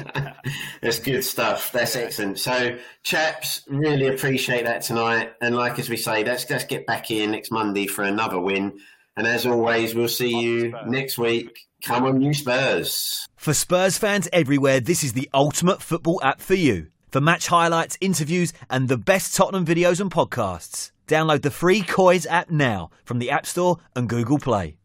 [0.81, 1.71] That's good stuff.
[1.71, 2.01] That's Yeah.
[2.01, 2.39] excellent.
[2.39, 5.33] So, chaps, really appreciate that tonight.
[5.41, 8.77] And like as we say, let's let's get back here next Monday for another win.
[9.17, 11.57] And as always, we'll see you next week.
[11.83, 13.27] Come on, you Spurs.
[13.35, 16.87] For Spurs fans everywhere, this is the ultimate football app for you.
[17.11, 22.25] For match highlights, interviews, and the best Tottenham videos and podcasts, download the free Coys
[22.25, 24.77] app now from the App Store and Google Play.